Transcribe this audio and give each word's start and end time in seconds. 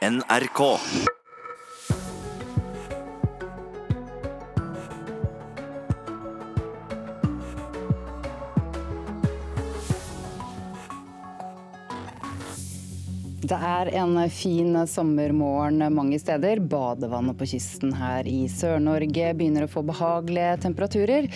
NRK. 0.00 0.80
Det 13.50 13.56
er 13.66 13.88
en 13.98 14.14
fin 14.30 14.76
sommermorgen 14.86 15.82
mange 15.90 16.20
steder. 16.22 16.60
Badevannet 16.70 17.34
på 17.34 17.48
kysten 17.50 17.90
her 17.98 18.28
i 18.30 18.44
Sør-Norge 18.46 19.32
begynner 19.34 19.66
å 19.66 19.70
få 19.72 19.82
behagelige 19.88 20.52
temperaturer. 20.62 21.26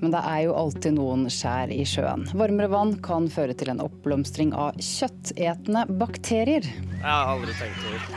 Men 0.00 0.14
det 0.14 0.22
er 0.30 0.46
jo 0.46 0.54
alltid 0.56 0.96
noen 0.96 1.26
skjær 1.28 1.68
i 1.74 1.82
sjøen. 1.84 2.24
Varmere 2.40 2.70
vann 2.72 2.94
kan 3.04 3.28
føre 3.28 3.52
til 3.52 3.74
en 3.74 3.84
oppblomstring 3.84 4.54
av 4.56 4.80
kjøttetende 4.80 5.84
bakterier. 6.00 6.64
Jeg 6.64 7.04
har 7.04 7.34
aldri 7.34 7.58
tenkt 7.60 7.84
over. 7.90 8.08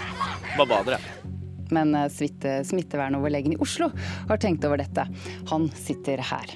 Bare 0.56 0.70
bader, 0.72 0.96
jeg. 0.96 1.36
Men 1.76 1.92
smitte, 2.12 2.56
smittevernoverlegen 2.72 3.58
i 3.58 3.62
Oslo 3.64 3.92
har 4.32 4.40
tenkt 4.40 4.64
over 4.68 4.80
dette. 4.80 5.10
Han 5.52 5.68
sitter 5.76 6.24
her. 6.32 6.56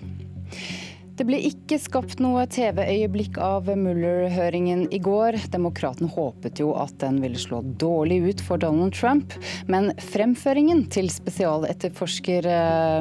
Det 1.16 1.24
ble 1.24 1.38
ikke 1.48 1.78
skapt 1.80 2.20
noe 2.20 2.42
TV-øyeblikk 2.52 3.38
av 3.40 3.70
Mueller-høringen 3.72 4.82
i 4.92 4.98
går. 5.00 5.38
Demokraten 5.54 6.10
håpet 6.12 6.60
jo 6.60 6.74
at 6.76 6.92
den 7.00 7.22
ville 7.24 7.40
slå 7.40 7.62
dårlig 7.80 8.18
ut 8.26 8.44
for 8.44 8.60
Donald 8.60 8.92
Trump, 8.98 9.32
men 9.72 9.94
fremføringen 10.12 10.84
til 10.92 11.08
spesialetterforsker 11.14 12.50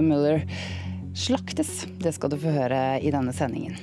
Mueller 0.06 0.46
slaktes. 1.18 1.88
Det 1.98 2.14
skal 2.14 2.30
du 2.30 2.38
få 2.38 2.54
høre 2.54 2.84
i 3.02 3.10
denne 3.10 3.34
sendingen. 3.34 3.74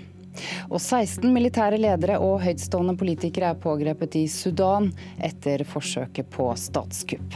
Og 0.71 0.79
16 0.79 1.27
militære 1.27 1.83
ledere 1.83 2.23
og 2.23 2.39
høytstående 2.45 2.95
politikere 2.95 3.51
er 3.51 3.59
pågrepet 3.59 4.15
i 4.15 4.25
Sudan 4.31 4.93
etter 5.19 5.67
forsøket 5.67 6.31
på 6.31 6.47
statskupp. 6.55 7.35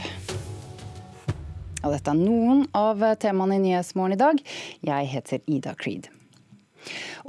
Og 1.84 1.92
dette 1.92 2.08
er 2.08 2.24
noen 2.24 2.64
av 2.72 3.04
temaene 3.20 3.60
i 3.60 3.66
Nyhetsmorgen 3.68 4.16
i 4.16 4.22
dag. 4.24 4.46
Jeg 4.80 5.12
heter 5.12 5.44
Ida 5.44 5.76
Creed. 5.76 6.15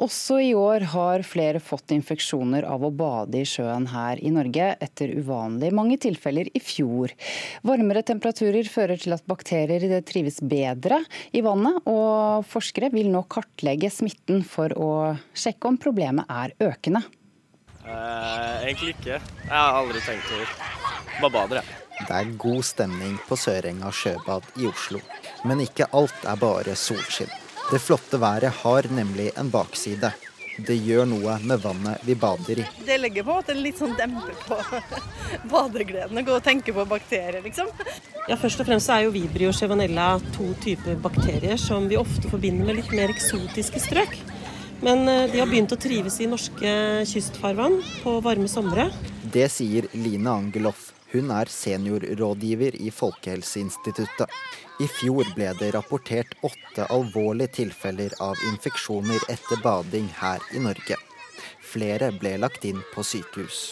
Også 0.04 0.40
i 0.44 0.52
år 0.58 0.86
har 0.94 1.26
flere 1.28 1.62
fått 1.64 1.94
infeksjoner 1.96 2.68
av 2.68 2.86
å 2.86 2.92
bade 2.94 3.42
i 3.42 3.48
sjøen 3.48 3.88
her 3.92 4.22
i 4.22 4.32
Norge, 4.34 4.70
etter 4.84 5.14
uvanlig 5.18 5.72
mange 5.76 5.98
tilfeller 6.04 6.50
i 6.54 6.62
fjor. 6.64 7.14
Varmere 7.68 8.04
temperaturer 8.08 8.70
fører 8.70 9.02
til 9.02 9.16
at 9.18 9.26
bakterier 9.30 10.02
trives 10.08 10.40
bedre 10.42 11.02
i 11.32 11.44
vannet, 11.46 11.82
og 11.90 12.46
forskere 12.48 12.92
vil 12.94 13.10
nå 13.14 13.24
kartlegge 13.32 13.92
smitten 13.94 14.44
for 14.48 14.74
å 14.78 14.92
sjekke 15.38 15.72
om 15.72 15.82
problemet 15.82 16.30
er 16.30 16.54
økende. 16.70 17.04
Eh, 17.88 18.68
egentlig 18.68 18.96
ikke. 18.98 19.18
Jeg 19.18 19.52
har 19.56 19.78
aldri 19.80 20.04
tenkt 20.04 20.32
over. 20.36 20.56
Bare 21.22 21.34
bader, 21.34 21.62
jeg. 21.62 21.84
Det 21.98 22.14
er 22.14 22.34
god 22.38 22.64
stemning 22.68 23.16
på 23.26 23.38
Sørenga 23.40 23.90
sjøbad 23.96 24.46
i 24.62 24.68
Oslo, 24.70 25.02
men 25.50 25.64
ikke 25.64 25.88
alt 25.98 26.28
er 26.30 26.38
bare 26.38 26.76
solskinn. 26.78 27.32
Det 27.72 27.80
flotte 27.84 28.18
været 28.22 28.54
har 28.64 28.88
nemlig 28.96 29.32
en 29.36 29.50
bakside. 29.52 30.14
Det 30.58 30.78
gjør 30.82 31.04
noe 31.06 31.36
med 31.46 31.60
vannet 31.62 32.06
vi 32.08 32.16
bader 32.18 32.62
i. 32.64 32.66
Det 32.88 32.96
legger 32.98 33.26
på 33.28 33.36
at 33.42 33.50
det 33.52 33.58
litt 33.60 33.78
sånn 33.78 33.94
demper 34.00 34.38
på 34.48 34.58
badegleden. 35.52 36.23
Gå 36.26 36.38
og 36.40 36.45
tenke 36.45 36.73
på 36.73 36.86
bakterier, 36.90 37.44
liksom. 37.44 37.70
Ja, 38.28 38.38
Først 38.40 38.64
og 38.64 38.70
fremst 38.70 38.90
er 38.90 39.04
jo 39.06 39.12
vibrio 39.14 39.52
og 39.52 39.58
chevanella 39.60 40.08
to 40.34 40.48
typer 40.64 40.98
bakterier 41.04 41.60
som 41.62 41.86
vi 41.92 42.00
ofte 42.00 42.32
forbinder 42.32 42.72
med 42.72 42.80
litt 42.80 42.95
mer 42.95 43.14
eksotiske 43.14 43.84
strøk. 43.84 44.16
Men 44.81 45.06
de 45.06 45.39
har 45.39 45.50
begynt 45.50 45.73
å 45.73 45.80
trives 45.81 46.20
i 46.22 46.28
norske 46.30 46.73
kystfarvann 47.09 47.80
på 48.03 48.20
varme 48.25 48.50
somre. 48.52 48.89
Det 49.33 49.47
sier 49.52 49.89
Line 49.97 50.30
Angeloff. 50.30 50.92
Hun 51.11 51.31
er 51.31 51.47
seniorrådgiver 51.47 52.75
i 52.83 52.92
Folkehelseinstituttet. 52.92 54.28
I 54.83 54.88
fjor 54.92 55.30
ble 55.38 55.53
det 55.58 55.72
rapportert 55.73 56.36
åtte 56.45 56.86
alvorlige 56.94 57.55
tilfeller 57.61 58.14
av 58.22 58.36
infeksjoner 58.52 59.23
etter 59.31 59.61
bading 59.64 60.11
her 60.20 60.43
i 60.54 60.61
Norge. 60.61 60.99
Flere 61.64 62.11
ble 62.20 62.36
lagt 62.43 62.67
inn 62.67 62.83
på 62.93 63.05
sykehus. 63.08 63.71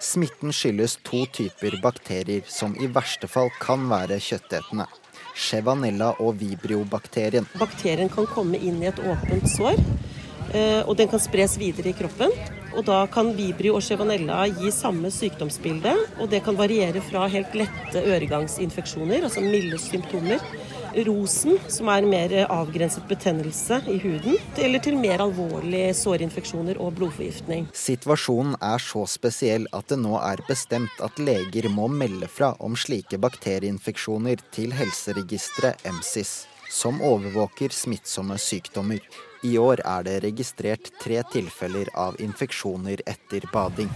Smitten 0.00 0.52
skyldes 0.52 0.98
to 1.06 1.22
typer 1.32 1.76
bakterier 1.84 2.42
som 2.48 2.74
i 2.80 2.88
verste 2.88 3.28
fall 3.30 3.52
kan 3.60 3.86
være 3.92 4.18
kjøttetende. 4.20 4.88
Chevanella 5.34 6.14
og 6.22 6.38
vibrio-bakterien. 6.40 7.46
Bakterien 7.58 8.10
kan 8.12 8.28
komme 8.30 8.58
inn 8.58 8.82
i 8.82 8.90
et 8.90 9.00
åpent 9.02 9.48
sår, 9.50 9.80
og 10.86 10.92
den 10.98 11.10
kan 11.10 11.22
spres 11.22 11.56
videre 11.58 11.90
i 11.90 11.96
kroppen. 11.98 12.30
Og 12.74 12.82
da 12.86 13.04
kan 13.10 13.28
vibrio 13.36 13.76
og 13.78 13.84
chevanella 13.86 14.44
gi 14.50 14.70
samme 14.74 15.10
sykdomsbilde, 15.14 15.92
og 16.18 16.30
det 16.32 16.40
kan 16.46 16.56
variere 16.58 17.02
fra 17.06 17.28
helt 17.30 17.54
lette 17.54 18.02
øregangsinfeksjoner, 18.02 19.26
altså 19.28 19.44
milde 19.44 19.78
symptomer, 19.78 20.42
rosen, 21.06 21.58
som 21.68 21.88
er 21.92 22.06
mer 22.08 22.34
avgrenset 22.52 23.06
betennelse 23.10 23.80
i 23.90 23.98
huden, 24.02 24.38
eller 24.60 24.82
til 24.84 24.96
mer 25.00 25.24
alvorlige 25.24 25.92
sårinfeksjoner 25.98 26.80
og 26.82 26.94
blodforgiftning. 26.98 27.68
Situasjonen 27.74 28.56
er 28.62 28.82
så 28.82 29.04
spesiell 29.10 29.68
at 29.74 29.90
det 29.90 30.00
nå 30.02 30.16
er 30.20 30.44
bestemt 30.48 31.04
at 31.04 31.18
leger 31.18 31.68
må 31.72 31.88
melde 31.90 32.30
fra 32.30 32.54
om 32.64 32.78
slike 32.78 33.18
bakterieinfeksjoner 33.20 34.42
til 34.54 34.74
helseregisteret 34.76 35.84
MSIS, 35.90 36.44
som 36.70 37.02
overvåker 37.04 37.74
smittsomme 37.74 38.38
sykdommer. 38.40 39.02
I 39.44 39.58
år 39.60 39.80
er 39.84 40.04
det 40.06 40.14
registrert 40.24 40.88
tre 41.02 41.18
tilfeller 41.32 41.90
av 42.00 42.16
infeksjoner 42.22 43.02
etter 43.04 43.44
bading. 43.52 43.90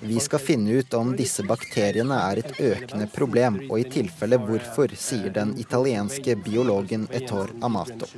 Vi 0.00 0.18
skal 0.26 0.42
finne 0.44 0.76
ut 0.80 0.98
om 0.98 1.14
disse 1.16 1.46
bakteriene 1.48 2.20
er 2.30 2.42
et 2.42 2.60
økende 2.70 3.08
problem, 3.14 3.62
og 3.70 3.80
i 3.80 3.88
tilfelle 3.96 4.40
hvorfor, 4.44 4.92
sier 5.06 5.32
den 5.32 5.56
italienske 5.62 6.36
biologen 6.44 7.08
Etor 7.16 7.54
Amato. 7.64 8.10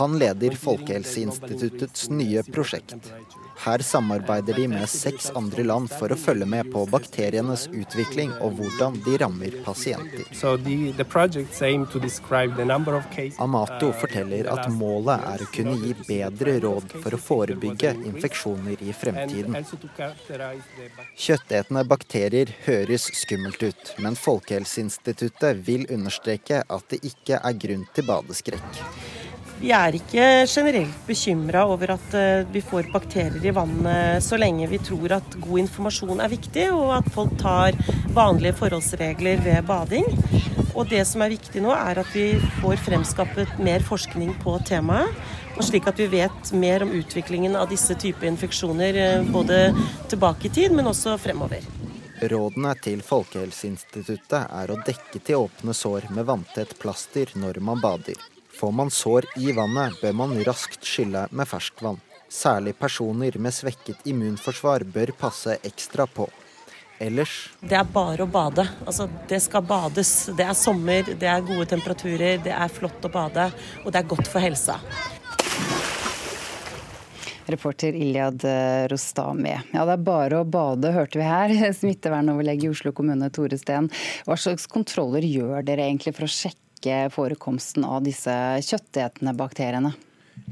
Han 0.00 0.18
leder 0.20 0.60
Folkehelseinstituttets 0.60 2.10
nye 2.12 2.44
prosjekt. 2.52 2.98
Her 3.56 3.78
samarbeider 3.78 4.54
de 4.54 4.68
med 4.68 4.88
seks 4.90 5.30
andre 5.38 5.64
land 5.64 5.90
for 5.92 6.12
å 6.12 6.18
følge 6.18 6.46
med 6.48 6.70
på 6.72 6.84
bakterienes 6.90 7.66
utvikling 7.72 8.32
og 8.44 8.58
hvordan 8.58 8.98
de 9.04 9.16
rammer 9.22 9.56
pasienter. 9.64 10.26
Amato 13.46 13.90
forteller 14.02 14.50
at 14.52 14.68
målet 14.74 15.26
er 15.32 15.44
å 15.44 15.50
kunne 15.54 15.76
gi 15.80 15.94
bedre 16.08 16.56
råd 16.66 16.96
for 16.98 17.16
å 17.16 17.22
forebygge 17.28 17.94
infeksjoner 18.10 18.84
i 18.84 18.92
fremtiden. 18.96 19.58
Kjøttetende 21.14 21.84
bakterier 21.88 22.54
høres 22.66 23.08
skummelt 23.22 23.62
ut, 23.62 23.94
men 24.02 24.18
Folkehelseinstituttet 24.18 25.62
vil 25.66 25.86
understreke 25.94 26.64
at 26.68 26.88
det 26.90 27.02
ikke 27.06 27.40
er 27.40 27.60
grunn 27.66 27.86
til 27.94 28.08
badeskrekk. 28.08 28.82
Vi 29.64 29.70
er 29.72 29.96
ikke 29.96 30.24
generelt 30.44 31.06
bekymra 31.06 31.62
over 31.72 31.94
at 31.94 32.14
vi 32.52 32.60
får 32.60 32.90
bakterier 32.92 33.46
i 33.48 33.52
vannet, 33.56 34.20
så 34.20 34.36
lenge 34.36 34.66
vi 34.68 34.76
tror 34.76 35.14
at 35.16 35.36
god 35.40 35.62
informasjon 35.62 36.20
er 36.20 36.28
viktig, 36.28 36.66
og 36.74 36.90
at 36.98 37.08
folk 37.14 37.32
tar 37.40 37.78
vanlige 38.12 38.52
forholdsregler 38.58 39.40
ved 39.40 39.64
bading. 39.64 40.04
Og 40.74 40.90
det 40.90 41.00
som 41.08 41.24
er 41.24 41.32
viktig 41.32 41.62
nå, 41.64 41.72
er 41.72 42.02
at 42.02 42.10
vi 42.12 42.26
får 42.58 42.76
fremskaffet 42.90 43.56
mer 43.64 43.80
forskning 43.88 44.34
på 44.42 44.58
temaet. 44.68 45.16
Og 45.56 45.64
slik 45.64 45.88
at 45.88 46.02
vi 46.02 46.10
vet 46.12 46.52
mer 46.52 46.84
om 46.84 46.92
utviklingen 46.92 47.56
av 47.56 47.72
disse 47.72 47.96
typer 47.96 48.28
infeksjoner 48.34 49.24
både 49.32 49.70
tilbake 50.12 50.50
i 50.50 50.54
tid, 50.60 50.76
men 50.76 50.92
også 50.92 51.16
fremover. 51.24 51.64
Rådene 52.20 52.76
til 52.84 53.00
Folkehelseinstituttet 53.00 54.44
er 54.44 54.76
å 54.76 54.80
dekke 54.84 55.24
til 55.24 55.48
åpne 55.48 55.72
sår 55.72 56.10
med 56.12 56.28
vanntett 56.28 56.76
plaster 56.84 57.32
når 57.40 57.64
man 57.64 57.80
bader. 57.80 58.20
Får 58.64 58.72
man 58.72 58.90
sår 58.90 59.24
i 59.36 59.52
vannet, 59.52 59.92
bør 60.00 60.12
man 60.16 60.30
raskt 60.46 60.86
skylle 60.88 61.26
med 61.36 61.44
ferskvann. 61.44 61.98
Særlig 62.32 62.72
personer 62.78 63.36
med 63.36 63.52
svekket 63.52 64.06
immunforsvar 64.08 64.86
bør 64.94 65.12
passe 65.20 65.58
ekstra 65.68 66.06
på. 66.08 66.24
Ellers 66.96 67.34
Det 67.60 67.76
er 67.76 67.84
bare 67.92 68.24
å 68.24 68.30
bade. 68.38 68.64
Altså, 68.86 69.04
det 69.28 69.42
skal 69.44 69.66
bades. 69.68 70.14
Det 70.32 70.46
er 70.48 70.56
sommer, 70.56 71.12
det 71.12 71.28
er 71.28 71.44
gode 71.44 71.68
temperaturer, 71.74 72.40
det 72.40 72.56
er 72.56 72.72
flott 72.72 73.04
å 73.04 73.12
bade, 73.12 73.50
og 73.84 73.92
det 73.92 74.00
er 74.00 74.08
godt 74.14 74.32
for 74.32 74.40
helsa. 74.40 74.78
Reporter 77.44 77.92
Iljad 77.92 78.48
Rostami. 78.88 79.58
Ja, 79.76 79.84
det 79.84 79.98
er 79.98 80.08
bare 80.08 80.40
å 80.40 80.48
bade, 80.48 80.96
hørte 80.96 81.20
vi 81.20 81.28
her. 81.28 81.52
Smittevernoverlege 81.82 82.70
i 82.70 82.72
Oslo 82.72 82.96
kommune, 82.96 83.28
Tore 83.28 83.60
Steen. 83.60 83.92
Hva 84.24 84.40
slags 84.40 84.64
kontroller 84.72 85.28
gjør 85.28 85.60
dere 85.68 85.84
egentlig 85.84 86.16
for 86.16 86.24
å 86.24 86.32
sjekke 86.40 86.63
forekomsten 87.14 87.84
av 87.88 88.02
disse 88.06 88.32
kjøttetende 88.64 89.34
bakteriene? 89.38 89.94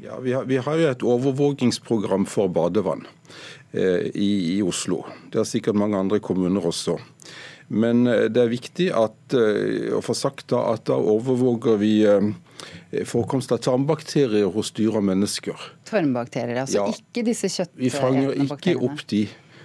Ja, 0.03 0.19
vi 0.23 0.33
har, 0.33 0.47
vi 0.49 0.57
har 0.63 0.79
jo 0.79 0.91
et 0.91 1.03
overvåkingsprogram 1.03 2.25
for 2.31 2.49
badevann 2.55 3.05
eh, 3.73 4.09
i, 4.15 4.31
i, 4.57 4.61
Oslo. 4.63 5.03
Det 5.33 5.43
er 5.43 5.49
sikkert 5.49 5.79
mange 5.79 5.99
andre 5.99 6.21
kommuner 6.23 6.65
også. 6.71 6.99
Men 7.73 8.05
det 8.05 8.37
er 8.37 8.51
viktig 8.53 8.91
at, 8.93 9.33
å 9.33 10.01
få 10.05 10.13
sagt 10.19 10.51
da, 10.53 10.59
at 10.75 10.83
da 10.91 10.99
overvåker 10.99 11.79
vi 11.81 11.93
forekomst 13.09 13.55
av 13.55 13.63
tarmbakterier 13.65 14.51
hos 14.53 14.73
dyr 14.77 14.99
og 14.99 15.07
mennesker. 15.09 15.57
Tarmbakterier, 15.89 16.61
altså 16.67 16.83
Ja. 16.83 16.89
ikke 16.93 17.25
disse 17.25 17.49
Vi 17.77 17.89
fanger 17.91 18.35
ikke 18.35 18.49
bakteriene? 18.51 18.91
opp 18.91 19.07
de. 19.09 19.23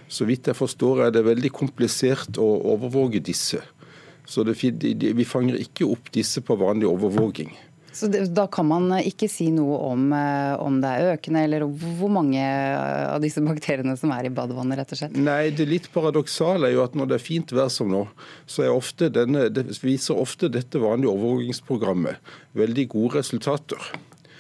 Så 0.07 0.23
vidt 0.25 0.47
jeg 0.47 0.55
forstår 0.55 1.07
er 1.07 1.11
det 1.11 1.25
veldig 1.25 1.51
komplisert 1.51 2.39
å 2.39 2.47
overvåge 2.77 3.19
disse. 3.19 3.59
Så 4.27 4.43
det, 4.43 4.57
vi 4.59 5.25
fanger 5.25 5.55
ikke 5.61 5.87
opp 5.87 6.11
disse 6.13 6.43
på 6.43 6.57
vanlig 6.59 6.89
overvåking. 6.89 7.53
Så 7.97 8.07
det, 8.07 8.27
da 8.37 8.43
kan 8.51 8.67
man 8.69 8.91
ikke 8.99 9.25
si 9.31 9.47
noe 9.49 9.77
om, 9.87 10.11
eh, 10.13 10.53
om 10.61 10.75
det 10.83 10.89
er 10.91 11.15
økende, 11.15 11.41
eller 11.47 11.63
hvor 11.65 12.11
mange 12.13 12.37
eh, 12.37 13.05
av 13.09 13.23
disse 13.23 13.41
bakteriene 13.41 13.95
som 13.97 14.11
er 14.13 14.27
i 14.27 14.33
badevannet, 14.33 14.77
rett 14.77 14.93
og 14.93 14.99
slett? 14.99 15.15
Nei, 15.17 15.49
det 15.55 15.65
litt 15.65 15.87
paradoksale 15.95 16.69
er 16.69 16.75
jo 16.75 16.83
at 16.83 16.97
når 16.97 17.09
det 17.09 17.17
er 17.17 17.25
fint 17.25 17.53
vær 17.57 17.71
som 17.73 17.89
nå, 17.89 18.03
så 18.45 18.67
er 18.67 18.75
ofte 18.75 19.09
denne, 19.13 19.47
det 19.49 19.65
viser 19.81 20.19
ofte 20.19 20.51
dette 20.53 20.83
vanlige 20.83 21.15
overvåkingsprogrammet 21.15 22.35
veldig 22.59 22.85
gode 22.93 23.17
resultater. 23.23 23.89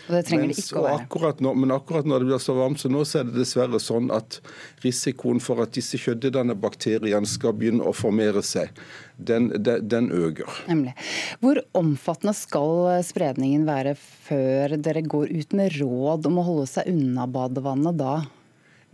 Og 0.07 0.13
det 0.15 0.21
trenger 0.29 0.51
det 0.51 0.61
ikke 0.61 0.79
å 0.79 0.85
være. 0.85 0.99
akkurat 1.03 1.41
nå, 1.43 1.51
men 1.59 1.73
akkurat 1.75 2.07
når 2.07 2.23
det 2.23 2.29
blir 2.29 2.41
så 2.43 2.55
varmt 2.57 2.79
som 2.79 2.93
nå, 2.95 3.03
så 3.07 3.21
er 3.21 3.27
det 3.27 3.35
dessverre 3.41 3.79
sånn 3.83 4.07
at 4.15 4.39
risikoen 4.85 5.41
for 5.43 5.59
at 5.63 5.73
disse 5.75 5.99
kjøttdannende 5.99 6.55
bakteriene 6.63 7.27
skal 7.27 7.55
begynne 7.57 7.83
å 7.83 7.93
formere 7.95 8.43
seg, 8.45 8.71
den, 9.17 9.49
den, 9.59 9.83
den 9.89 10.09
øker. 10.15 10.63
Nemlig. 10.71 10.95
Hvor 11.43 11.59
omfattende 11.77 12.35
skal 12.37 13.03
spredningen 13.07 13.67
være 13.67 13.97
før 13.99 14.77
dere 14.79 15.03
går 15.03 15.33
ut 15.35 15.57
med 15.57 15.75
råd 15.81 16.31
om 16.31 16.39
å 16.39 16.47
holde 16.47 16.71
seg 16.71 16.91
unna 16.93 17.27
badevannet 17.27 17.99
da? 17.99 18.15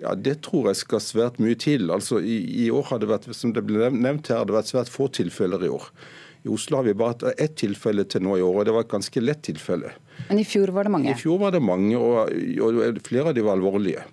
Ja, 0.01 0.16
Det 0.16 0.39
tror 0.48 0.71
jeg 0.71 0.81
skal 0.81 1.01
svært 1.04 1.39
mye 1.44 1.56
til. 1.59 1.92
Altså, 1.94 2.19
i, 2.19 2.42
I 2.66 2.71
år 2.74 2.89
har 2.89 3.01
det 3.01 3.12
vært 3.12 3.30
som 3.38 3.54
det 3.54 3.62
ble 3.68 3.92
nevnt 3.94 4.31
her, 4.31 4.42
har 4.42 4.50
det 4.50 4.57
vært 4.57 4.71
svært 4.74 4.92
få 4.92 5.07
tilfeller 5.13 5.63
i 5.63 5.71
år. 5.71 5.92
I 6.44 6.51
Oslo 6.51 6.80
har 6.80 6.84
vi 6.84 6.95
bare 7.00 7.16
hatt 7.16 7.40
ett 7.40 7.56
tilfelle 7.62 8.04
til 8.04 8.24
nå 8.25 8.36
i 8.38 8.44
år, 8.44 8.57
og 8.60 8.66
det 8.68 8.74
var 8.75 8.84
et 8.84 8.92
ganske 8.92 9.22
lett 9.24 9.44
tilfelle. 9.48 9.94
Men 10.28 10.42
i 10.42 10.45
fjor 10.48 10.74
var 10.75 10.88
det 10.88 10.92
mange. 10.92 11.12
I 11.13 11.19
fjor 11.19 11.40
var 11.40 11.56
det 11.56 11.63
mange, 11.63 11.95
og, 11.95 12.34
og 12.68 13.00
flere 13.06 13.31
av 13.31 13.38
de 13.38 13.45
var 13.45 13.56
alvorlige. 13.56 14.04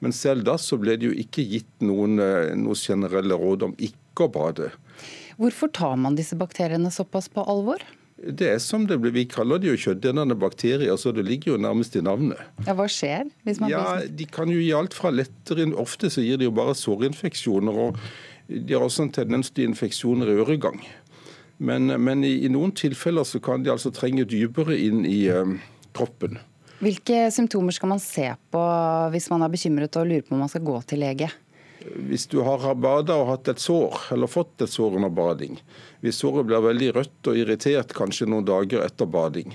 Men 0.00 0.14
selv 0.16 0.46
da 0.46 0.56
så 0.60 0.78
ble 0.80 0.94
det 0.96 1.10
jo 1.10 1.16
ikke 1.24 1.44
gitt 1.44 1.72
noen, 1.84 2.20
eh, 2.22 2.54
noen 2.56 2.78
generelle 2.78 3.36
råd 3.36 3.66
om 3.68 3.74
ikke 3.76 4.28
å 4.28 4.32
bade. 4.32 4.70
Hvorfor 5.40 5.72
tar 5.72 5.96
man 6.00 6.16
disse 6.18 6.36
bakteriene 6.38 6.92
såpass 6.92 7.28
på 7.32 7.44
alvor? 7.48 7.82
Det 8.20 8.48
er 8.52 8.58
som 8.60 8.84
det 8.84 8.98
blir, 9.00 9.12
Vi 9.12 9.24
kaller 9.24 9.58
det 9.58 9.70
jo 9.70 9.76
kjøttdannende 9.80 10.36
bakterier, 10.36 10.92
så 11.00 11.12
det 11.16 11.24
ligger 11.24 11.54
jo 11.54 11.60
nærmest 11.64 11.96
i 11.96 12.02
navnet. 12.04 12.36
Ja, 12.66 12.74
hva 12.76 12.84
skjer 12.84 13.30
hvis 13.48 13.60
man 13.60 13.72
Ja, 13.72 13.96
blir 13.96 14.16
De 14.16 14.26
kan 14.28 14.52
jo 14.52 14.60
gi 14.60 14.72
alt 14.76 14.92
fra 14.92 15.10
lettere 15.10 15.64
Ofte 15.80 16.10
så 16.12 16.20
gir 16.20 16.36
de 16.36 16.44
jo 16.44 16.52
bare 16.52 16.76
sårinfeksjoner, 16.76 17.72
og 17.72 17.96
de 18.50 18.74
har 18.74 18.84
også 18.84 19.06
en 19.06 19.14
tendens 19.14 19.50
til 19.50 19.70
infeksjoner 19.70 20.28
i 20.28 20.36
øregang. 20.42 20.80
Men, 21.60 21.92
men 22.00 22.24
i, 22.24 22.38
i 22.46 22.48
noen 22.48 22.72
tilfeller 22.72 23.26
så 23.28 23.40
kan 23.44 23.60
de 23.64 23.72
altså 23.72 23.92
trenge 23.92 24.24
dypere 24.24 24.78
inn 24.80 25.04
i 25.04 25.26
eh, 25.28 25.58
kroppen. 25.92 26.38
Hvilke 26.80 27.26
symptomer 27.34 27.76
skal 27.76 27.90
man 27.92 28.00
se 28.00 28.30
på 28.48 28.60
hvis 29.12 29.28
man 29.28 29.44
er 29.44 29.52
bekymret 29.52 29.98
og 30.00 30.08
lurer 30.08 30.24
på 30.24 30.32
om 30.32 30.40
man 30.40 30.48
skal 30.48 30.64
gå 30.64 30.78
til 30.88 31.02
lege? 31.04 31.28
Hvis 32.08 32.24
du 32.32 32.38
har 32.44 32.64
bada 32.80 33.18
og 33.20 33.28
hatt 33.34 33.50
et 33.52 33.60
sår, 33.60 34.06
eller 34.16 34.28
fått 34.28 34.64
et 34.64 34.72
sår 34.72 34.96
under 34.96 35.12
bading, 35.12 35.60
hvis 36.00 36.20
såret 36.24 36.48
blir 36.48 36.64
veldig 36.64 36.90
rødt 36.96 37.30
og 37.32 37.40
irritert 37.40 37.92
kanskje 37.96 38.28
noen 38.28 38.48
dager 38.48 38.84
etter 38.84 39.08
bading, 39.08 39.52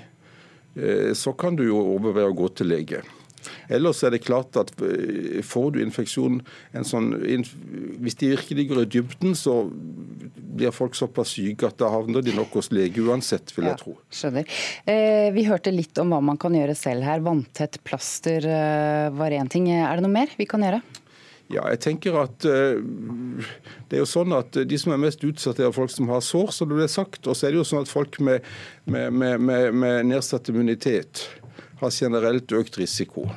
eh, 0.77 1.11
så 1.17 1.33
kan 1.33 1.57
du 1.57 1.65
jo 1.65 1.81
overveie 1.97 2.29
å 2.29 2.37
gå 2.37 2.51
til 2.53 2.69
lege. 2.73 3.01
Ellers 3.69 4.03
er 4.03 4.15
det 4.15 4.23
klart 4.25 4.57
at 4.59 4.71
eh, 4.81 5.41
får 5.45 5.75
du 5.75 5.81
infeksjon 5.83 6.41
en 6.75 6.87
sånn, 6.87 7.13
Hvis 8.01 8.17
de 8.19 8.33
virkelig 8.35 8.67
går 8.69 8.81
i 8.83 8.89
dybden, 8.97 9.35
så 9.37 9.63
blir 10.55 10.73
folk 10.75 10.95
såpass 10.95 11.35
syke 11.35 11.67
at 11.67 11.79
da 11.81 11.89
havner 11.91 12.23
de 12.25 12.35
nok 12.35 12.53
hos 12.59 12.71
lege 12.75 13.03
uansett, 13.03 13.51
vil 13.55 13.69
jeg 13.69 13.81
tro. 13.81 13.95
Skjønner. 14.13 14.59
Eh, 14.87 15.29
vi 15.35 15.47
hørte 15.49 15.73
litt 15.73 15.97
om 16.01 16.13
hva 16.13 16.21
man 16.23 16.39
kan 16.41 16.55
gjøre 16.55 16.75
selv 16.77 17.05
her. 17.07 17.23
Vanntett 17.25 17.81
plaster 17.87 18.45
eh, 18.47 19.09
var 19.15 19.35
én 19.35 19.51
ting. 19.51 19.69
Er 19.73 19.97
det 19.97 20.05
noe 20.05 20.15
mer 20.15 20.31
vi 20.39 20.47
kan 20.49 20.63
gjøre? 20.65 20.81
Ja, 21.53 21.67
jeg 21.69 21.81
tenker 21.83 22.15
at 22.23 22.45
eh, 22.49 22.79
det 23.89 23.99
er 23.99 24.01
jo 24.01 24.09
sånn 24.09 24.33
at 24.33 24.57
De 24.65 24.77
som 24.81 24.95
er 24.95 25.01
mest 25.01 25.21
utsatt, 25.27 25.59
er 25.61 25.75
folk 25.75 25.93
som 25.93 26.09
har 26.09 26.23
sår, 26.25 26.49
som 26.55 26.71
det 26.71 26.79
ble 26.79 26.89
sagt. 26.89 27.27
Og 27.27 27.37
så 27.37 27.47
er 27.47 27.53
det 27.53 27.61
jo 27.61 27.67
sånn 27.67 27.85
at 27.85 27.91
folk 27.91 28.17
med, 28.23 28.45
med, 28.89 29.13
med, 29.13 29.41
med, 29.41 29.73
med 29.77 30.13
nedsatt 30.13 30.49
immunitet 30.53 31.27
har 31.85 31.95
generelt 31.95 32.51
økt 32.55 32.81
risiko. 32.81 33.29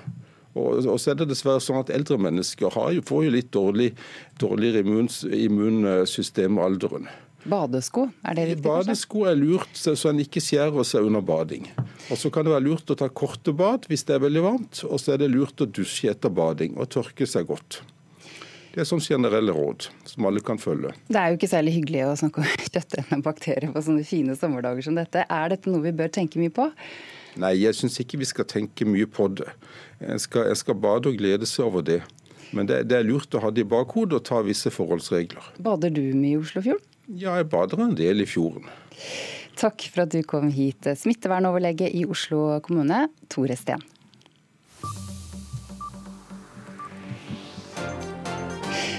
Og, 0.59 0.83
så 0.99 1.12
er 1.12 1.21
det 1.21 1.29
dessverre 1.31 1.62
sånn 1.62 1.81
at 1.83 1.93
Eldre 1.95 2.19
mennesker 2.21 2.73
har 2.75 2.93
jo, 2.97 3.05
får 3.06 3.27
jo 3.29 3.33
litt 3.35 3.50
dårlig, 3.55 3.93
dårligere 4.41 4.83
immunsystem 4.83 6.56
med 6.56 6.65
alderen. 6.65 7.11
Badesko, 7.49 8.09
er 8.27 8.35
det 8.35 8.47
riktig? 8.49 8.65
Badesko 8.67 9.23
er 9.31 9.37
lurt 9.39 9.79
så 9.79 9.95
så 9.97 10.11
en 10.11 10.19
ikke 10.21 10.43
skjærer 10.43 10.85
seg 10.85 11.06
under 11.06 11.23
bading. 11.25 11.69
Og 12.11 12.19
Så 12.19 12.33
kan 12.35 12.45
det 12.45 12.53
være 12.53 12.67
lurt 12.67 12.91
å 12.91 12.97
ta 12.99 13.09
korte 13.09 13.55
bad 13.56 13.87
hvis 13.89 14.05
det 14.09 14.17
er 14.17 14.25
veldig 14.25 14.43
varmt, 14.45 14.83
og 14.89 14.99
så 15.00 15.15
er 15.15 15.23
det 15.23 15.31
lurt 15.33 15.62
å 15.62 15.69
dusje 15.69 16.11
etter 16.11 16.33
bading 16.35 16.77
og 16.77 16.91
tørke 16.93 17.29
seg 17.29 17.47
godt. 17.49 17.81
Det 18.75 18.83
er 18.83 18.89
sånn 18.89 19.03
generelle 19.03 19.55
råd 19.55 19.89
som 20.06 20.27
alle 20.29 20.43
kan 20.45 20.59
følge. 20.61 20.93
Det 21.09 21.19
er 21.19 21.33
jo 21.33 21.39
ikke 21.39 21.50
særlig 21.50 21.77
hyggelig 21.79 22.03
å 22.06 22.17
snakke 22.21 22.43
om 22.43 22.50
kjøttende 22.75 23.21
bakterier 23.25 23.73
på 23.75 23.85
sånne 23.87 24.05
fine 24.06 24.37
sommerdager 24.39 24.87
som 24.87 24.99
dette. 24.99 25.25
Er 25.25 25.55
dette 25.55 25.73
noe 25.73 25.87
vi 25.87 25.95
bør 25.99 26.12
tenke 26.15 26.43
mye 26.43 26.53
på? 26.55 26.69
Nei, 27.38 27.55
jeg 27.61 27.76
syns 27.79 28.00
ikke 28.02 28.19
vi 28.19 28.26
skal 28.26 28.49
tenke 28.50 28.87
mye 28.88 29.06
på 29.06 29.29
det. 29.38 29.46
En 30.02 30.19
skal, 30.23 30.50
skal 30.58 30.79
bade 30.79 31.11
og 31.11 31.19
glede 31.20 31.46
seg 31.46 31.69
over 31.69 31.85
det. 31.87 32.00
Men 32.56 32.69
det, 32.69 32.85
det 32.90 32.99
er 32.99 33.06
lurt 33.06 33.35
å 33.37 33.43
ha 33.44 33.52
det 33.55 33.67
i 33.67 33.69
bakhodet 33.69 34.19
og 34.19 34.25
ta 34.26 34.40
visse 34.43 34.73
forholdsregler. 34.73 35.52
Bader 35.62 35.93
du 35.94 36.02
mye 36.17 36.35
i 36.35 36.40
Oslofjorden? 36.40 36.85
Ja, 37.08 37.37
jeg 37.38 37.49
bader 37.52 37.81
en 37.85 37.94
del 37.96 38.25
i 38.25 38.29
fjorden. 38.29 38.67
Takk 39.58 39.87
for 39.93 40.05
at 40.05 40.12
du 40.12 40.20
kom 40.26 40.50
hit, 40.55 40.87
smittevernoverlege 40.99 41.88
i 41.94 42.05
Oslo 42.08 42.58
kommune, 42.64 43.06
Tore 43.32 43.56
Steen. 43.58 43.82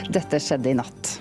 Dette 0.10 0.40
skjedde 0.42 0.72
i 0.72 0.78
natt. 0.80 1.20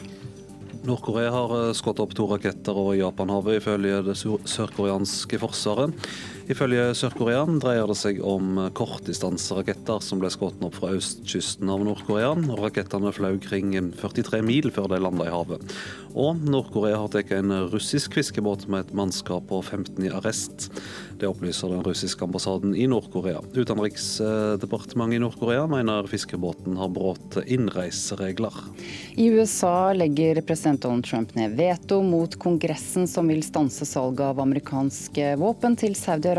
Nord-Korea 0.88 1.28
har 1.34 1.52
eh, 1.58 1.74
skutt 1.76 2.00
opp 2.00 2.14
to 2.16 2.24
raketter 2.30 2.76
over 2.80 2.96
Japanhavet, 2.96 3.58
ifølge 3.60 4.00
det 4.06 4.16
sørkoreanske 4.16 5.40
forsvaret. 5.42 6.08
Ifølge 6.48 6.94
Sør-Korea 6.96 7.42
dreier 7.60 7.90
det 7.90 7.94
seg 8.00 8.22
om 8.24 8.56
kortdistanseraketter 8.72 10.00
som 10.00 10.22
ble 10.22 10.30
skutt 10.32 10.62
opp 10.64 10.78
fra 10.78 10.94
østkysten 10.96 11.68
av 11.68 11.82
Nord-Korea. 11.84 12.30
Rakettene 12.56 13.12
fløy 13.12 13.36
kring 13.44 13.74
43 14.00 14.40
mil 14.46 14.70
før 14.72 14.88
de 14.94 15.00
landa 15.04 15.26
i 15.28 15.34
havet. 15.34 15.74
Og 16.16 16.40
Nord-Korea 16.48 17.02
har 17.02 17.12
tatt 17.12 17.34
en 17.36 17.52
russisk 17.68 18.16
fiskebåt 18.16 18.64
med 18.72 18.86
et 18.86 18.94
mannskap 18.96 19.44
på 19.50 19.60
15 19.60 20.08
i 20.08 20.12
arrest. 20.16 20.70
Det 21.20 21.28
opplyser 21.28 21.68
den 21.74 21.84
russiske 21.84 22.24
ambassaden 22.24 22.72
i 22.72 22.86
Nord-Korea. 22.88 23.42
Utenriksdepartementet 23.52 25.18
i 25.18 25.20
Nord-Korea 25.20 25.68
mener 25.68 26.08
fiskebåten 26.08 26.80
har 26.80 26.88
brutt 26.94 27.36
innreiseregler. 27.44 28.56
I 29.20 29.28
USA 29.36 29.92
legger 29.92 30.40
president 30.48 30.80
Donald 30.86 31.04
Trump 31.04 31.36
ned 31.36 31.58
veto 31.60 32.00
mot 32.06 32.40
Kongressen 32.40 33.04
som 33.10 33.28
vil 33.28 33.44
stanse 33.44 33.84
salget 33.84 34.24
av 34.30 34.40
amerikanske 34.48 35.34
våpen 35.44 35.76
til 35.76 35.92
Saudi-Arabia. 35.98 36.37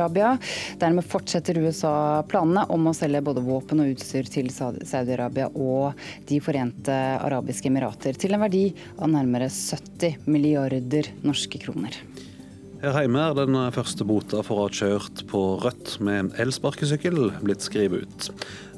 Dermed 0.79 1.05
fortsetter 1.05 1.59
USA 1.63 1.93
planene 2.29 2.65
om 2.73 2.87
å 2.89 2.95
selge 2.97 3.23
både 3.25 3.43
våpen 3.45 3.83
og 3.83 3.93
utstyr 3.93 4.29
til 4.31 4.49
Saudi-Arabia 4.53 5.49
og 5.53 5.99
De 6.29 6.39
forente 6.43 6.95
arabiske 7.19 7.69
emirater 7.69 8.17
til 8.19 8.35
en 8.35 8.45
verdi 8.45 8.65
av 8.97 9.11
nærmere 9.11 9.49
70 9.51 10.29
milliarder 10.29 11.11
norske 11.25 11.61
kroner. 11.61 11.99
Her 12.79 12.95
hjemme 13.03 13.19
er 13.19 13.33
den 13.35 13.55
første 13.75 14.05
bota 14.07 14.39
for 14.45 14.55
å 14.55 14.65
ha 14.69 14.71
kjørt 14.71 15.25
på 15.27 15.39
rødt 15.59 15.97
med 16.05 16.31
elsparkesykkel 16.39 17.17
blitt 17.41 17.65
skrevet 17.65 18.05
ut. 18.07 18.29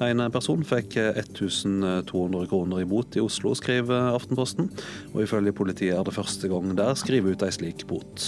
En 0.02 0.24
person 0.34 0.64
fikk 0.66 0.98
1200 0.98 2.48
kroner 2.50 2.82
i 2.82 2.88
bot 2.90 3.14
i 3.14 3.22
Oslo, 3.22 3.54
skriver 3.54 4.16
Aftenposten. 4.16 4.72
Og 5.14 5.22
ifølge 5.28 5.54
politiet 5.54 6.00
er 6.00 6.08
det 6.08 6.16
første 6.18 6.50
gang 6.50 6.74
der 6.80 6.98
skriver 6.98 7.36
ut 7.36 7.46
ei 7.46 7.54
slik 7.54 7.86
bot. 7.92 8.26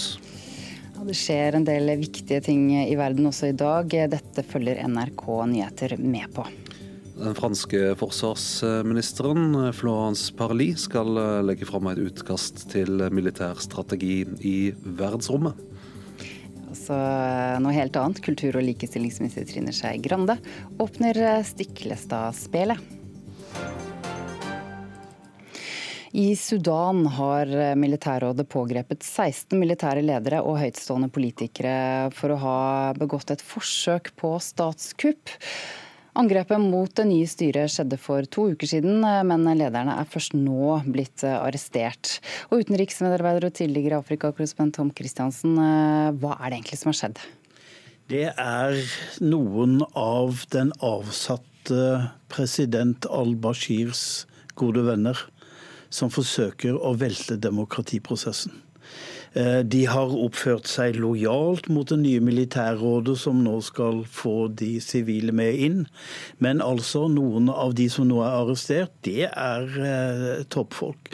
Det 1.04 1.14
skjer 1.16 1.58
en 1.58 1.66
del 1.66 1.90
viktige 2.00 2.40
ting 2.44 2.70
i 2.72 2.94
verden 2.96 3.28
også 3.28 3.50
i 3.50 3.56
dag. 3.56 3.92
Dette 4.12 4.44
følger 4.48 4.80
NRK 4.88 5.24
Nyheter 5.50 5.96
med 6.00 6.30
på. 6.32 6.46
Den 7.14 7.36
franske 7.36 7.92
forsvarsministeren 8.00 9.70
Florence 9.76 10.32
Parly 10.34 10.72
skal 10.80 11.12
legge 11.46 11.68
fram 11.68 11.86
et 11.92 12.00
utkast 12.02 12.64
til 12.72 13.04
militær 13.14 13.60
strategi 13.62 14.24
i 14.40 14.56
verdensrommet. 14.82 15.60
Altså 16.72 16.96
noe 17.62 17.76
helt 17.76 17.94
annet. 18.00 18.24
Kultur- 18.24 18.58
og 18.58 18.66
likestillingsminister 18.66 19.46
Trine 19.46 19.76
Skei 19.76 20.00
Grande 20.02 20.40
åpner 20.82 21.20
Stiklestad-spelet. 21.46 23.03
I 26.14 26.36
Sudan 26.38 27.06
har 27.10 27.48
militærrådet 27.74 28.44
pågrepet 28.46 29.02
16 29.02 29.58
militære 29.58 30.02
ledere 30.04 30.44
og 30.46 30.60
høytstående 30.60 31.08
politikere 31.10 32.12
for 32.14 32.30
å 32.30 32.36
ha 32.38 32.58
begått 32.94 33.32
et 33.34 33.40
forsøk 33.42 34.12
på 34.20 34.30
statskupp. 34.38 35.32
Angrepet 36.14 36.62
mot 36.62 36.92
det 36.94 37.08
nye 37.08 37.26
styret 37.26 37.72
skjedde 37.74 37.98
for 37.98 38.22
to 38.30 38.44
uker 38.52 38.70
siden, 38.70 39.02
men 39.02 39.48
lederne 39.58 39.96
er 39.98 40.06
først 40.06 40.36
nå 40.38 40.76
blitt 40.86 41.24
arrestert. 41.26 42.20
Og 42.54 42.62
utenriksmedarbeider 42.62 43.48
og 43.48 43.56
tidligere 43.58 43.98
Afrikakorrespondent 43.98 44.78
Tom 44.78 44.92
Christiansen, 44.94 45.58
hva 45.58 46.36
er 46.36 46.46
det 46.46 46.60
egentlig 46.60 46.78
som 46.78 46.92
har 46.92 47.00
skjedd? 47.00 47.24
Det 48.14 48.28
er 48.30 48.78
noen 49.18 49.80
av 49.98 50.46
den 50.54 50.70
avsatte 50.78 51.82
president 52.30 53.10
al-Bashirs 53.10 54.28
gode 54.54 54.86
venner 54.86 55.18
som 55.94 56.10
forsøker 56.10 56.74
å 56.74 56.94
velte 56.98 57.38
demokratiprosessen. 57.38 58.64
Eh, 59.34 59.60
de 59.66 59.82
har 59.90 60.12
oppført 60.14 60.68
seg 60.70 60.98
lojalt 61.02 61.66
mot 61.72 61.88
det 61.90 61.98
nye 62.02 62.22
militærrådet 62.22 63.16
som 63.18 63.40
nå 63.42 63.56
skal 63.66 64.04
få 64.06 64.48
de 64.62 64.76
sivile 64.82 65.34
med 65.34 65.58
inn. 65.66 65.80
Men 66.38 66.62
altså, 66.62 67.08
noen 67.10 67.50
av 67.50 67.74
de 67.78 67.88
som 67.90 68.06
nå 68.10 68.20
er 68.22 68.36
arrestert, 68.42 68.94
det 69.06 69.26
er 69.30 69.80
eh, 69.90 70.44
toppfolk. 70.54 71.10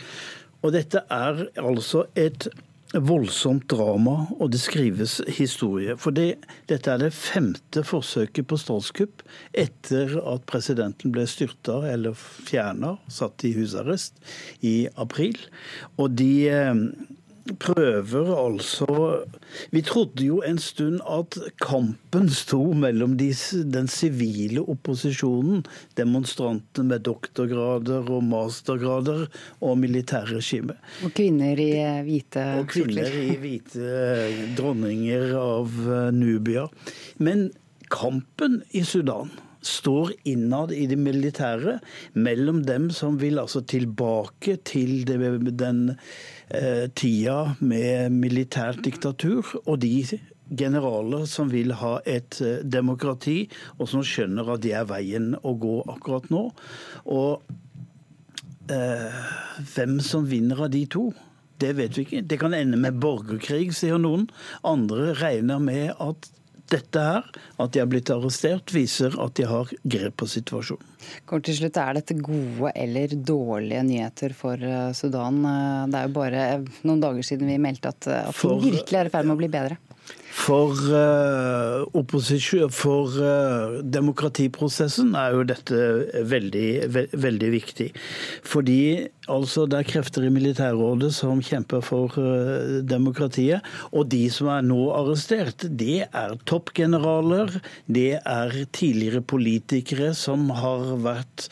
Og 0.61 0.75
dette 0.77 1.01
er 1.09 1.47
altså 1.57 2.05
et 2.21 2.51
voldsomt 2.95 3.69
drama, 3.71 4.25
og 4.41 4.51
det 4.51 4.61
skrives 4.63 5.21
historie. 5.31 5.95
For 6.01 6.15
det, 6.15 6.41
dette 6.71 6.91
er 6.91 7.03
det 7.05 7.13
femte 7.15 7.85
forsøket 7.87 8.49
på 8.51 8.59
statskupp 8.59 9.23
etter 9.55 10.17
at 10.19 10.47
presidenten 10.51 11.15
ble 11.15 11.27
styrta 11.31 11.81
eller 11.91 12.19
fjerna, 12.19 12.97
satt 13.07 13.47
i 13.47 13.53
husarrest, 13.55 14.19
i 14.67 14.89
april. 14.99 15.39
Og 16.03 16.17
de 16.19 16.33
eh, 16.51 16.85
prøver 17.59 18.31
altså 18.35 19.25
Vi 19.73 19.83
trodde 19.87 20.25
jo 20.25 20.41
en 20.47 20.59
stund 20.63 21.01
at 21.09 21.39
kampen 21.63 22.31
sto 22.33 22.61
mellom 22.77 23.17
de, 23.21 23.31
den 23.73 23.89
sivile 23.91 24.63
opposisjonen, 24.63 25.65
demonstrantene 25.99 26.95
med 26.95 27.05
doktorgrader 27.09 28.11
og 28.11 28.25
mastergrader, 28.25 29.27
og 29.61 29.79
militærregimet. 29.81 30.79
Og 31.05 31.15
kvinner 31.17 31.61
i 31.61 31.71
eh, 31.81 32.01
hvite 32.07 32.47
Og 32.61 32.71
kvinner 32.71 33.21
i 33.21 33.37
hvite 33.41 33.85
eh, 33.85 34.41
dronninger 34.59 35.35
av 35.39 35.79
eh, 35.87 36.11
Nubia. 36.15 36.67
Men 37.19 37.49
kampen 37.91 38.61
i 38.77 38.85
Sudan 38.87 39.33
står 39.61 40.13
innad 40.29 40.73
i 40.73 40.87
det 40.89 40.99
militære 41.01 41.79
mellom 42.17 42.63
dem 42.65 42.89
som 42.95 43.19
vil 43.21 43.41
altså 43.43 43.61
tilbake 43.61 44.57
til 44.65 45.03
det, 45.09 45.19
den 45.61 45.91
tida 46.99 47.55
med 47.63 48.11
militært 48.11 48.81
diktatur, 48.83 49.47
og 49.65 49.81
de 49.85 49.93
generaler 50.51 51.27
som 51.31 51.51
vil 51.53 51.75
ha 51.79 51.99
et 52.09 52.41
eh, 52.43 52.61
demokrati, 52.67 53.45
og 53.79 53.91
som 53.91 54.05
skjønner 54.07 54.55
at 54.55 54.65
det 54.65 54.75
er 54.77 54.89
veien 54.91 55.33
å 55.43 55.55
gå 55.61 55.77
akkurat 55.91 56.27
nå. 56.33 56.47
Og 57.07 57.53
eh, 58.73 59.21
hvem 59.75 59.99
som 60.05 60.27
vinner 60.31 60.67
av 60.67 60.73
de 60.75 60.85
to, 60.91 61.11
det 61.61 61.75
vet 61.77 61.97
vi 61.97 62.07
ikke. 62.07 62.25
Det 62.25 62.41
kan 62.41 62.57
ende 62.57 62.81
med 62.81 62.99
borgerkrig, 63.03 63.71
sier 63.77 64.01
noen. 64.01 64.27
Andre 64.67 65.13
regner 65.21 65.61
med 65.63 65.93
at 66.01 66.31
dette 66.71 67.03
her, 67.03 67.27
at 67.61 67.75
de 67.75 67.83
har 67.83 67.89
blitt 67.91 68.11
arrestert, 68.15 68.73
viser 68.75 69.17
at 69.23 69.35
de 69.39 69.47
har 69.49 69.71
grep 69.83 70.17
på 70.21 70.29
situasjonen. 70.31 70.87
Kort 71.29 71.47
til 71.49 71.57
slutt, 71.57 71.79
Er 71.81 71.97
dette 71.97 72.15
gode 72.19 72.73
eller 72.77 73.15
dårlige 73.17 73.83
nyheter 73.87 74.35
for 74.37 74.61
eh, 74.61 74.91
Sudan? 74.97 75.41
Eh, 75.45 75.87
det 75.91 76.01
er 76.01 76.09
jo 76.09 76.17
bare 76.17 76.43
noen 76.87 77.01
dager 77.03 77.27
siden 77.27 77.49
vi 77.51 77.61
meldte 77.63 77.95
at, 77.95 78.11
eh, 78.11 78.29
at 78.29 78.37
for, 78.37 78.61
virkelig 78.63 79.01
er 79.01 79.11
i 79.11 79.15
ferd 79.15 79.29
med 79.29 79.39
å 79.39 79.41
bli 79.41 79.51
bedre. 79.53 79.79
For, 80.31 80.73
uh, 80.73 82.71
for 82.71 83.17
uh, 83.19 83.81
demokratiprosessen 83.83 85.13
er 85.19 85.35
jo 85.35 85.45
dette 85.47 85.81
veldig, 86.31 86.69
ve 86.95 87.03
veldig 87.13 87.51
viktig. 87.53 87.89
Fordi 88.47 89.09
altså, 89.29 89.67
det 89.71 89.81
er 89.81 89.91
krefter 89.91 90.27
i 90.27 90.33
militærrådet 90.33 91.13
som 91.17 91.43
kjemper 91.45 91.85
for 91.85 92.17
uh, 92.17 92.79
demokratiet. 92.87 93.67
Og 93.93 94.09
de 94.15 94.25
som 94.33 94.53
er 94.55 94.65
nå 94.67 94.81
arrestert, 94.97 95.67
det 95.67 96.07
er 96.07 96.37
toppgeneraler, 96.49 97.61
det 97.87 98.21
er 98.23 98.57
tidligere 98.73 99.23
politikere 99.23 100.15
som 100.15 100.49
har 100.55 100.95
vært 101.05 101.51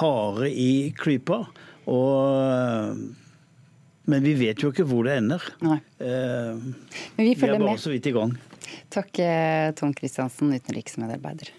harde 0.00 0.46
i 0.48 0.94
klypa. 0.96 1.42
Og 1.92 2.96
men 4.10 4.24
vi 4.26 4.34
vet 4.40 4.62
jo 4.64 4.70
ikke 4.74 4.84
hvor 4.90 5.06
det 5.06 5.16
ender. 5.20 5.44
Nei. 5.64 5.78
Eh, 6.02 6.58
Men 7.16 7.24
vi. 7.24 7.32
Vi 7.34 7.46
er 7.46 7.54
bare 7.56 7.70
med. 7.72 7.80
så 7.82 7.92
vidt 7.94 8.06
i 8.10 8.14
gang. 8.16 8.34
Takk, 8.90 9.18
eh, 9.22 9.70
Tom 9.78 9.92
Kristiansen, 9.96 10.52
utenriksmedarbeider. 10.54 11.50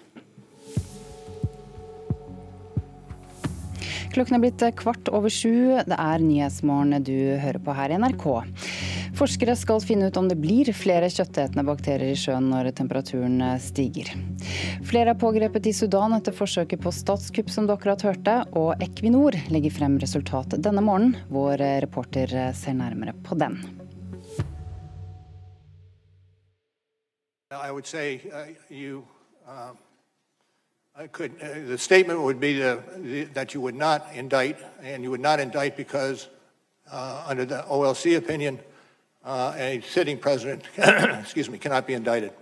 Klokken 4.11 4.35
er 4.35 4.41
blitt 4.43 4.63
kvart 4.75 5.07
over 5.15 5.31
sju. 5.31 5.77
Det 5.87 5.95
er 5.95 6.19
Nyhetsmorgen 6.19 7.03
du 7.07 7.15
hører 7.39 7.61
på 7.63 7.75
her 7.77 7.93
i 7.93 7.99
NRK. 8.01 8.25
Forskere 9.15 9.55
skal 9.55 9.79
finne 9.83 10.09
ut 10.09 10.17
om 10.19 10.27
det 10.27 10.35
blir 10.41 10.67
flere 10.75 11.07
kjøttetende 11.11 11.63
bakterier 11.67 12.11
i 12.11 12.19
sjøen 12.19 12.49
når 12.51 12.73
temperaturen 12.75 13.39
stiger. 13.63 14.11
Flere 14.87 15.13
er 15.13 15.19
pågrepet 15.19 15.69
i 15.71 15.75
Sudan 15.75 16.15
etter 16.17 16.35
forsøket 16.35 16.83
på 16.83 16.91
statskupp, 16.95 17.51
som 17.53 17.67
du 17.67 17.75
akkurat 17.75 18.03
hørte. 18.03 18.35
Og 18.51 18.83
Equinor 18.83 19.37
legger 19.53 19.77
frem 19.79 19.95
resultatet 20.01 20.63
denne 20.65 20.83
morgenen. 20.83 21.15
Vår 21.31 21.63
reporter 21.85 22.51
ser 22.57 22.75
nærmere 22.75 23.15
på 23.23 23.39
den. 23.39 23.61
I 27.51 27.71
would 27.71 27.85
say 27.85 28.19
uh, 28.33 28.47
you, 28.69 29.03
uh, 29.47 29.71
I 30.93 31.07
could, 31.07 31.31
uh, 31.41 31.67
the 31.67 31.77
statement 31.77 32.19
would 32.21 32.39
be 32.39 32.59
the, 32.59 32.83
the, 32.97 33.23
that 33.33 33.53
you 33.53 33.61
would 33.61 33.75
not 33.75 34.07
indict, 34.13 34.57
and 34.83 35.03
you 35.03 35.09
would 35.09 35.21
not 35.21 35.39
indict 35.39 35.77
because, 35.77 36.27
uh, 36.91 37.23
under 37.25 37.45
the 37.45 37.63
OLC 37.69 38.17
opinion, 38.17 38.59
uh, 39.23 39.53
a 39.55 39.81
sitting 39.87 40.17
president 40.17 40.63
excuse 40.77 41.49
me, 41.49 41.57
cannot 41.57 41.87
be 41.87 41.93
indicted. 41.93 42.33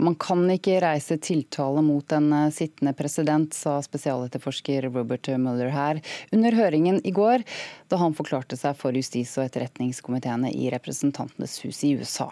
Man 0.00 0.14
kan 0.20 0.44
ikke 0.52 0.78
reise 0.82 1.16
tiltale 1.22 1.82
mot 1.84 2.12
en 2.14 2.30
eh, 2.32 2.50
sittende 2.54 2.92
president, 2.96 3.54
sa 3.54 3.78
spesialetterforsker 3.84 4.88
Robert 4.88 5.28
Mueller 5.40 5.72
her 5.74 6.00
under 6.34 6.56
høringen 6.56 7.00
i 7.04 7.12
går, 7.14 7.44
da 7.90 7.98
han 8.00 8.14
forklarte 8.16 8.58
seg 8.58 8.76
for 8.78 8.96
justis- 8.96 9.34
og 9.38 9.46
etterretningskomiteene 9.46 10.52
i 10.54 10.70
Representantenes 10.72 11.58
hus 11.64 11.82
i 11.86 11.94
USA. 11.98 12.28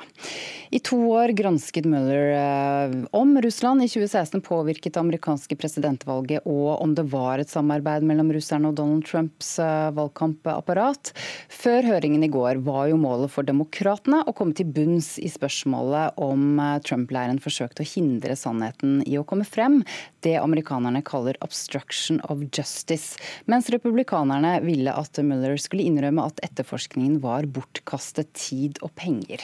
I 0.74 0.80
to 0.84 0.98
år 1.14 1.34
gransket 1.36 1.88
Mueller 1.90 2.32
eh, 2.38 2.96
om 3.16 3.34
Russland 3.44 3.84
i 3.84 3.90
2016 3.90 4.44
påvirket 4.44 4.94
det 4.94 5.02
amerikanske 5.02 5.58
presidentvalget, 5.58 6.46
og 6.46 6.80
om 6.80 6.94
det 6.96 7.06
var 7.12 7.42
et 7.42 7.52
samarbeid 7.52 8.06
mellom 8.06 8.32
russerne 8.34 8.70
og 8.70 8.78
Donald 8.80 9.06
Trumps 9.08 9.56
eh, 9.62 9.90
valgkampapparat. 9.96 11.12
Før 11.52 11.90
høringen 11.94 12.24
i 12.24 12.32
går 12.32 12.62
var 12.66 12.88
jo 12.90 13.00
målet 13.00 13.32
for 13.32 13.46
demokratene 13.46 14.22
å 14.24 14.36
komme 14.36 14.56
til 14.56 14.70
bunns 14.74 15.14
i 15.22 15.30
spørsmålet 15.30 16.18
om 16.22 16.58
Trump-leiren 16.84 17.23
Biden 17.24 17.40
forsøkte 17.40 17.84
å 17.84 17.88
hindre 17.88 18.36
sannheten 18.36 18.98
i 19.08 19.16
å 19.16 19.24
komme 19.24 19.46
frem, 19.48 19.80
det 20.24 20.36
amerikanerne 20.40 21.02
kaller 21.04 21.36
'obstruction 21.40 22.20
of 22.28 22.44
justice', 22.52 23.16
mens 23.46 23.70
republikanerne 23.72 24.60
ville 24.64 24.92
at 24.92 25.16
Mueller 25.24 25.56
skulle 25.56 25.86
innrømme 25.88 26.24
at 26.24 26.40
etterforskningen 26.44 27.20
var 27.20 27.48
bortkastet 27.48 28.32
tid 28.34 28.78
og 28.82 28.94
penger. 28.94 29.40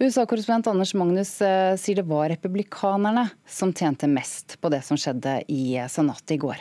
USA-korrespondent 0.00 0.70
Anders 0.70 0.94
Magnus 0.94 1.40
eh, 1.42 1.76
sier 1.76 2.00
det 2.02 2.08
var 2.10 2.30
republikanerne 2.32 3.28
som 3.46 3.72
tjente 3.72 4.10
mest 4.10 4.58
på 4.60 4.70
det 4.72 4.82
som 4.82 4.98
skjedde 4.98 5.42
i 5.48 5.78
Senatet 5.88 6.36
i 6.36 6.42
går. 6.42 6.58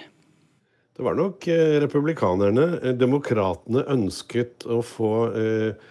Det 0.98 1.06
var 1.06 1.16
nok 1.18 1.48
eh, 1.48 1.80
republikanerne. 1.82 2.94
Demokratene 3.00 3.86
ønsket 3.90 4.68
å 4.70 4.82
få 4.86 5.12
eh, 5.34 5.90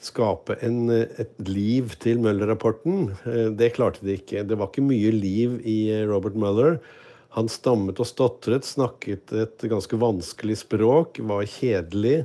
skape 0.00 0.56
en, 0.64 0.88
et 0.90 1.32
liv 1.48 1.94
til 2.00 2.20
Møller-rapporten. 2.24 3.10
Eh, 3.28 3.48
det 3.56 3.74
klarte 3.76 4.04
de 4.06 4.16
ikke. 4.18 4.44
Det 4.48 4.58
var 4.58 4.70
ikke 4.70 4.86
mye 4.86 5.12
liv 5.14 5.58
i 5.68 5.78
eh, 5.92 6.06
Robert 6.08 6.38
Mueller. 6.40 6.78
Han 7.36 7.50
stammet 7.52 8.00
og 8.02 8.08
stotret, 8.08 8.66
snakket 8.66 9.30
et 9.36 9.66
ganske 9.70 9.98
vanskelig 10.00 10.58
språk, 10.64 11.20
var 11.22 11.46
kjedelig 11.46 12.24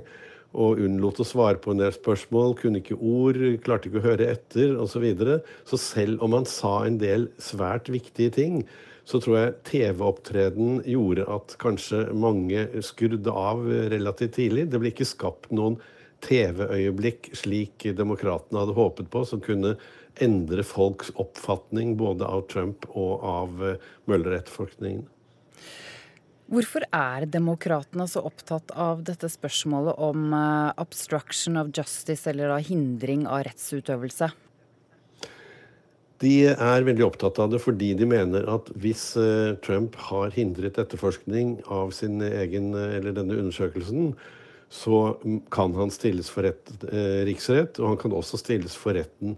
og 0.55 0.79
unnlot 0.81 1.19
å 1.19 1.27
svare 1.27 1.59
på 1.61 1.73
en 1.73 1.81
del 1.83 1.91
spørsmål, 1.93 2.55
kunne 2.57 2.79
ikke 2.79 2.95
ord, 2.95 3.37
klarte 3.61 3.89
ikke 3.89 3.99
å 3.99 4.05
høre 4.07 4.29
etter 4.31 4.77
osv. 4.79 4.95
Så, 4.95 5.01
videre. 5.03 5.39
så 5.67 5.79
selv 5.81 6.23
om 6.23 6.33
han 6.37 6.47
sa 6.49 6.77
en 6.87 6.97
del 7.01 7.27
svært 7.43 7.91
viktige 7.91 8.33
ting, 8.33 8.61
så 9.05 9.19
tror 9.21 9.35
jeg 9.37 9.57
TV-opptreden 9.67 10.79
gjorde 10.89 11.27
at 11.29 11.57
kanskje 11.61 12.07
mange 12.17 12.63
skrudde 12.87 13.29
av 13.29 13.61
relativt 13.91 14.39
tidlig. 14.39 14.69
Det 14.71 14.81
ble 14.81 14.95
ikke 14.95 15.05
skapt 15.05 15.51
noen 15.53 15.77
TV-øyeblikk 16.25 17.31
slik 17.37 17.85
demokratene 17.97 18.63
hadde 18.63 18.77
håpet 18.77 19.11
på, 19.13 19.23
som 19.29 19.43
kunne 19.43 19.75
endre 20.23 20.63
folks 20.63 21.11
oppfatning 21.19 21.95
både 21.99 22.27
av 22.27 22.45
Trump 22.51 22.87
og 22.93 23.25
av 23.25 23.65
eh, 23.65 23.83
Møller-etterforskningen. 24.09 25.03
Hvorfor 26.45 26.85
er 26.93 27.25
demokratene 27.25 28.05
så 28.05 28.21
opptatt 28.27 28.69
av 28.77 29.01
dette 29.07 29.29
spørsmålet 29.33 29.97
om 29.97 30.33
eh, 30.37 30.71
obstruction 30.81 31.57
of 31.61 31.71
justice, 31.75 32.29
eller 32.29 32.53
da 32.53 32.59
hindring 32.63 33.25
av 33.27 33.47
rettsutøvelse? 33.49 34.31
De 36.23 36.35
er 36.47 36.85
veldig 36.87 37.03
opptatt 37.03 37.41
av 37.43 37.49
det 37.51 37.59
fordi 37.59 37.89
de 37.99 38.07
mener 38.07 38.45
at 38.47 38.69
hvis 38.79 39.11
eh, 39.19 39.57
Trump 39.65 39.97
har 40.07 40.31
hindret 40.37 40.79
etterforskning 40.79 41.57
av 41.67 41.91
sin 41.97 42.21
egen, 42.23 42.71
eller 42.77 43.17
denne 43.17 43.41
undersøkelsen, 43.41 44.13
så 44.69 45.17
kan 45.53 45.75
han 45.77 45.93
stilles 45.93 46.29
for 46.31 46.47
rett, 46.47 46.71
eh, 46.91 47.23
riksrett, 47.27 47.79
og 47.79 47.93
han 47.93 48.01
kan 48.01 48.15
også 48.17 48.39
stilles 48.41 48.75
for 48.75 48.97
retten 48.97 49.37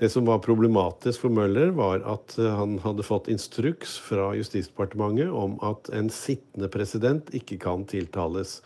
Det 0.00 0.08
som 0.10 0.24
var 0.26 0.40
problematisk 0.42 1.20
for 1.20 1.30
Møller, 1.30 1.70
var 1.70 2.00
at 2.08 2.34
han 2.40 2.78
hadde 2.82 3.04
fått 3.06 3.28
instruks 3.30 3.98
fra 4.02 4.32
Justisdepartementet 4.34 5.30
om 5.30 5.58
at 5.62 5.92
en 5.94 6.08
sittende 6.10 6.66
president 6.72 7.28
ikke 7.30 7.60
kan 7.60 7.84
tiltales. 7.86 8.62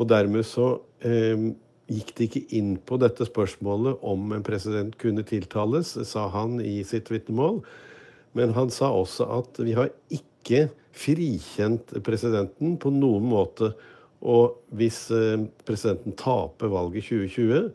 Og 0.00 0.08
dermed 0.08 0.46
så 0.48 0.80
eh, 1.04 1.52
gikk 1.88 2.14
de 2.16 2.26
ikke 2.28 2.44
inn 2.58 2.74
på 2.84 2.98
dette 3.00 3.26
spørsmålet 3.28 4.02
om 4.04 4.32
en 4.36 4.44
president 4.44 4.96
kunne 5.00 5.24
tiltales, 5.26 5.94
sa 6.08 6.26
han 6.32 6.58
i 6.60 6.80
sitt 6.86 7.12
vitnemål. 7.12 7.62
Men 8.36 8.52
han 8.56 8.72
sa 8.72 8.90
også 8.92 9.28
at 9.38 9.60
vi 9.64 9.76
har 9.78 9.92
ikke 10.12 10.68
frikjent 10.98 11.94
presidenten 12.04 12.76
på 12.80 12.92
noen 12.94 13.28
måte. 13.30 13.72
Og 14.26 14.58
hvis 14.74 15.06
eh, 15.14 15.46
presidenten 15.66 16.16
taper 16.18 16.72
valget 16.72 17.06
2020, 17.06 17.68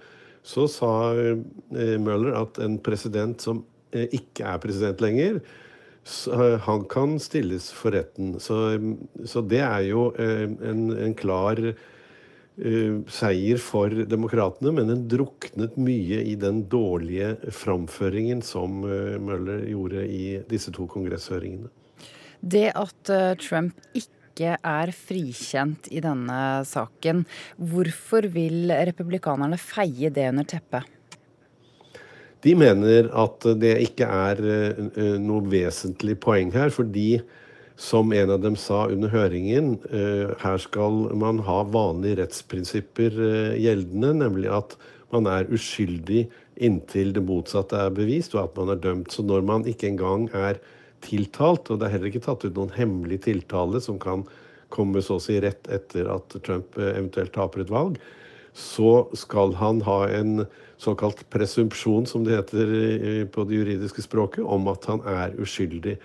så 0.44 0.68
sa 0.68 0.94
eh, 1.16 1.96
Møller 2.02 2.36
at 2.42 2.60
en 2.64 2.78
president 2.84 3.40
som 3.44 3.64
eh, 3.96 4.10
ikke 4.12 4.48
er 4.50 4.64
president 4.64 5.04
lenger, 5.04 5.44
han 6.66 6.82
kan 6.92 7.14
stilles 7.24 7.70
for 7.72 7.96
retten. 7.96 8.34
Så, 8.44 8.76
så 9.24 9.40
det 9.48 9.62
er 9.64 9.86
jo 9.88 10.10
en, 10.20 10.90
en 10.92 11.14
klar 11.16 11.62
seier 13.08 13.62
for 13.64 13.96
demokratene, 14.12 14.74
men 14.76 14.92
den 14.92 15.06
druknet 15.08 15.78
mye 15.80 16.20
i 16.28 16.34
den 16.36 16.66
dårlige 16.68 17.38
framføringen 17.56 18.44
som 18.44 18.84
Møller 18.84 19.64
gjorde 19.72 20.04
i 20.04 20.26
disse 20.52 20.76
to 20.76 20.90
kongresshøringene. 20.92 21.72
Det 22.44 22.68
at 22.76 23.14
Trump 23.40 23.80
ikke 23.96 24.23
er 24.42 24.94
frikjent 24.96 25.92
i 25.94 26.02
denne 26.02 26.63
saken, 26.66 27.22
hvorfor 27.58 28.25
vil 28.34 28.74
republikanerne 28.90 29.60
feie 29.62 30.10
det 30.10 30.25
under 30.32 30.48
teppet? 30.48 30.90
De 32.44 32.56
mener 32.60 33.08
at 33.16 33.46
det 33.56 33.78
ikke 33.86 34.04
er 34.04 34.42
noe 35.22 35.46
vesentlig 35.48 36.18
poeng 36.20 36.50
her, 36.52 36.74
fordi 36.75 37.22
som 37.75 38.13
en 38.13 38.30
av 38.30 38.42
dem 38.42 38.56
sa 38.60 38.86
under 38.92 39.10
høringen, 39.10 39.78
eh, 39.90 40.34
her 40.44 40.58
skal 40.62 41.10
man 41.18 41.42
ha 41.48 41.63
vanlige 41.63 42.22
rettsprinsipper 42.22 43.18
eh, 43.18 43.56
gjeldende, 43.63 44.13
nemlig 44.22 44.52
at 44.54 44.78
man 45.13 45.28
er 45.30 45.50
uskyldig 45.54 46.28
inntil 46.63 47.13
det 47.16 47.24
motsatte 47.25 47.80
er 47.80 47.94
bevist, 47.94 48.36
og 48.38 48.46
at 48.46 48.58
man 48.60 48.74
er 48.74 48.82
dømt. 48.82 49.12
Så 49.13 49.25
når 49.25 49.46
man 49.46 49.66
ikke 49.70 49.90
engang 49.90 50.28
er 50.34 50.62
tiltalt, 51.03 51.69
og 51.69 51.79
det 51.79 51.88
er 51.88 51.95
heller 51.98 52.12
ikke 52.12 52.25
tatt 52.25 52.45
ut 52.48 52.55
noen 52.57 52.74
hemmelig 52.75 53.24
tiltale 53.27 53.81
som 53.83 54.00
kan 54.01 54.25
komme 54.74 55.03
så 55.05 55.19
å 55.19 55.24
si 55.24 55.38
rett 55.41 55.69
etter 55.72 56.10
at 56.12 56.36
Trump 56.45 56.77
eh, 56.79 56.95
eventuelt 56.95 57.33
taper 57.36 57.63
et 57.63 57.74
valg, 57.74 58.00
så 58.53 59.07
skal 59.17 59.55
han 59.57 59.81
ha 59.86 60.03
en 60.13 60.45
såkalt 60.81 61.24
presumpsjon, 61.33 62.05
som 62.10 62.25
det 62.25 62.36
heter 62.38 62.74
på 63.33 63.45
det 63.50 63.62
juridiske 63.62 64.03
språket, 64.05 64.43
om 64.45 64.67
at 64.69 64.86
han 64.89 65.01
er 65.10 65.33
uskyldig. 65.41 65.95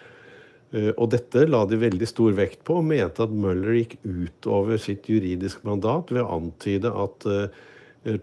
Eh, 0.72 0.90
og 0.94 1.10
dette 1.14 1.46
la 1.48 1.64
de 1.68 1.80
veldig 1.80 2.08
stor 2.08 2.36
vekt 2.38 2.62
på, 2.68 2.78
og 2.80 2.88
mente 2.88 3.24
at 3.24 3.34
Mueller 3.34 3.80
gikk 3.80 3.98
utover 4.04 4.80
sitt 4.80 5.08
juridiske 5.10 5.64
mandat 5.68 6.12
ved 6.12 6.24
å 6.24 6.38
antyde 6.38 6.92
at 7.04 7.28
eh, 7.28 7.64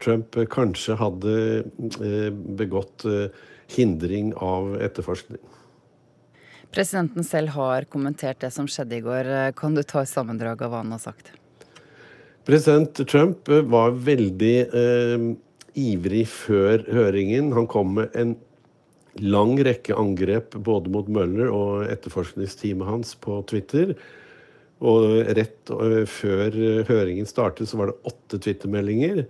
Trump 0.02 0.38
kanskje 0.50 0.96
hadde 0.98 1.34
begått 2.58 3.04
hindring 3.76 4.32
av 4.42 4.72
etterforskning. 4.82 5.44
Presidenten 6.74 7.24
selv 7.28 7.54
har 7.56 7.86
kommentert 7.92 8.42
det 8.42 8.52
som 8.56 8.68
skjedde 8.70 8.98
i 8.98 9.04
går. 9.06 9.32
Kan 9.60 9.76
du 9.78 9.84
ta 9.84 10.02
et 10.02 10.12
sammendrag 10.12 10.64
av 10.66 10.74
hva 10.74 10.82
han 10.84 10.94
har 10.96 11.04
sagt? 11.04 11.34
President 12.46 13.00
Trump 13.10 13.50
var 13.50 13.96
veldig 14.06 14.58
eh, 14.66 15.24
ivrig 15.82 16.26
før 16.30 16.84
høringen. 16.94 17.54
Han 17.56 17.66
kom 17.70 17.96
med 17.98 18.14
en 18.18 18.36
lang 19.24 19.56
rekke 19.64 19.96
angrep 19.98 20.54
både 20.68 20.92
mot 20.94 21.10
Møller 21.10 21.50
og 21.50 21.88
etterforskningsteamet 21.90 22.90
hans 22.90 23.16
på 23.18 23.40
Twitter. 23.50 23.96
Og 24.86 25.26
rett 25.38 25.72
øh, 25.72 26.04
før 26.06 26.60
høringen 26.90 27.28
startet, 27.30 27.72
så 27.72 27.80
var 27.80 27.92
det 27.92 28.12
åtte 28.12 28.42
twittermeldinger. 28.44 29.24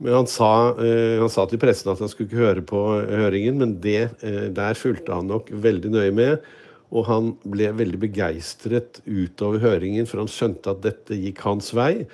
Men 0.00 0.16
han 0.22 0.30
sa, 0.30 0.72
øh, 0.80 1.20
han 1.20 1.32
sa, 1.32 1.44
til 1.48 1.60
pressen 1.60 1.92
at 1.92 2.00
han 2.00 2.08
skulle 2.08 2.30
ikke 2.30 2.40
høre 2.40 2.64
på 2.64 2.80
høringen, 3.10 3.60
men 3.60 3.76
det, 3.84 4.08
øh, 4.24 4.48
der 4.56 4.78
fulgte 4.78 5.12
han 5.12 5.28
nok 5.28 5.52
veldig 5.52 5.92
nøye 5.92 6.14
med. 6.16 6.50
Og 6.90 7.06
han 7.06 7.34
ble 7.46 7.68
veldig 7.78 8.00
begeistret 8.02 9.02
utover 9.06 9.60
høringen, 9.62 10.08
for 10.10 10.24
han 10.24 10.30
skjønte 10.30 10.72
at 10.72 10.82
dette 10.82 11.18
gikk 11.20 11.44
hans 11.46 11.70
vei. 11.76 12.06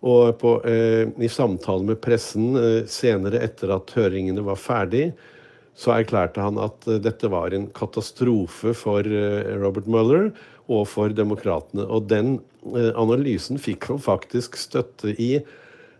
Og 0.00 0.32
på, 0.40 0.54
eh, 0.64 1.12
i 1.20 1.28
samtale 1.28 1.84
med 1.84 2.00
pressen 2.02 2.56
eh, 2.56 2.86
senere, 2.88 3.42
etter 3.44 3.76
at 3.76 3.92
høringene 3.94 4.42
var 4.46 4.58
ferdig, 4.58 5.10
så 5.76 5.94
erklærte 5.96 6.42
han 6.44 6.58
at 6.60 6.88
eh, 6.88 7.00
dette 7.02 7.28
var 7.32 7.54
en 7.54 7.68
katastrofe 7.76 8.74
for 8.76 9.06
eh, 9.06 9.52
Robert 9.60 9.88
Mueller 9.90 10.30
og 10.70 10.86
for 10.90 11.12
demokratene. 11.12 11.84
Og 11.84 12.08
den 12.10 12.38
eh, 12.74 12.92
analysen 12.98 13.60
fikk 13.60 13.90
han 13.92 14.02
faktisk 14.02 14.58
støtte 14.60 15.14
i 15.16 15.36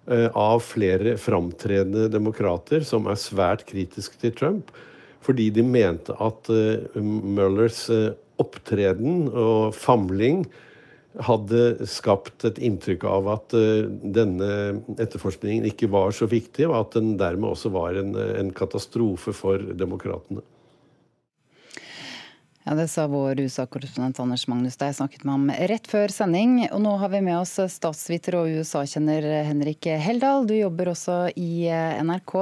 av 0.09 0.63
flere 0.65 1.17
framtredende 1.21 2.09
demokrater 2.11 2.83
som 2.87 3.07
er 3.11 3.19
svært 3.21 3.67
kritiske 3.69 4.17
til 4.23 4.33
Trump, 4.39 4.73
fordi 5.21 5.51
de 5.55 5.63
mente 5.67 6.17
at 6.25 6.49
Mullers 6.97 7.85
opptreden 8.41 9.29
og 9.29 9.77
famling 9.77 10.47
hadde 11.27 11.87
skapt 11.91 12.47
et 12.49 12.59
inntrykk 12.63 13.05
av 13.11 13.29
at 13.35 13.55
denne 14.17 14.51
etterforskningen 14.97 15.67
ikke 15.69 15.91
var 15.93 16.15
så 16.17 16.29
viktig, 16.31 16.69
og 16.71 16.79
at 16.79 16.97
den 16.97 17.17
dermed 17.21 17.51
også 17.53 17.73
var 17.75 17.99
en, 18.01 18.15
en 18.17 18.53
katastrofe 18.57 19.35
for 19.37 19.61
demokratene. 19.77 20.43
Ja, 22.71 22.77
Det 22.77 22.89
sa 22.89 23.09
vår 23.11 23.41
USA-korrespondent 23.41 24.21
Anders 24.23 24.45
Magnus 24.47 24.77
da 24.79 24.87
jeg 24.87 25.01
snakket 25.01 25.25
med 25.27 25.33
ham 25.33 25.49
rett 25.73 25.89
før 25.91 26.13
sending. 26.15 26.53
Og 26.69 26.79
nå 26.85 26.93
har 27.03 27.11
vi 27.11 27.19
med 27.27 27.41
oss 27.41 27.57
statsviter 27.75 28.37
og 28.39 28.61
USA-kjenner 28.61 29.27
Henrik 29.49 29.89
Heldal. 29.99 30.47
Du 30.47 30.55
jobber 30.55 30.93
også 30.93 31.17
i 31.35 31.67
eh, 31.67 31.99
NRK. 32.07 32.37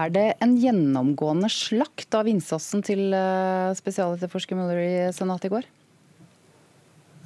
Er 0.00 0.10
det 0.10 0.26
en 0.42 0.58
gjennomgående 0.58 1.46
slakt 1.46 2.18
av 2.18 2.26
innsatsen 2.26 2.82
til 2.82 3.14
eh, 3.14 3.70
spesialetterforsker 3.78 4.58
Mueller 4.58 4.82
i 4.82 5.12
Senatet 5.14 5.46
i 5.46 5.54
går? 5.54 5.70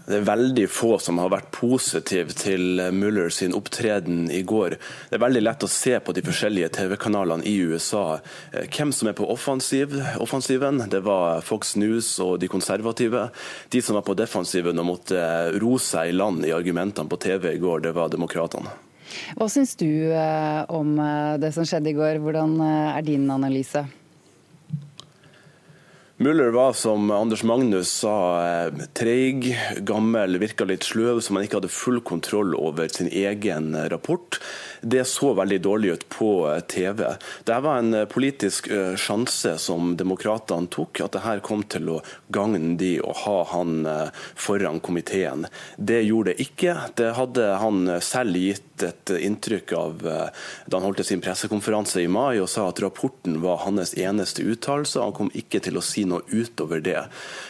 Det 0.06 0.16
er 0.18 0.24
veldig 0.26 0.64
få 0.70 0.96
som 0.98 1.20
har 1.22 1.30
vært 1.30 1.50
positive 1.54 2.34
til 2.34 2.80
Mueller 2.94 3.30
sin 3.30 3.54
opptreden 3.54 4.26
i 4.34 4.40
går. 4.42 4.74
Det 5.10 5.18
er 5.18 5.22
veldig 5.22 5.42
lett 5.44 5.62
å 5.62 5.70
se 5.70 5.94
på 6.02 6.14
de 6.16 6.24
forskjellige 6.26 6.72
TV-kanalene 6.74 7.46
i 7.46 7.54
USA 7.62 8.18
eh, 8.50 8.66
hvem 8.66 8.90
som 8.94 9.10
er 9.10 9.16
på 9.18 9.28
offensiv, 9.30 9.94
offensiven. 10.22 10.82
Det 10.90 11.04
var 11.06 11.44
Fox 11.46 11.76
News 11.78 12.16
og 12.24 12.40
de 12.42 12.50
konservative. 12.50 13.28
De 13.70 13.82
som 13.82 13.98
var 13.98 14.06
på 14.06 14.18
defensiven 14.18 14.82
og 14.82 14.90
måtte 14.90 15.22
ro 15.62 15.76
seg 15.78 16.10
i 16.10 16.16
land 16.16 16.46
i 16.48 16.54
argumentene 16.56 17.10
på 17.10 17.20
TV 17.22 17.52
i 17.54 17.62
går, 17.62 17.86
det 17.86 17.94
var 17.94 18.10
demokratene. 18.10 18.74
Hva 19.36 19.46
syns 19.52 19.76
du 19.78 19.86
eh, 19.86 20.62
om 20.72 20.96
eh, 20.98 21.38
det 21.42 21.54
som 21.54 21.68
skjedde 21.68 21.92
i 21.92 21.98
går? 21.98 22.18
Hvordan 22.24 22.58
er 22.64 23.06
din 23.06 23.30
analyse? 23.30 23.86
Muller 26.22 26.52
var, 26.54 26.72
som 26.72 27.10
Anders 27.10 27.42
Magnus 27.42 27.90
sa, 27.90 28.14
eh, 28.46 28.84
treig, 28.94 29.58
gammel, 29.82 30.38
virka 30.38 30.64
litt 30.68 30.86
sløv, 30.86 31.18
så 31.18 31.34
man 31.34 31.42
ikke 31.46 31.58
hadde 31.58 31.72
full 31.72 31.98
kontroll 32.00 32.54
over 32.54 32.86
sin 32.88 33.08
egen 33.10 33.74
rapport. 33.90 34.38
Det 34.82 35.04
så 35.08 35.32
veldig 35.38 35.60
dårlig 35.62 35.92
ut 35.96 36.08
på 36.12 36.30
eh, 36.50 36.60
TV. 36.60 37.04
Det 37.48 37.60
var 37.64 37.78
en 37.78 37.94
eh, 37.94 38.08
politisk 38.10 38.68
sjanse 38.98 39.56
som 39.58 39.94
demokratene 39.96 40.70
tok, 40.72 41.00
at 41.04 41.14
det 41.16 41.24
her 41.24 41.42
kom 41.44 41.62
til 41.70 41.88
å 41.96 42.00
gagne 42.34 42.76
de 42.80 42.96
å 43.02 43.12
ha 43.24 43.36
han 43.52 43.86
foran 44.34 44.80
komiteen. 44.80 45.46
Det 45.76 46.02
gjorde 46.02 46.32
det 46.32 46.46
ikke. 46.46 46.76
Det 46.98 47.12
hadde 47.18 47.48
han 47.62 47.90
selv 48.02 48.38
gitt 48.38 48.82
et 48.82 49.12
inntrykk 49.14 49.72
av 49.78 50.00
da 50.02 50.78
han 50.78 50.86
holdt 50.86 51.04
sin 51.06 51.20
pressekonferanse 51.22 52.02
i 52.02 52.08
mai 52.10 52.40
og 52.40 52.48
sa 52.50 52.66
at 52.70 52.80
rapporten 52.82 53.38
var 53.42 53.62
hans 53.66 53.94
eneste 53.98 54.42
uttalelse. 54.42 55.00
Han 55.02 55.14
kom 55.16 55.30
ikke 55.34 55.60
til 55.62 55.78
å 55.78 55.84
si 55.84 56.04
noe 56.08 56.24
utover 56.32 56.82
det. 56.82 56.98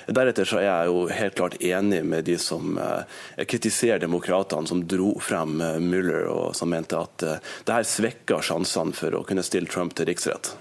Deretter 0.09 0.49
så 0.49 0.61
er 0.61 0.67
jeg 0.67 0.91
jo 0.91 1.03
helt 1.13 1.37
klart 1.39 1.57
enig 1.63 2.03
med 2.05 2.27
de 2.27 2.37
som 2.41 2.77
eh, 2.79 3.45
kritiserer 3.49 4.03
demokratene, 4.03 4.69
som 4.69 4.83
dro 4.89 5.15
frem 5.23 5.61
eh, 5.61 5.79
Mueller 5.83 6.29
og 6.33 6.57
som 6.57 6.73
mente 6.73 6.99
at 6.99 7.22
eh, 7.27 7.41
det 7.67 7.77
her 7.77 7.89
svekker 7.89 8.45
sjansene 8.45 8.95
for 8.97 9.17
å 9.19 9.25
kunne 9.29 9.45
stille 9.47 9.71
Trump 9.71 9.97
til 9.99 10.09
riksrett. 10.11 10.53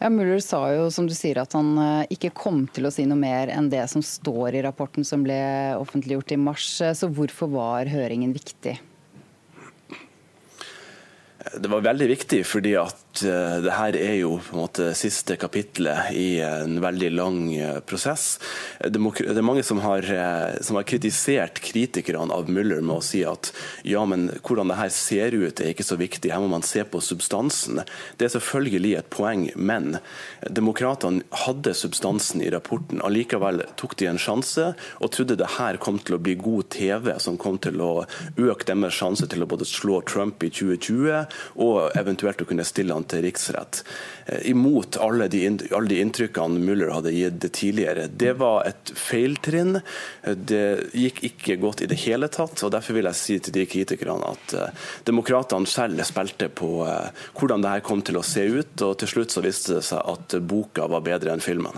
Ja, 0.00 0.10
Mueller 0.12 0.42
sa 0.44 0.62
jo 0.74 0.88
som 0.94 1.08
du 1.10 1.14
sier 1.16 1.40
at 1.42 1.54
han 1.56 1.74
ikke 2.12 2.32
kom 2.36 2.64
til 2.74 2.86
å 2.86 2.92
si 2.94 3.06
noe 3.08 3.18
mer 3.18 3.50
enn 3.52 3.70
det 3.72 3.82
som 3.90 4.04
står 4.04 4.58
i 4.58 4.64
rapporten 4.66 5.06
som 5.06 5.24
ble 5.24 5.38
offentliggjort 5.80 6.34
i 6.36 6.40
mars. 6.40 6.68
Så 6.94 7.08
hvorfor 7.10 7.50
var 7.54 7.90
høringen 7.90 8.34
viktig? 8.36 8.76
Det 11.54 11.70
var 11.70 11.84
veldig 11.84 12.08
viktig 12.14 12.44
fordi 12.48 12.76
at 12.80 12.94
at 12.94 13.03
det 13.22 13.72
her 13.74 13.96
er 13.98 14.16
jo 14.18 14.38
på 14.42 14.56
en 14.56 14.62
måte 14.64 14.86
siste 14.98 15.36
kapitlet 15.40 16.10
i 16.18 16.40
en 16.44 16.80
veldig 16.82 17.10
lang 17.14 17.38
uh, 17.54 17.78
prosess. 17.86 18.38
Det, 18.80 18.98
er 18.98 19.46
mange 19.46 19.62
som 19.66 19.80
har, 19.84 20.06
uh, 20.08 20.56
som 20.64 20.78
har, 20.78 20.86
kritisert 20.88 21.60
kritikerne 21.64 22.34
av 22.34 22.50
Mueller 22.50 22.82
med 22.84 22.96
å 22.98 23.04
si 23.04 23.22
at 23.26 23.52
ja, 23.86 24.02
men 24.08 24.26
hvordan 24.44 24.72
det 24.72 24.78
her 24.78 24.92
ser 24.94 25.36
ut 25.36 25.60
er 25.62 25.72
ikke 25.72 25.86
så 25.86 25.98
viktig, 26.00 26.32
her 26.32 26.42
må 26.42 26.50
man 26.52 26.66
se 26.66 26.84
på 26.84 27.00
substansen. 27.04 27.82
Det 28.18 28.28
er 28.28 28.34
selvfølgelig 28.34 28.94
et 28.98 29.10
poeng, 29.14 29.46
men 29.54 29.98
demokratene 30.48 31.24
hadde 31.44 31.74
substansen 31.76 32.42
i 32.44 32.50
rapporten. 32.54 33.02
Allikevel 33.04 33.64
tok 33.80 33.96
de 34.00 34.10
en 34.10 34.20
sjanse 34.20 34.72
og 34.74 35.14
trodde 35.14 35.38
det 35.40 35.54
her 35.58 35.78
kom 35.82 36.00
til 36.02 36.18
å 36.18 36.22
bli 36.22 36.36
god 36.40 36.70
TV, 36.74 37.12
som 37.22 37.38
kom 37.40 37.58
til 37.62 37.80
å 37.84 37.92
øke 38.40 38.68
deres 38.68 38.98
sjanse 38.98 39.28
til 39.30 39.44
å 39.44 39.50
både 39.50 39.68
slå 39.68 40.00
Trump 40.08 40.42
i 40.44 40.50
2020 40.52 41.62
og 41.64 41.96
eventuelt 41.98 42.42
å 42.42 42.48
kunne 42.48 42.66
stille 42.66 42.94
han 42.94 43.03
til 43.10 43.24
riksrett. 43.24 43.82
Eh, 44.26 44.50
imot 44.50 44.98
alle 45.02 45.28
de, 45.32 45.42
alle 45.70 45.90
de 45.90 46.00
inntrykkene 46.02 46.60
Mueller 46.62 46.92
hadde 46.94 47.12
gitt 47.14 47.46
tidligere. 47.52 48.06
Det 48.08 48.34
var 48.40 48.64
et 48.68 48.92
feiltrinn. 48.98 49.78
Eh, 50.22 50.36
det 50.36 50.64
gikk 50.92 51.22
ikke 51.30 51.58
godt 51.62 51.84
i 51.84 51.90
det 51.90 52.00
hele 52.04 52.30
tatt. 52.32 52.62
og 52.64 52.72
Derfor 52.74 52.98
vil 52.98 53.10
jeg 53.10 53.20
si 53.20 53.38
til 53.38 53.56
de 53.56 53.66
kritikerne 53.68 54.32
at 54.34 54.56
uh, 54.56 54.86
demokratene 55.06 55.68
selv 55.68 56.02
spilte 56.06 56.48
på 56.48 56.70
uh, 56.86 57.10
hvordan 57.36 57.64
dette 57.64 57.84
kom 57.86 58.02
til 58.04 58.18
å 58.20 58.24
se 58.26 58.44
ut, 58.46 58.74
og 58.86 58.96
til 59.00 59.10
slutt 59.10 59.34
så 59.34 59.44
viste 59.44 59.78
det 59.78 59.84
seg 59.86 60.00
at 60.14 60.38
boka 60.44 60.88
var 60.90 61.04
bedre 61.04 61.34
enn 61.34 61.44
filmen. 61.44 61.76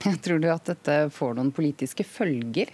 Tror 0.24 0.40
du 0.40 0.48
at 0.52 0.70
dette 0.70 1.00
får 1.14 1.36
noen 1.38 1.52
politiske 1.54 2.06
følger? 2.06 2.72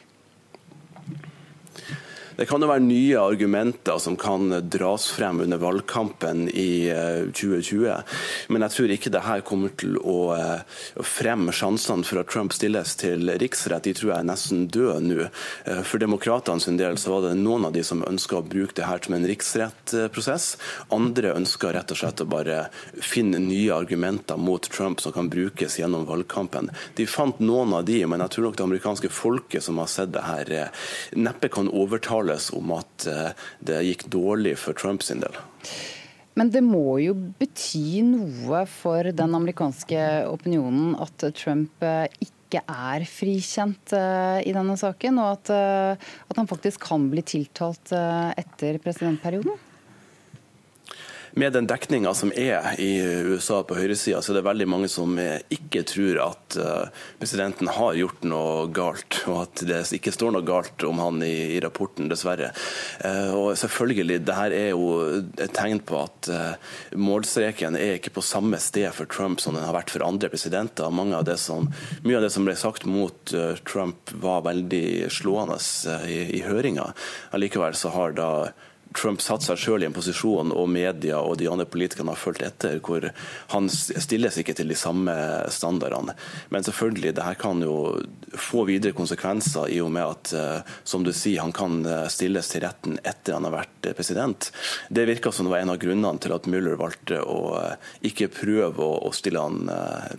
Det 2.37 2.45
kan 2.45 2.61
jo 2.61 2.69
være 2.69 2.85
nye 2.85 3.17
argumenter 3.17 3.97
som 4.03 4.13
kan 4.21 4.51
dras 4.69 5.07
frem 5.09 5.39
under 5.41 5.57
valgkampen 5.57 6.51
i 6.53 6.93
2020. 7.33 7.87
Eh, 7.89 8.01
Men 8.53 8.67
jeg 8.67 8.75
tror 8.75 8.93
ikke 8.93 9.13
det 9.15 9.23
her 9.25 9.45
kommer 9.47 9.73
til 9.81 9.97
å 9.97 10.19
eh, 10.37 10.83
fremme 11.01 11.55
sjansene 11.57 12.05
for 12.05 12.21
at 12.21 12.29
Trump 12.29 12.53
stilles 12.53 12.93
til 13.01 13.25
riksrett. 13.41 13.87
De 13.89 13.95
tror 13.97 14.11
jeg 14.13 14.19
er 14.19 14.29
nesten 14.29 14.67
døde 14.69 14.99
nå. 15.07 15.31
Eh, 15.65 15.81
for 15.81 16.03
demokratene 16.03 16.77
del 16.77 16.99
så 17.01 17.15
var 17.15 17.25
det 17.25 17.39
noen 17.41 17.71
av 17.71 17.73
de 17.73 17.85
som 17.87 18.05
ønska 18.05 18.43
å 18.43 18.45
bruke 18.45 18.77
det 18.77 18.85
her 18.85 19.01
som 19.01 19.17
en 19.17 19.25
riksrettprosess. 19.31 20.51
Andre 20.93 21.33
ønska 21.39 21.73
rett 21.73 21.97
og 21.97 22.01
slett 22.03 22.21
å 22.21 22.29
bare 22.29 22.67
finne 23.01 23.41
nye 23.41 23.73
argumenter 23.73 24.37
mot 24.37 24.69
Trump 24.77 25.01
som 25.01 25.17
kan 25.17 25.33
brukes 25.33 25.79
gjennom 25.81 26.05
valgkampen. 26.05 26.69
De 27.01 27.09
fant 27.09 27.41
noen 27.41 27.73
av 27.81 27.89
de, 27.89 28.03
men 28.05 28.21
jeg 28.27 28.37
tror 28.37 28.51
nok 28.51 28.61
det 28.61 28.69
amerikanske 28.69 29.13
folket 29.23 29.65
som 29.65 29.81
har 29.81 29.89
sett 29.89 30.13
det 30.13 30.27
her, 30.27 30.55
neppe 31.17 31.49
kan 31.53 31.73
overtale 31.73 32.26
uttales 32.27 32.51
om 32.53 32.73
at 32.77 33.07
eh, 33.07 33.33
det 33.61 33.85
gikk 33.87 34.07
dårlig 34.11 34.57
for 34.59 34.75
Trump 34.75 35.03
sin 35.03 35.21
del. 35.21 35.35
Men 36.37 36.51
det 36.51 36.63
må 36.63 36.99
jo 37.01 37.15
bety 37.15 38.03
noe 38.05 38.67
for 38.69 39.03
den 39.03 39.35
amerikanske 39.35 40.27
opinionen 40.29 40.97
at 41.01 41.25
Trump 41.35 41.83
eh, 41.83 42.09
ikke 42.21 42.61
er 42.69 43.05
frikjent 43.09 43.93
eh, 43.97 44.43
i 44.45 44.53
denne 44.53 44.77
saken, 44.77 45.19
og 45.19 45.33
at, 45.39 45.51
at 45.97 46.37
han 46.37 46.47
faktisk 46.47 46.85
kan 46.85 47.09
bli 47.11 47.25
tiltalt 47.25 47.93
etter 48.37 48.79
presidentperioden? 48.79 49.57
Med 51.39 51.53
den 51.53 51.67
dekninga 51.69 52.15
som 52.15 52.33
er 52.33 52.81
i 52.81 52.97
USA 53.29 53.59
på 53.63 53.77
høyresida, 53.77 54.23
så 54.23 54.33
er 54.33 54.39
det 54.39 54.47
veldig 54.47 54.67
mange 54.73 54.89
som 54.89 55.19
ikke 55.53 55.83
tror 55.85 56.21
at 56.25 56.57
eh, 56.57 57.03
presidenten 57.21 57.69
har 57.77 57.99
gjort 57.99 58.23
noe 58.25 58.63
galt, 58.73 59.19
og 59.29 59.43
at 59.43 59.65
det 59.69 59.83
ikke 59.99 60.15
står 60.15 60.33
noe 60.33 60.47
galt 60.49 60.81
om 60.89 61.03
han 61.03 61.21
i, 61.27 61.53
i 61.53 61.61
rapporten, 61.61 62.09
dessverre. 62.09 62.49
Eh, 63.05 63.35
og 63.37 63.51
selvfølgelig, 63.61 64.23
det 64.25 64.37
her 64.39 64.55
er 64.57 64.71
jo 64.71 64.87
et 65.37 65.53
tegn 65.53 65.83
på 65.85 65.99
at 66.07 66.31
eh, 66.33 66.73
målstreken 66.97 67.77
er 67.77 67.99
ikke 67.99 68.15
på 68.17 68.25
samme 68.25 68.57
sted 68.63 68.89
for 68.97 69.05
Trump 69.05 69.43
som 69.45 69.59
den 69.59 69.67
har 69.67 69.77
vært 69.77 69.93
for 69.93 70.07
andre 70.07 70.31
presidenter. 70.33 70.89
Av 70.89 71.33
som, 71.37 71.69
mye 72.07 72.17
av 72.17 72.25
det 72.25 72.33
som 72.33 72.49
ble 72.49 72.57
sagt 72.57 72.89
mot 72.89 73.35
Trump 73.69 74.15
var 74.25 74.47
veldig 74.49 75.13
slående 75.13 75.61
i, 76.09 76.23
i 76.39 76.43
høringa. 76.49 76.89
Allikevel 77.37 77.77
så 77.77 77.93
har 77.93 78.17
da 78.17 78.31
Trump 78.95 79.21
satt 79.21 79.45
seg 79.45 79.59
selv 79.61 79.85
i 79.85 79.89
en 79.89 79.97
posisjon, 79.97 80.53
og 80.55 80.69
media 80.71 81.19
og 81.21 81.37
de 81.41 81.49
andre 81.51 81.67
politikerne 81.69 82.13
har 82.15 82.21
fulgt 82.21 82.45
etter, 82.47 82.79
hvor 82.85 83.09
han 83.53 83.69
stilles 83.71 84.39
ikke 84.41 84.55
til 84.57 84.71
de 84.71 84.79
samme 84.79 85.15
standardene. 85.53 86.15
Men 86.55 86.67
selvfølgelig, 86.67 87.15
det 87.17 87.27
her 87.27 87.39
kan 87.41 87.63
jo 87.65 87.77
få 88.37 88.65
videre 88.69 88.97
konsekvenser 88.97 89.71
i 89.75 89.81
og 89.85 89.93
med 89.95 90.07
at, 90.07 90.33
eh, 90.37 90.75
som 90.85 91.05
du 91.05 91.13
sier, 91.13 91.43
han 91.43 91.55
kan 91.57 91.81
eh, 91.85 92.07
stilles 92.13 92.51
til 92.53 92.65
retten 92.67 92.99
etter 93.03 93.37
han 93.37 93.49
har 93.49 93.57
vært 93.59 93.91
eh, 93.91 93.97
president. 93.97 94.51
Det 94.89 95.07
virka 95.09 95.33
som 95.33 95.49
det 95.49 95.57
var 95.57 95.65
en 95.65 95.75
av 95.75 95.81
grunnene 95.83 96.23
til 96.23 96.37
at 96.37 96.49
Mueller 96.51 96.79
valgte 96.81 97.21
å 97.23 97.41
ikke 98.07 98.31
prøve 98.33 98.85
å, 98.85 99.11
stille 99.15 99.43
han, 99.43 99.69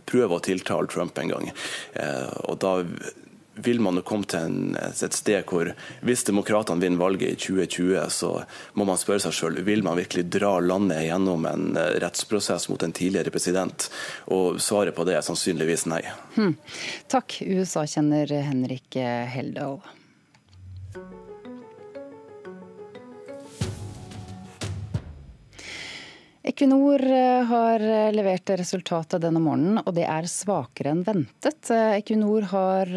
prøve 0.10 0.38
å 0.38 0.43
tiltale 0.43 0.89
Trump 0.91 1.17
en 1.21 1.32
gang. 1.32 1.49
Og 2.47 2.58
da 2.62 2.73
vil 3.63 3.82
man 3.84 4.00
jo 4.00 4.06
komme 4.08 4.28
til 4.30 4.48
en, 4.48 4.78
et 4.78 5.17
sted 5.17 5.43
hvor 5.50 5.72
hvis 6.06 6.26
demokratene 6.28 6.84
vinner 6.84 7.02
valget 7.02 7.34
i 7.34 7.39
2020, 7.39 8.00
så 8.13 8.32
må 8.78 8.88
man 8.88 9.00
spørre 9.02 9.26
seg 9.28 9.36
selv 9.38 9.65
vil 9.67 9.84
man 9.86 10.00
virkelig 10.00 10.28
dra 10.38 10.58
landet 10.63 11.06
gjennom 11.08 11.46
en 11.50 11.70
eh, 11.78 11.93
rettsprosess 12.04 12.70
mot 12.72 12.84
en 12.84 12.96
tidligere 12.96 13.34
president. 13.34 13.89
Og 14.34 14.62
svaret 14.63 14.96
på 14.96 15.06
det 15.08 15.17
er 15.17 15.26
sannsynligvis 15.26 15.88
nei. 15.91 16.04
Hmm. 16.38 16.58
Takk, 17.12 17.41
USA-kjenner 17.46 18.32
Henrik 18.48 18.98
Heldal. 19.34 19.82
Equinor 26.48 27.02
eh, 27.12 27.44
har 27.44 27.80
eh, 27.80 28.14
levert 28.16 28.50
resultatet 28.56 29.20
denne 29.20 29.42
morgenen, 29.44 29.82
og 29.82 29.90
det 29.98 30.06
er 30.08 30.30
svakere 30.32 30.94
enn 30.94 31.02
ventet. 31.04 31.72
Eh, 31.76 31.98
Equinor 31.98 32.46
har 32.54 32.92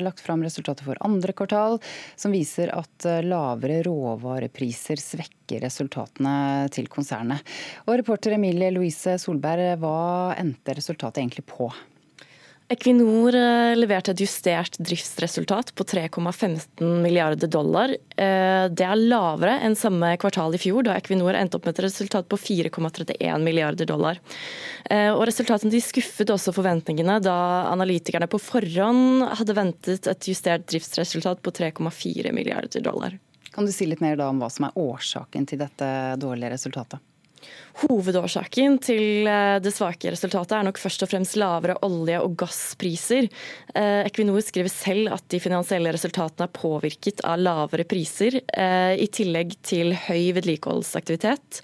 lagt 0.00 0.22
fram 0.24 0.40
resultatet 0.46 0.86
for 0.86 0.96
andre 1.04 1.34
kvartal, 1.36 1.76
som 2.16 2.32
viser 2.32 2.72
at 2.72 3.08
lavere 3.26 3.82
råvarepriser 3.84 5.02
svekker 5.02 5.60
resultatene 5.66 6.70
til 6.72 6.88
konsernet. 6.92 7.44
Og 7.84 7.98
reporter 8.00 8.38
Emilie 8.38 8.72
Louise 8.72 9.18
Solberg, 9.20 9.76
hva 9.82 10.32
endte 10.40 10.78
resultatet 10.80 11.20
egentlig 11.20 11.44
på? 11.52 11.68
Equinor 12.68 13.34
eh, 13.34 13.76
leverte 13.78 14.10
et 14.10 14.20
justert 14.24 14.74
driftsresultat 14.82 15.68
på 15.78 15.84
3,15 15.86 16.82
milliarder 17.02 17.46
dollar. 17.46 17.92
Eh, 17.94 18.66
det 18.74 18.82
er 18.82 18.98
lavere 18.98 19.60
enn 19.62 19.76
samme 19.78 20.10
kvartal 20.18 20.56
i 20.56 20.58
fjor, 20.58 20.82
da 20.88 20.96
Equinor 20.98 21.38
endte 21.38 21.60
opp 21.60 21.68
med 21.68 21.76
et 21.76 21.84
resultat 21.86 22.26
på 22.26 22.40
4,31 22.42 23.46
milliarder 23.46 23.86
dollar. 23.86 24.18
Eh, 24.90 25.12
og 25.12 25.22
Resultatene 25.30 25.78
skuffet 25.78 26.32
også 26.34 26.56
forventningene, 26.56 27.20
da 27.22 27.36
analytikerne 27.70 28.26
på 28.30 28.42
forhånd 28.42 29.28
hadde 29.38 29.54
ventet 29.54 30.10
et 30.10 30.30
justert 30.34 30.66
driftsresultat 30.66 31.46
på 31.46 31.54
3,4 31.54 32.34
milliarder 32.34 32.82
dollar. 32.82 33.14
Kan 33.54 33.70
du 33.70 33.70
si 33.70 33.86
litt 33.86 34.02
mer 34.02 34.18
om 34.26 34.42
hva 34.42 34.50
som 34.50 34.66
er 34.66 34.74
årsaken 34.82 35.46
til 35.46 35.62
dette 35.62 35.86
dårlige 36.18 36.56
resultatet? 36.58 36.98
Hovedårsaken 37.76 38.78
til 38.80 39.26
eh, 39.28 39.58
det 39.60 39.72
svake 39.76 40.08
resultatet 40.14 40.54
er 40.56 40.64
nok 40.64 40.78
først 40.80 41.02
og 41.04 41.10
fremst 41.10 41.36
lavere 41.36 41.76
olje- 41.84 42.22
og 42.24 42.32
gasspriser. 42.40 43.28
Eh, 43.76 44.00
Equinor 44.06 44.40
skriver 44.44 44.72
selv 44.72 45.12
at 45.12 45.26
de 45.32 45.40
finansielle 45.42 45.92
resultatene 45.92 46.46
er 46.48 46.54
påvirket 46.56 47.20
av 47.28 47.42
lavere 47.42 47.84
priser, 47.88 48.38
eh, 48.48 48.94
i 48.96 49.10
tillegg 49.12 49.58
til 49.66 49.92
høy 50.06 50.32
vedlikeholdsaktivitet. 50.38 51.60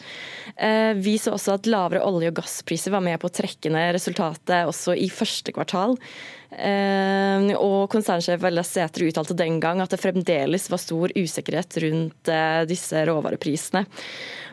Vi 1.02 1.14
så 1.16 1.32
også 1.32 1.54
at 1.54 1.66
lavere 1.70 2.02
olje- 2.04 2.28
og 2.28 2.36
gasspriser 2.42 2.92
var 2.92 3.00
med 3.00 3.16
på 3.22 3.30
å 3.30 3.32
trekke 3.32 3.70
ned 3.72 3.94
resultatet 3.96 4.68
også 4.68 4.92
i 4.98 5.08
første 5.08 5.54
kvartal. 5.54 5.96
Og 7.56 7.78
Konsernsjef 7.90 8.42
Vella 8.42 8.60
Sætre 8.66 9.08
uttalte 9.08 9.36
den 9.38 9.56
gang 9.62 9.80
at 9.80 9.94
det 9.94 10.02
fremdeles 10.02 10.68
var 10.68 10.82
stor 10.82 11.14
usikkerhet 11.16 11.78
rundt 11.86 12.32
disse 12.68 13.00
råvareprisene. 13.08 13.86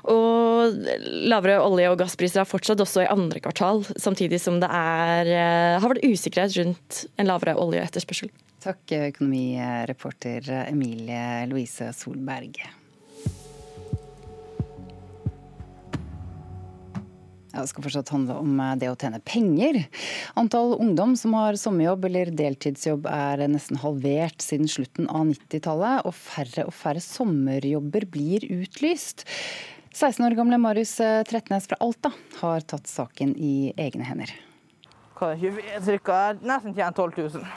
Og 0.08 0.88
lavere 1.28 1.49
olje- 1.58 1.90
og 1.90 1.98
gasspriser 2.02 2.44
har 2.44 2.50
fortsatt 2.50 2.82
også 2.84 3.04
i 3.06 3.10
andre 3.10 3.42
kvartal, 3.42 3.82
samtidig 3.98 4.40
som 4.42 4.60
det 4.62 4.70
er, 4.70 5.26
eh, 5.26 5.80
har 5.80 5.90
vært 5.90 6.06
usikkerhet 6.06 6.58
rundt 6.60 7.06
en 7.18 7.28
lavere 7.28 7.56
oljeetterspørsel. 7.58 8.30
Takk, 8.60 8.84
økonomireporter 8.92 10.68
Emilie 10.68 11.48
Louise 11.48 11.94
Solberg. 11.96 12.60
Ja, 17.50 17.64
det 17.64 17.72
skal 17.72 17.84
fortsatt 17.88 18.12
handle 18.14 18.36
om 18.38 18.60
eh, 18.62 18.76
det 18.78 18.92
å 18.92 18.98
tjene 19.00 19.22
penger. 19.26 19.82
Antall 20.38 20.76
ungdom 20.78 21.16
som 21.18 21.34
har 21.36 21.58
sommerjobb 21.58 22.06
eller 22.06 22.32
deltidsjobb 22.32 23.10
er 23.10 23.48
nesten 23.50 23.82
halvert 23.82 24.46
siden 24.46 24.70
slutten 24.70 25.10
av 25.10 25.26
90-tallet, 25.32 26.06
og 26.06 26.14
færre 26.14 26.68
og 26.70 26.76
færre 26.78 27.02
sommerjobber 27.04 28.06
blir 28.14 28.46
utlyst. 28.54 29.26
16 30.00 30.26
år 30.26 30.32
gamle 30.32 30.56
Marius 30.64 30.94
eh, 31.04 31.22
Tretnes 31.28 31.66
fra 31.68 31.76
Alta 31.84 32.14
har 32.40 32.64
tatt 32.64 32.88
saken 32.88 33.34
i 33.36 33.74
egne 33.76 34.06
hender. 34.08 34.32
Cirka 35.84 36.20
nesten 36.40 36.72
tjent 36.78 36.96
12 36.96 37.18
000. 37.18 37.50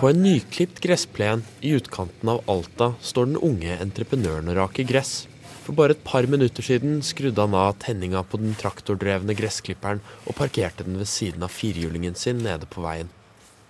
På 0.00 0.08
en 0.10 0.18
nyklipt 0.24 0.80
gressplen 0.82 1.44
i 1.62 1.70
utkanten 1.76 2.32
av 2.32 2.42
Alta 2.50 2.88
står 2.98 3.30
den 3.30 3.38
unge 3.38 3.78
entreprenøren 3.78 4.50
og 4.50 4.58
raker 4.58 4.88
gress. 4.90 5.28
For 5.62 5.78
bare 5.78 5.94
et 5.94 6.02
par 6.02 6.26
minutter 6.26 6.66
siden 6.66 6.98
skrudde 7.06 7.46
han 7.46 7.54
av 7.54 7.78
tenninga 7.86 8.24
på 8.26 8.42
den 8.42 8.58
traktordrevne 8.58 9.38
gressklipperen 9.38 10.02
og 10.26 10.34
parkerte 10.42 10.82
den 10.88 10.98
ved 10.98 11.10
siden 11.14 11.46
av 11.46 11.54
firehjulingen 11.54 12.18
sin 12.18 12.42
nede 12.42 12.66
på 12.66 12.82
veien. 12.82 13.14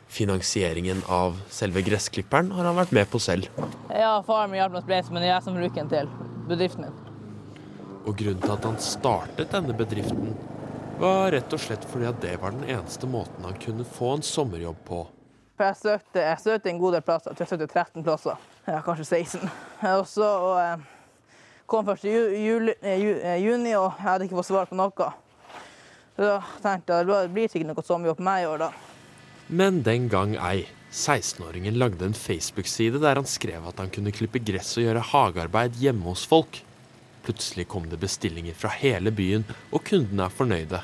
Finansieringen 0.08 1.04
av 1.12 1.42
selve 1.52 1.84
gressklipperen 1.84 2.54
har 2.56 2.72
han 2.72 2.80
vært 2.80 2.96
med 2.96 3.12
på 3.12 3.20
selv. 3.20 3.52
Ja, 3.92 4.16
faren 4.24 4.52
min 4.52 4.62
hjalp 4.64 4.78
meg 4.78 4.84
å 4.86 4.88
spleise, 4.88 5.12
men 5.12 5.20
det 5.20 5.28
er 5.28 5.34
jeg 5.36 5.48
som 5.50 5.60
bruker 5.60 5.82
den 5.84 5.92
til 5.92 6.14
bedriften 6.48 6.88
min. 6.88 7.11
Og 8.02 8.16
grunnen 8.18 8.42
til 8.42 8.54
at 8.54 8.66
han 8.66 8.78
startet 8.82 9.52
denne 9.54 9.74
bedriften, 9.76 10.34
var 11.00 11.32
rett 11.34 11.54
og 11.54 11.60
slett 11.62 11.84
fordi 11.90 12.06
at 12.10 12.20
det 12.22 12.36
var 12.42 12.54
den 12.54 12.68
eneste 12.70 13.08
måten 13.10 13.46
han 13.46 13.58
kunne 13.62 13.86
få 13.86 14.16
en 14.16 14.24
sommerjobb 14.26 14.80
på. 14.86 15.02
For 15.58 15.68
jeg 15.68 15.78
søkte, 15.78 16.22
jeg 16.24 16.40
søkte 16.42 16.70
en 16.72 16.80
god 16.80 16.96
del 16.96 17.04
plasser. 17.06 17.34
Jeg 17.38 17.50
søkte 17.50 17.68
13 17.68 18.04
plasser. 18.06 18.46
Ja, 18.66 18.80
kanskje 18.84 19.06
16. 19.22 19.50
Og 19.98 20.06
så 20.10 20.28
og, 20.46 20.86
kom 21.70 21.86
først 21.86 22.06
i 22.06 22.14
juli, 22.14 22.74
eh, 22.82 23.38
juni, 23.42 23.74
og 23.78 23.92
jeg 23.96 24.06
hadde 24.06 24.26
ikke 24.26 24.38
fått 24.40 24.50
svar 24.50 24.70
på 24.70 24.78
noe. 24.78 25.10
Så 26.16 26.26
da 26.26 26.38
tenkte 26.62 26.98
jeg 26.98 27.08
det 27.08 27.20
blir 27.34 27.50
sikkert 27.50 27.72
noe 27.72 27.86
sommerjobb 27.86 28.20
på 28.20 28.26
meg 28.26 28.44
i 28.44 28.48
år, 28.50 28.66
da. 28.66 28.70
Men 29.48 29.82
den 29.86 30.08
gang 30.12 30.36
ei. 30.38 30.66
16-åringen 30.92 31.78
lagde 31.80 32.04
en 32.04 32.12
Facebook-side 32.12 32.98
der 33.00 33.16
han 33.16 33.28
skrev 33.28 33.64
at 33.70 33.78
han 33.80 33.88
kunne 33.88 34.12
klippe 34.12 34.42
gress 34.44 34.74
og 34.76 34.84
gjøre 34.84 35.04
hagearbeid 35.08 35.78
hjemme 35.80 36.04
hos 36.10 36.26
folk. 36.28 36.58
Plutselig 37.22 37.68
kom 37.70 37.86
det 37.90 38.00
bestillinger 38.02 38.56
fra 38.58 38.72
hele 38.74 39.12
byen, 39.14 39.44
og 39.70 39.84
kundene 39.86 40.26
er 40.26 40.34
fornøyde. 40.34 40.80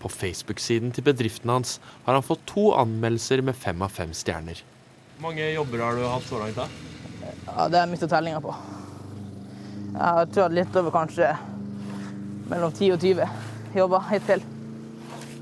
På 0.00 0.08
Facebook-siden 0.08 0.94
til 0.96 1.04
bedriften 1.06 1.52
hans 1.52 1.76
har 2.06 2.16
han 2.16 2.24
fått 2.26 2.42
to 2.48 2.70
anmeldelser 2.74 3.42
med 3.44 3.58
fem 3.58 3.82
av 3.84 3.92
fem 3.94 4.14
stjerner. 4.16 4.62
Hvor 5.18 5.28
mange 5.28 5.50
jobber 5.52 5.84
har 5.84 5.98
du 5.98 6.06
hatt 6.08 6.26
så 6.26 6.40
langt? 6.40 6.56
da? 6.56 6.66
Ja, 7.46 7.68
Det 7.68 7.78
har 7.78 7.84
jeg 7.84 7.92
mista 7.92 8.08
tellinga 8.08 8.40
på. 8.40 8.54
Jeg 9.90 10.00
har 10.00 10.30
trådt 10.32 10.56
litt 10.56 10.76
over 10.80 10.94
kanskje 10.94 11.30
mellom 12.50 12.72
10 12.72 12.94
og 12.96 13.04
20 13.04 13.76
jobber 13.76 14.08
hittil. 14.10 14.42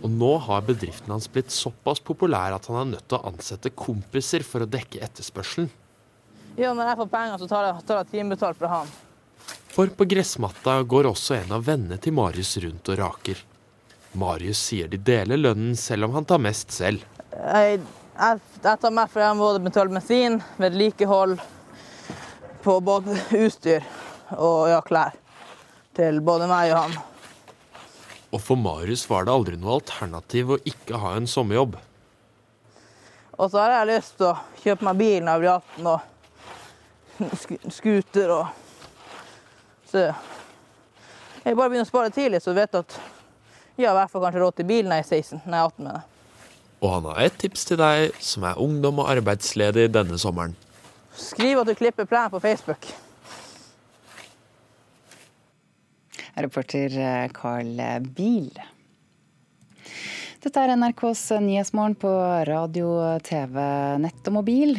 Og 0.03 0.11
nå 0.11 0.31
har 0.45 0.63
bedriften 0.67 1.11
hans 1.11 1.27
blitt 1.33 1.51
såpass 1.55 2.01
populær 2.05 2.55
at 2.55 2.67
han 2.71 2.83
er 2.83 2.91
nødt 2.93 3.09
til 3.09 3.19
å 3.19 3.31
ansette 3.33 3.73
kompiser 3.75 4.45
for 4.47 4.63
å 4.63 4.71
dekke 4.71 5.01
etterspørselen. 5.03 5.71
Ja, 6.59 6.73
når 6.75 6.91
jeg 6.91 6.99
får 7.01 7.11
penger, 7.13 7.39
så 7.39 7.49
tar 7.51 7.67
jeg, 7.69 7.85
tar 7.87 8.03
jeg 8.03 8.11
timebetalt 8.13 8.59
fra 8.59 8.71
han. 8.81 8.97
For 9.79 9.87
på 9.87 10.09
gressmatta 10.11 10.83
går 10.83 11.07
også 11.07 11.37
en 11.37 11.53
av 11.55 11.61
vennene 11.63 12.01
til 12.03 12.11
Marius 12.17 12.57
rundt 12.65 12.89
og 12.91 12.97
raker. 12.99 13.45
Marius 14.19 14.59
sier 14.73 14.91
de 14.91 14.99
deler 14.99 15.39
lønnen 15.39 15.77
selv 15.79 16.09
om 16.09 16.17
han 16.17 16.27
tar 16.27 16.41
mest 16.43 16.75
selv. 16.75 17.05
Jeg, 17.31 17.79
jeg, 18.17 18.41
jeg 18.65 18.83
tar 18.83 18.97
mer 18.97 19.13
for 19.13 19.23
jeg 19.23 19.39
må 19.39 19.53
betale 19.63 19.95
bensin, 19.95 20.41
vedlikehold 20.59 21.37
på 22.67 22.77
både 22.91 23.21
utstyr 23.45 23.87
og 24.35 24.67
ja, 24.73 24.83
klær 24.83 25.15
til 25.95 26.19
både 26.27 26.51
meg 26.51 26.75
og 26.75 26.81
han. 26.83 27.01
Og 28.35 28.43
for 28.51 28.59
Marius 28.59 29.07
var 29.07 29.31
det 29.31 29.37
aldri 29.39 29.63
noe 29.63 29.79
alternativ 29.79 30.57
å 30.57 30.63
ikke 30.67 30.99
ha 31.07 31.15
en 31.23 31.31
sommerjobb. 31.31 31.79
Og 33.39 33.47
så 33.47 33.63
har 33.63 33.79
jeg 33.79 33.95
lyst 33.95 34.19
til 34.19 34.33
å 34.35 34.39
kjøpe 34.59 34.91
meg 34.91 35.05
bil 35.07 35.21
når 35.23 35.37
jeg 35.37 35.45
blir 35.47 35.53
18 35.55 35.93
og 35.95 37.69
scooter 37.79 38.41
og 38.43 38.65
Så 39.89 40.05
jeg 41.45 41.57
bare 41.57 41.71
begynner 41.71 41.87
å 41.87 41.89
spare 41.89 42.13
tidlig, 42.13 42.43
så 42.45 42.53
vet 42.57 42.73
du 42.75 42.83
at 42.83 42.99
jeg 43.79 43.87
har 43.87 43.95
i 43.95 43.99
hvert 44.01 44.13
fall 44.13 44.25
kanskje 44.27 44.43
råd 44.43 44.57
til 44.59 44.69
bil 44.69 44.89
når 44.89 45.01
jeg 45.01 45.07
er 45.07 45.11
16, 45.17 45.43
når 45.47 45.55
jeg 45.55 45.65
er 45.65 45.73
18 45.73 45.85
med 45.87 45.93
det. 45.97 46.07
Og 46.79 46.95
han 46.95 47.07
har 47.11 47.21
et 47.25 47.37
tips 47.43 47.65
til 47.67 47.79
deg 47.81 48.19
som 48.23 48.47
er 48.47 48.61
ungdom 48.63 49.01
og 49.03 49.11
arbeidsledig 49.11 49.89
denne 49.95 50.19
sommeren. 50.21 50.55
Skriv 51.19 51.63
at 51.63 51.71
du 51.71 51.75
klipper 51.79 52.07
plenen 52.07 52.31
på 52.31 52.43
Facebook. 52.43 52.87
Reporter 56.39 56.95
eh, 57.03 57.31
Carl 57.35 57.81
Biel. 58.15 58.53
Dette 60.39 60.63
er 60.63 60.71
NRKs 60.79 61.23
Nyhetsmorgen 61.43 61.97
på 61.99 62.11
radio, 62.47 62.93
TV, 63.27 63.57
nett 63.99 64.29
og 64.31 64.37
mobil. 64.37 64.77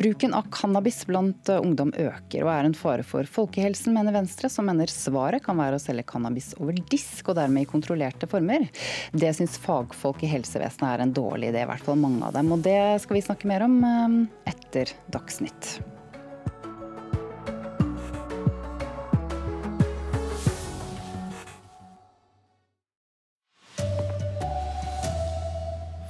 Bruken 0.00 0.34
av 0.34 0.48
cannabis 0.50 1.04
blant 1.06 1.46
ungdom 1.54 1.92
øker 1.94 2.42
og 2.42 2.50
er 2.50 2.66
en 2.66 2.74
fare 2.74 3.06
for 3.06 3.28
folkehelsen, 3.30 3.94
mener 3.94 4.16
Venstre, 4.16 4.50
som 4.50 4.66
mener 4.66 4.90
svaret 4.90 5.44
kan 5.46 5.62
være 5.62 5.78
å 5.78 5.84
selge 5.84 6.08
cannabis 6.10 6.56
over 6.58 6.74
disk 6.90 7.30
og 7.30 7.38
dermed 7.38 7.62
i 7.62 7.70
kontrollerte 7.70 8.26
former. 8.30 8.66
Det 9.14 9.30
syns 9.38 9.60
fagfolk 9.62 10.26
i 10.26 10.32
helsevesenet 10.34 10.90
er 10.90 11.06
en 11.06 11.14
dårlig 11.14 11.52
idé, 11.52 11.62
i 11.62 11.70
hvert 11.70 11.86
fall 11.86 12.02
mange 12.02 12.26
av 12.26 12.34
dem. 12.34 12.50
Og 12.50 12.66
det 12.66 12.80
skal 13.06 13.20
vi 13.20 13.28
snakke 13.30 13.52
mer 13.52 13.68
om 13.68 13.78
eh, 13.86 14.24
etter 14.50 14.90
Dagsnytt. 15.14 15.76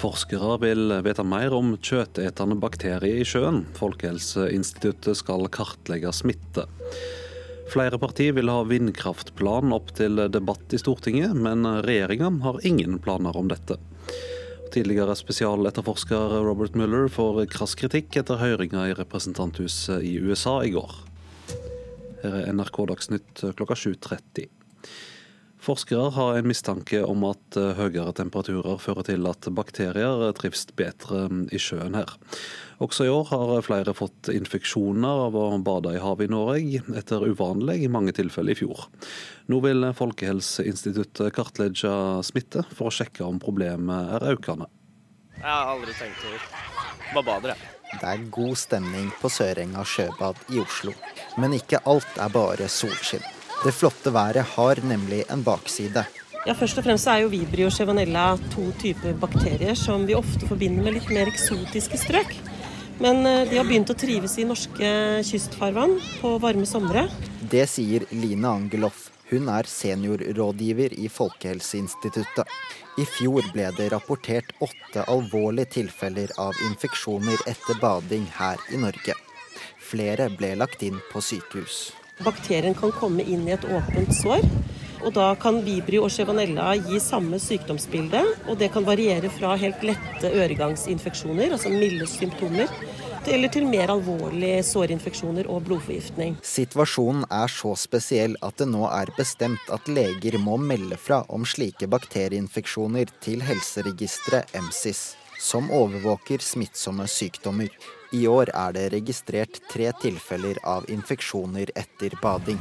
Forskere 0.06 0.60
vil 0.62 0.92
vite 1.02 1.24
mer 1.26 1.54
om 1.56 1.72
kjøtetende 1.82 2.54
bakterier 2.62 3.18
i 3.18 3.26
sjøen. 3.26 3.64
Folkehelseinstituttet 3.74 5.18
skal 5.18 5.48
kartlegge 5.50 6.12
smitte. 6.14 6.62
Flere 7.72 7.98
partier 7.98 8.36
vil 8.36 8.52
ha 8.52 8.60
vindkraftplan 8.68 9.74
opp 9.74 9.90
til 9.98 10.20
debatt 10.30 10.76
i 10.76 10.78
Stortinget, 10.78 11.34
men 11.34 11.66
regjeringa 11.82 12.30
har 12.44 12.60
ingen 12.68 13.00
planer 13.02 13.34
om 13.34 13.50
dette. 13.50 13.80
Tidligere 14.76 15.16
spesialetterforsker 15.18 16.38
Robert 16.46 16.78
Mueller 16.78 17.10
får 17.10 17.42
krass 17.50 17.74
kritikk 17.80 18.20
etter 18.22 18.38
høringa 18.38 18.86
i 18.86 18.94
representanthuset 18.94 20.06
i 20.06 20.20
USA 20.22 20.60
i 20.62 20.70
går. 20.76 21.00
Her 22.22 22.38
er 22.44 22.54
NRK 22.54 22.84
Dagsnytt 22.92 23.42
klokka 23.58 23.74
7.30. 23.74 24.46
Forskere 25.66 26.11
har 26.14 26.37
en 26.38 26.46
mistanke 26.46 27.00
om 27.02 27.24
at 27.26 27.57
eh, 27.59 27.72
høyere 27.74 28.12
temperaturer 28.14 28.79
fører 28.79 29.09
til 29.09 29.26
at 29.26 29.48
bakterier 29.50 30.20
trives 30.38 30.62
bedre 30.79 31.24
mm, 31.26 31.40
i 31.50 31.59
sjøen 31.59 31.96
her. 31.98 32.12
Også 32.85 33.07
i 33.07 33.11
år 33.11 33.33
har 33.33 33.64
flere 33.66 33.94
fått 33.96 34.31
infeksjoner 34.31 35.24
av 35.26 35.35
å 35.35 35.48
bade 35.66 35.96
i 35.96 36.02
havet 36.02 36.29
i 36.29 36.31
Norge, 36.31 36.83
etter 37.00 37.26
uvanlig 37.26 37.88
mange 37.90 38.14
tilfeller 38.14 38.55
i 38.55 38.61
fjor. 38.61 38.87
Nå 39.50 39.59
vil 39.64 39.88
Folkehelseinstituttet 39.98 41.35
kartlegge 41.35 41.94
smitte 42.29 42.62
for 42.70 42.92
å 42.92 42.94
sjekke 42.94 43.26
om 43.26 43.42
problemet 43.42 44.14
er 44.20 44.31
økende. 44.37 44.70
Jeg 45.40 45.50
har 45.50 45.72
aldri 45.72 45.96
tenkt 45.98 46.29
over. 46.31 46.46
Bare 47.11 47.26
bader, 47.26 47.57
jeg. 47.57 47.72
Det 47.96 48.12
er 48.12 48.29
god 48.38 48.59
stemning 48.61 49.11
på 49.18 49.31
Sørenga 49.31 49.83
sjøbad 49.87 50.38
i 50.55 50.62
Oslo. 50.62 50.94
Men 51.42 51.59
ikke 51.59 51.83
alt 51.90 52.22
er 52.22 52.31
bare 52.35 52.70
solskinn. 52.70 53.26
Det 53.64 53.72
flotte 53.74 54.12
været 54.12 54.44
har 54.56 54.80
nemlig 54.84 55.24
en 55.32 55.42
bakside. 55.44 56.04
Ja, 56.46 56.54
Først 56.54 56.78
og 56.78 56.84
fremst 56.86 57.08
er 57.10 57.24
jo 57.24 57.30
Vibrio 57.32 57.70
chevanella 57.74 58.36
to 58.52 58.68
typer 58.78 59.16
bakterier 59.18 59.74
som 59.74 60.04
vi 60.06 60.14
ofte 60.14 60.46
forbinder 60.46 60.84
med 60.84 60.94
litt 60.98 61.08
mer 61.10 61.26
eksotiske 61.32 61.98
strøk. 61.98 62.36
Men 63.02 63.26
eh, 63.26 63.42
de 63.50 63.58
har 63.58 63.66
begynt 63.66 63.90
å 63.92 63.98
trives 63.98 64.38
i 64.38 64.46
norske 64.46 64.92
kystfarvann 65.26 65.98
på 66.20 66.36
varme 66.40 66.68
somre. 66.68 67.08
Det 67.42 67.66
sier 67.68 68.06
Line 68.14 68.46
Angeloff. 68.46 69.08
Hun 69.26 69.50
er 69.50 69.66
seniorrådgiver 69.66 70.94
i 70.94 71.08
Folkehelseinstituttet. 71.10 72.46
I 72.96 73.04
fjor 73.16 73.50
ble 73.52 73.72
det 73.74 73.90
rapportert 73.92 74.54
åtte 74.62 75.02
alvorlige 75.10 75.80
tilfeller 75.80 76.30
av 76.38 76.54
infeksjoner 76.70 77.42
etter 77.50 77.82
bading 77.82 78.30
her 78.38 78.62
i 78.70 78.78
Norge. 78.80 79.18
Flere 79.82 80.30
ble 80.38 80.54
lagt 80.62 80.86
inn 80.86 81.02
på 81.10 81.20
sykehus. 81.24 81.88
Bakterien 82.24 82.74
kan 82.74 82.92
komme 82.96 83.22
inn 83.22 83.44
i 83.48 83.52
et 83.52 83.64
åpent 83.68 84.14
sår. 84.16 84.44
Og 85.05 85.12
da 85.14 85.26
kan 85.38 85.61
vibrio 85.62 86.07
og 86.07 86.11
chevanella 86.11 86.72
gi 86.88 86.98
samme 87.02 87.38
sykdomsbilde, 87.42 88.22
og 88.48 88.57
det 88.59 88.70
kan 88.74 88.87
variere 88.87 89.29
fra 89.31 89.52
helt 89.61 89.85
lette 89.85 90.31
øregangsinfeksjoner, 90.33 91.52
altså 91.55 91.70
milde 91.70 92.09
symptomer, 92.11 92.72
eller 93.26 93.50
til 93.52 93.66
mer 93.68 93.90
alvorlige 93.90 94.62
sårinfeksjoner 94.66 95.48
og 95.50 95.64
blodforgiftning. 95.66 96.38
Situasjonen 96.46 97.26
er 97.31 97.52
så 97.52 97.74
spesiell 97.79 98.38
at 98.46 98.57
det 98.62 98.68
nå 98.70 98.87
er 98.88 99.12
bestemt 99.18 99.72
at 99.74 99.90
leger 99.90 100.38
må 100.42 100.57
melde 100.62 100.98
fra 101.00 101.22
om 101.29 101.46
slike 101.46 101.90
bakterieinfeksjoner 101.90 103.12
til 103.20 103.44
helseregisteret 103.46 104.55
MSIS, 104.62 105.05
som 105.42 105.70
overvåker 105.74 106.42
smittsomme 106.42 107.07
sykdommer. 107.11 107.70
I 108.10 108.26
år 108.28 108.50
er 108.54 108.72
det 108.76 108.84
registrert 108.92 109.58
tre 109.70 109.90
tilfeller 110.02 110.58
av 110.64 110.86
infeksjoner 110.90 111.70
etter 111.74 112.14
bading. 112.22 112.58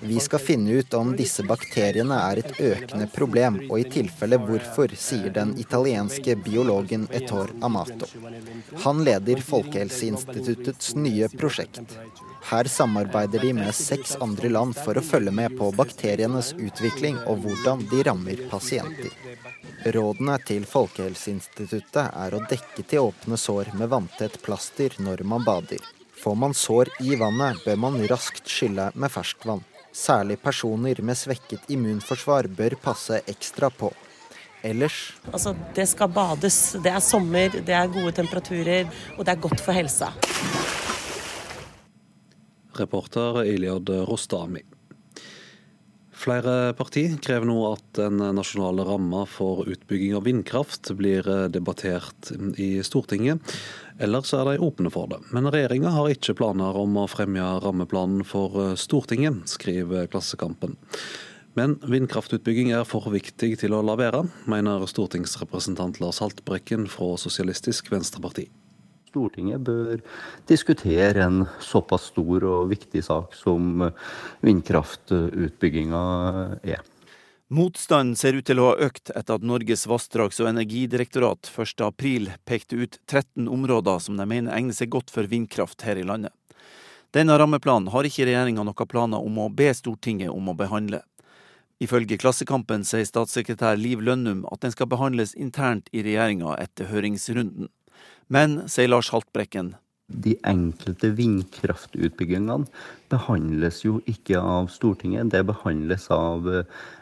Vi 0.00 0.20
skal 0.20 0.42
finne 0.44 0.80
ut 0.80 0.94
om 0.94 1.14
disse 1.16 1.44
bakteriene 1.46 2.18
er 2.30 2.42
et 2.42 2.60
økende 2.60 3.08
problem, 3.14 3.60
og 3.70 3.76
i 3.80 3.88
tilfelle 3.96 4.40
hvorfor, 4.44 4.92
sier 4.96 5.32
den 5.34 5.56
italienske 5.58 6.36
biologen 6.44 7.08
Etor 7.10 7.52
Amato. 7.62 8.08
Han 8.84 9.04
leder 9.06 9.40
Folkehelseinstituttets 9.44 10.94
nye 10.96 11.30
prosjekt. 11.32 11.96
Her 12.48 12.64
samarbeider 12.64 13.38
de 13.38 13.52
med 13.52 13.74
seks 13.74 14.16
andre 14.20 14.48
land 14.48 14.76
for 14.78 14.98
å 14.98 15.04
følge 15.04 15.32
med 15.34 15.56
på 15.58 15.68
bakterienes 15.76 16.52
utvikling 16.56 17.18
og 17.28 17.44
hvordan 17.44 17.84
de 17.90 18.02
rammer 18.06 18.42
pasienter. 18.50 19.12
Rådene 19.94 20.36
til 20.48 20.66
Folkehelseinstituttet 20.68 22.10
er 22.10 22.34
å 22.36 22.42
dekke 22.50 22.84
til 22.84 23.10
åpne 23.10 23.38
sår 23.40 23.72
med 23.78 23.92
vanntett 23.92 24.40
plaster 24.44 24.96
når 24.98 25.24
man 25.28 25.44
bader. 25.46 25.82
Får 26.20 26.36
man 26.36 26.54
sår 26.56 26.90
i 27.00 27.16
vannet, 27.16 27.62
bør 27.64 27.78
man 27.80 28.00
raskt 28.10 28.48
skylle 28.48 28.90
med 28.94 29.12
ferskvann. 29.12 29.62
Særlig 29.92 30.36
personer 30.42 31.00
med 31.02 31.18
svekket 31.18 31.70
immunforsvar 31.72 32.48
bør 32.56 32.76
passe 32.82 33.22
ekstra 33.26 33.70
på. 33.72 33.90
Ellers 34.62 35.12
Altså, 35.32 35.54
det 35.74 35.88
skal 35.88 36.12
bades. 36.12 36.58
Det 36.84 36.92
er 36.92 37.00
sommer, 37.00 37.48
det 37.48 37.74
er 37.74 37.88
gode 37.88 38.12
temperaturer, 38.12 38.90
og 39.16 39.24
det 39.24 39.32
er 39.32 39.40
godt 39.48 39.64
for 39.64 39.72
helsa. 39.72 40.12
Reporter 42.80 43.44
Iliad 43.44 43.92
Rostami. 44.08 44.64
Flere 46.20 46.74
partier 46.76 47.14
krever 47.24 47.48
nå 47.48 47.56
at 47.70 47.94
den 47.96 48.20
nasjonale 48.36 48.84
ramma 48.84 49.22
for 49.24 49.64
utbygging 49.64 50.12
av 50.18 50.26
vindkraft 50.28 50.90
blir 50.98 51.24
debattert 51.48 52.28
i 52.60 52.82
Stortinget. 52.84 53.54
Ellers 53.96 54.34
er 54.36 54.44
de 54.50 54.58
åpne 54.60 54.92
for 54.92 55.08
det. 55.08 55.22
Men 55.32 55.48
regjeringa 55.48 55.94
har 55.94 56.12
ikke 56.12 56.36
planer 56.36 56.76
om 56.76 56.98
å 57.00 57.08
fremme 57.08 57.40
rammeplanen 57.64 58.20
for 58.28 58.76
Stortinget, 58.76 59.48
skriver 59.48 60.12
Klassekampen. 60.12 60.76
Men 61.56 61.78
vindkraftutbygging 61.88 62.74
er 62.76 62.84
for 62.84 63.08
viktig 63.10 63.54
til 63.64 63.74
å 63.74 63.82
la 63.82 63.96
være, 63.98 64.26
mener 64.44 64.84
stortingsrepresentant 64.92 66.04
Lars 66.04 66.20
Haltbrekken 66.20 66.84
fra 66.92 67.14
Sosialistisk 67.18 67.88
Venstreparti. 67.90 68.50
Stortinget 69.10 69.60
bør 69.66 69.98
diskutere 70.48 71.26
en 71.26 71.42
såpass 71.60 72.08
stor 72.12 72.46
og 72.46 72.70
viktig 72.70 73.02
sak 73.04 73.34
som 73.34 73.82
vindkraftutbygginga 74.46 76.02
er. 76.62 76.80
Motstanden 77.50 78.14
ser 78.14 78.36
ut 78.38 78.46
til 78.46 78.60
å 78.62 78.68
ha 78.68 78.86
økt 78.86 79.10
etter 79.10 79.40
at 79.40 79.42
Norges 79.42 79.88
vassdrags- 79.90 80.38
og 80.38 80.52
energidirektorat 80.52 81.50
1.4 81.50 82.36
pekte 82.46 82.78
ut 82.78 83.00
13 83.10 83.48
områder 83.50 83.98
som 84.04 84.20
de 84.20 84.26
mener 84.30 84.54
egner 84.54 84.76
seg 84.76 84.92
godt 84.94 85.10
for 85.10 85.26
vindkraft 85.26 85.82
her 85.82 85.98
i 85.98 86.06
landet. 86.06 86.30
Denne 87.10 87.34
rammeplanen 87.34 87.90
har 87.90 88.06
ikke 88.06 88.28
regjeringa 88.28 88.62
noen 88.62 88.86
planer 88.86 89.18
om 89.18 89.42
å 89.42 89.48
be 89.50 89.72
Stortinget 89.74 90.30
om 90.30 90.52
å 90.52 90.54
behandle. 90.54 91.02
Ifølge 91.82 92.20
Klassekampen 92.22 92.86
sier 92.86 93.08
statssekretær 93.08 93.74
Liv 93.80 93.98
Lønnum 94.04 94.44
at 94.52 94.62
den 94.62 94.70
skal 94.70 94.86
behandles 94.92 95.34
internt 95.34 95.90
i 95.90 96.04
regjeringa 96.06 96.54
etter 96.62 96.86
høringsrunden. 96.92 97.66
Men, 98.30 98.60
sier 98.70 98.90
Lars 98.90 99.10
Haltbrekken, 99.10 99.74
de 100.10 100.36
enkelte 100.46 101.12
vindkraftutbyggingene 101.14 102.66
behandles 103.10 103.84
jo 103.84 104.00
ikke 104.10 104.38
av 104.38 104.68
Stortinget, 104.70 105.30
det 105.30 105.44
behandles 105.46 106.08
av 106.14 106.46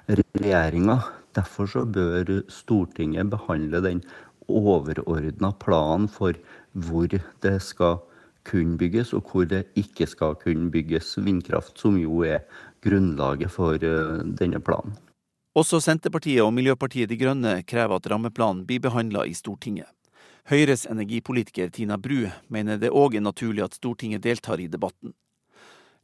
regjeringa. 0.08 0.98
Derfor 1.36 1.68
så 1.68 1.84
bør 1.88 2.42
Stortinget 2.52 3.30
behandle 3.32 3.80
den 3.84 4.02
overordna 4.48 5.52
planen 5.60 6.08
for 6.12 6.36
hvor 6.72 7.08
det 7.12 7.56
skal 7.64 8.00
kunne 8.48 8.78
bygges, 8.80 9.12
og 9.12 9.28
hvor 9.28 9.44
det 9.48 9.66
ikke 9.76 10.08
skal 10.08 10.36
kunne 10.40 10.70
bygges 10.72 11.16
vindkraft, 11.20 11.76
som 11.80 11.98
jo 12.00 12.22
er 12.24 12.44
grunnlaget 12.84 13.52
for 13.52 13.76
denne 13.76 14.60
planen. 14.64 14.96
Også 15.58 15.80
Senterpartiet 15.82 16.44
og 16.44 16.52
Miljøpartiet 16.54 17.10
De 17.10 17.16
Grønne 17.20 17.58
krever 17.68 17.98
at 17.98 18.08
rammeplanen 18.08 18.64
blir 18.68 18.80
behandla 18.84 19.24
i 19.26 19.36
Stortinget. 19.36 19.90
Høyres 20.48 20.86
energipolitiker 20.88 21.68
Tina 21.68 21.98
Bru 22.00 22.22
mener 22.48 22.78
det 22.80 22.88
òg 22.88 23.18
er 23.18 23.20
naturlig 23.20 23.66
at 23.66 23.74
Stortinget 23.76 24.22
deltar 24.24 24.62
i 24.62 24.68
debatten. 24.72 25.12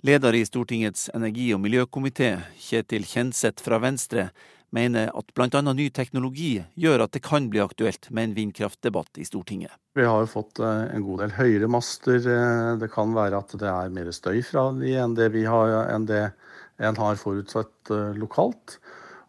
Leder 0.04 0.36
i 0.36 0.42
Stortingets 0.44 1.06
energi- 1.16 1.54
og 1.56 1.62
miljøkomité, 1.64 2.34
Kjetil 2.60 3.06
Kjenseth 3.08 3.64
fra 3.64 3.78
Venstre, 3.80 4.26
mener 4.68 5.08
at 5.16 5.32
bl.a. 5.32 5.62
ny 5.72 5.86
teknologi 5.88 6.58
gjør 6.76 7.06
at 7.06 7.14
det 7.16 7.22
kan 7.24 7.46
bli 7.48 7.62
aktuelt 7.64 8.10
med 8.10 8.28
en 8.28 8.34
vindkraftdebatt 8.36 9.16
i 9.16 9.24
Stortinget. 9.24 9.72
Vi 9.96 10.04
har 10.04 10.26
jo 10.26 10.28
fått 10.28 10.60
en 10.60 11.06
god 11.06 11.24
del 11.24 11.32
høyere 11.38 11.70
master. 11.72 12.20
Det 12.82 12.90
kan 12.92 13.16
være 13.16 13.40
at 13.40 13.54
det 13.56 13.70
er 13.70 13.96
mer 13.96 14.12
støy 14.12 14.42
fra 14.44 14.66
de 14.76 14.92
enn 15.06 15.16
det 15.16 15.30
vi 15.32 15.46
har, 15.48 15.72
enn 15.88 16.04
det 16.10 16.26
en 16.84 17.00
har 17.00 17.16
forutsatt 17.16 17.94
lokalt. 18.20 18.76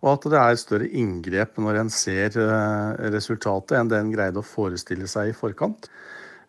Og 0.05 0.11
at 0.13 0.27
det 0.29 0.37
er 0.37 0.59
større 0.61 0.87
inngrep 0.93 1.57
når 1.57 1.81
en 1.81 1.89
ser 1.89 2.35
resultatet 3.09 3.79
enn 3.79 3.89
det 3.89 3.97
en 3.97 4.11
greide 4.13 4.37
å 4.37 4.45
forestille 4.45 5.09
seg 5.09 5.31
i 5.31 5.37
forkant. 5.37 5.89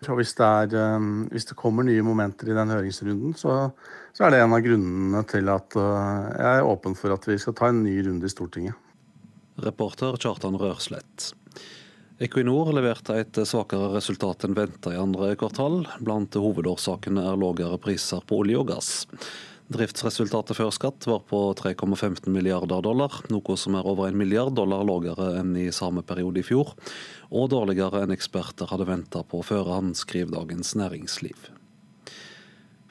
Hvis 0.04 0.34
det, 0.36 0.44
er, 0.44 1.00
hvis 1.32 1.48
det 1.48 1.56
kommer 1.56 1.86
nye 1.88 2.04
momenter 2.04 2.50
i 2.52 2.56
den 2.56 2.68
høringsrunden, 2.68 3.32
så, 3.40 3.70
så 4.12 4.26
er 4.26 4.34
det 4.34 4.42
en 4.44 4.52
av 4.52 4.60
grunnene 4.60 5.22
til 5.30 5.48
at 5.48 5.72
jeg 5.72 6.50
er 6.50 6.68
åpen 6.68 6.98
for 7.00 7.16
at 7.16 7.24
vi 7.24 7.38
skal 7.40 7.56
ta 7.56 7.72
en 7.72 7.80
ny 7.86 7.96
runde 8.04 8.28
i 8.28 8.34
Stortinget. 8.34 8.76
Reporter 9.64 10.20
Kjartan 10.20 10.60
Rørslett. 10.60 11.30
Equinor 12.20 12.70
leverte 12.72 13.18
et 13.20 13.38
svakere 13.48 13.90
resultat 13.92 14.46
enn 14.46 14.56
venta 14.56 14.92
i 14.92 15.00
andre 15.00 15.34
kvartal. 15.36 15.82
Blant 16.00 16.36
hovedårsakene 16.40 17.24
er 17.28 17.40
lavere 17.40 17.76
priser 17.80 18.24
på 18.24 18.38
olje 18.40 18.60
og 18.60 18.70
gass. 18.70 18.90
Driftsresultatet 19.66 20.54
før 20.54 20.70
skatt 20.70 21.08
var 21.10 21.24
på 21.26 21.40
3,15 21.58 22.30
milliarder 22.30 22.84
dollar, 22.86 23.16
noe 23.34 23.56
som 23.58 23.74
er 23.74 23.88
over 23.90 24.06
en 24.06 24.18
milliard 24.18 24.54
dollar 24.54 24.86
lavere 24.86 25.32
enn 25.40 25.56
i 25.58 25.66
samme 25.74 26.04
periode 26.06 26.38
i 26.38 26.46
fjor, 26.46 26.70
og 27.34 27.50
dårligere 27.50 28.04
enn 28.04 28.14
eksperter 28.14 28.70
hadde 28.70 28.86
venta 28.86 29.24
på 29.26 29.42
forhånd, 29.42 29.96
skriver 29.98 30.36
Dagens 30.38 30.76
Næringsliv. 30.78 31.55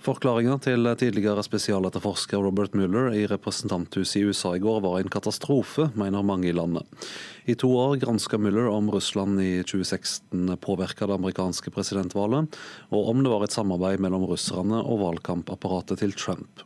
Forklaringa 0.05 0.59
til 0.61 0.85
tidligere 1.01 1.41
spesialetterforsker 1.41 2.43
Robert 2.45 2.75
Mueller 2.77 3.07
i 3.17 3.23
representanthuset 3.25 4.19
i 4.19 4.27
USA 4.27 4.51
i 4.53 4.59
går 4.61 4.83
var 4.83 4.99
en 4.99 5.09
katastrofe, 5.09 5.87
mener 5.97 6.21
mange 6.21 6.51
i 6.51 6.53
landet. 6.53 6.85
I 7.49 7.55
to 7.57 7.71
år 7.73 7.95
granska 8.03 8.37
Mueller 8.37 8.67
om 8.69 8.91
Russland 8.93 9.41
i 9.41 9.63
2016 9.63 10.59
påvirka 10.61 11.07
det 11.09 11.17
amerikanske 11.17 11.73
presidentvalget, 11.73 12.53
og 12.93 13.09
om 13.09 13.25
det 13.25 13.33
var 13.33 13.47
et 13.47 13.57
samarbeid 13.57 14.05
mellom 14.05 14.27
russerne 14.29 14.83
og 14.83 15.01
valgkampapparatet 15.07 16.03
til 16.03 16.13
Trump. 16.13 16.61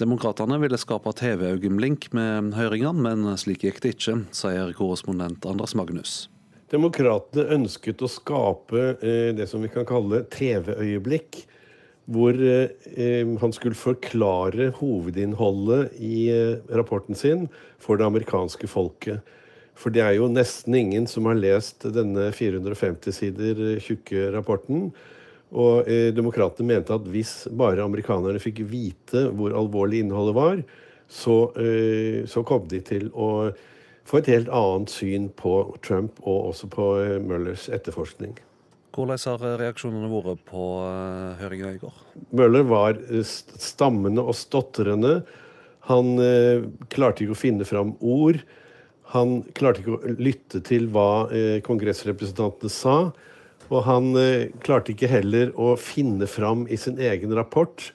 Demokratene 0.00 0.56
ville 0.64 0.80
skape 0.80 1.12
TV-øyeblikk 1.20 2.08
med 2.16 2.54
høringene, 2.56 2.96
men 3.10 3.36
slik 3.36 3.68
gikk 3.68 3.84
det 3.84 3.96
ikke, 3.98 4.22
sier 4.32 4.72
korrespondent 4.78 5.44
Anders 5.44 5.76
Magnus. 5.76 6.30
Demokratene 6.72 7.50
ønsket 7.60 8.00
å 8.00 8.08
skape 8.08 8.94
det 9.36 9.52
som 9.52 9.60
vi 9.60 9.68
kan 9.68 9.84
kalle 9.84 10.24
TV-øyeblikk 10.32 11.44
hvor 12.10 12.34
eh, 12.34 13.28
han 13.40 13.52
skulle 13.54 13.78
forklare 13.78 14.70
hovedinnholdet 14.80 15.94
i 16.02 16.26
eh, 16.34 16.58
rapporten 16.74 17.18
sin 17.18 17.46
for 17.78 18.00
det 18.00 18.08
amerikanske 18.08 18.66
folket. 18.70 19.22
For 19.78 19.94
det 19.94 20.02
er 20.04 20.18
jo 20.18 20.28
nesten 20.28 20.74
ingen 20.76 21.06
som 21.08 21.28
har 21.30 21.38
lest 21.38 21.86
denne 21.94 22.28
450 22.36 23.16
sider 23.16 23.62
tjukke 23.80 24.28
rapporten. 24.34 24.90
Og 25.50 25.88
eh, 25.90 26.10
demokratene 26.14 26.74
mente 26.74 26.94
at 26.94 27.06
hvis 27.10 27.44
bare 27.54 27.86
amerikanerne 27.86 28.42
fikk 28.42 28.64
vite 28.70 29.28
hvor 29.34 29.54
alvorlig 29.56 30.02
innholdet 30.04 30.36
var, 30.36 30.62
så, 31.10 31.40
eh, 31.62 32.26
så 32.30 32.42
kom 32.46 32.66
de 32.70 32.82
til 32.86 33.10
å 33.14 33.50
få 34.06 34.18
et 34.20 34.30
helt 34.34 34.50
annet 34.50 34.90
syn 34.90 35.30
på 35.38 35.56
Trump 35.86 36.18
og 36.24 36.52
også 36.52 36.70
på 36.70 36.92
Mullers 37.22 37.68
etterforskning. 37.70 38.34
Hvordan 38.90 39.20
har 39.42 39.60
reaksjonene 39.60 40.08
vært 40.10 40.42
på 40.48 40.64
høringa 41.40 41.74
i 41.76 41.78
går? 41.80 42.00
Møller 42.36 42.64
var 42.66 42.98
stammende 43.22 44.24
og 44.24 44.34
stotrende. 44.34 45.20
Han 45.90 46.16
eh, 46.22 46.66
klarte 46.92 47.24
ikke 47.24 47.36
å 47.36 47.38
finne 47.38 47.66
fram 47.68 47.94
ord. 48.00 48.42
Han 49.14 49.40
klarte 49.56 49.82
ikke 49.82 49.96
å 49.96 50.14
lytte 50.18 50.60
til 50.66 50.88
hva 50.94 51.28
eh, 51.34 51.58
kongressrepresentantene 51.66 52.72
sa. 52.72 52.98
Og 53.70 53.80
han 53.86 54.12
eh, 54.18 54.50
klarte 54.66 54.94
ikke 54.94 55.10
heller 55.10 55.54
å 55.54 55.72
finne 55.78 56.28
fram 56.30 56.66
i 56.70 56.78
sin 56.78 56.98
egen 56.98 57.34
rapport. 57.38 57.92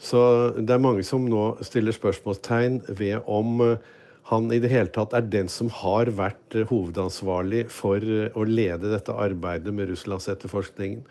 Så 0.00 0.20
det 0.56 0.72
er 0.72 0.82
mange 0.82 1.04
som 1.04 1.28
nå 1.28 1.54
stiller 1.64 1.96
spørsmålstegn 1.96 2.80
ved 2.96 3.20
om 3.28 3.60
han 4.30 4.52
i 4.54 4.60
det 4.62 4.70
hele 4.70 4.90
tatt 4.94 5.14
er 5.16 5.26
den 5.26 5.48
som 5.50 5.70
har 5.80 6.10
vært 6.14 6.54
hovedansvarlig 6.70 7.64
for 7.74 7.98
å 7.98 8.46
lede 8.46 8.92
dette 8.92 9.14
arbeidet 9.14 9.74
med 9.74 9.90
Russlandsetterforskningen. 9.90 11.02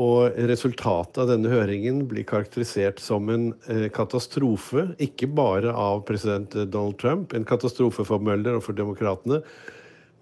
Og 0.00 0.36
resultatet 0.48 1.22
av 1.22 1.30
denne 1.30 1.52
høringen 1.52 2.02
blir 2.08 2.26
karakterisert 2.28 3.00
som 3.00 3.28
en 3.32 3.50
katastrofe, 3.96 4.90
ikke 5.00 5.28
bare 5.36 5.72
av 5.72 6.02
president 6.08 6.52
Donald 6.68 6.98
Trump, 7.00 7.32
en 7.32 7.48
katastrofe 7.48 8.04
for 8.08 8.24
Møller 8.24 8.58
og 8.58 8.64
for 8.66 8.76
demokratene, 8.76 9.42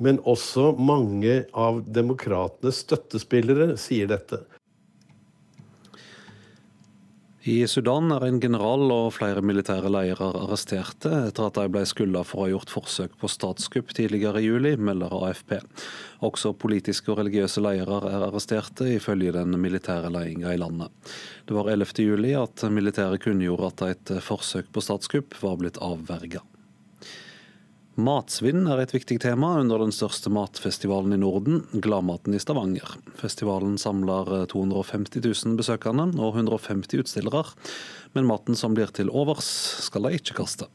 men 0.03 0.19
også 0.27 0.73
mange 0.79 1.45
av 1.55 1.83
demokratenes 1.87 2.83
støttespillere 2.83 3.75
sier 3.79 4.11
dette. 4.11 4.43
I 7.45 7.67
Sudan 7.69 8.09
er 8.09 8.25
en 8.25 8.39
general 8.41 8.89
og 8.89 9.11
flere 9.19 9.43
militære 9.45 9.91
ledere 9.93 10.31
arresterte 10.41 11.11
etter 11.27 11.45
at 11.45 11.59
de 11.59 11.67
ble 11.75 11.83
skylda 11.85 12.23
for 12.25 12.41
å 12.41 12.47
ha 12.47 12.53
gjort 12.55 12.73
forsøk 12.73 13.19
på 13.21 13.29
statskupp 13.29 13.93
tidligere 13.93 14.41
i 14.41 14.47
juli, 14.47 14.73
melder 14.81 15.13
AFP. 15.13 15.59
Også 16.25 16.55
politiske 16.57 17.13
og 17.13 17.21
religiøse 17.21 17.61
ledere 17.61 18.01
er 18.09 18.25
arresterte, 18.31 18.89
ifølge 18.95 19.37
den 19.37 19.59
militære 19.61 20.09
ledelsen 20.09 20.49
i 20.55 20.57
landet. 20.63 21.13
Det 21.45 21.59
var 21.59 21.69
11. 21.75 21.93
juli 22.07 22.33
at 22.41 22.65
militæret 22.73 23.21
kunngjorde 23.27 23.69
at 23.75 23.87
et 23.91 24.17
forsøk 24.25 24.73
på 24.73 24.89
statskupp 24.89 25.37
var 25.45 25.61
blitt 25.61 25.83
avverga. 25.85 26.41
Matsvinn 27.95 28.65
er 28.67 28.81
et 28.83 28.91
viktig 28.91 29.21
tema 29.23 29.53
under 29.61 29.79
den 29.79 29.93
største 29.95 30.27
matfestivalen 30.35 31.15
i 31.15 31.19
Norden, 31.23 31.61
Gladmaten 31.79 32.35
i 32.35 32.41
Stavanger. 32.43 32.97
Festivalen 33.21 33.77
samler 33.79 34.49
250 34.51 35.23
000 35.23 35.55
besøkende 35.61 36.09
og 36.19 36.35
150 36.35 37.05
utstillere. 37.05 37.45
Men 38.19 38.27
maten 38.27 38.59
som 38.59 38.75
blir 38.75 38.91
til 38.91 39.13
overs, 39.15 39.47
skal 39.87 40.09
de 40.09 40.19
ikke 40.19 40.35
kaste. 40.41 40.67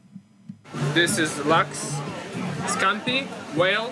This 0.96 1.18
is 1.20 1.36
laks, 1.44 1.90
scampi, 2.72 3.26
whale, 3.56 3.90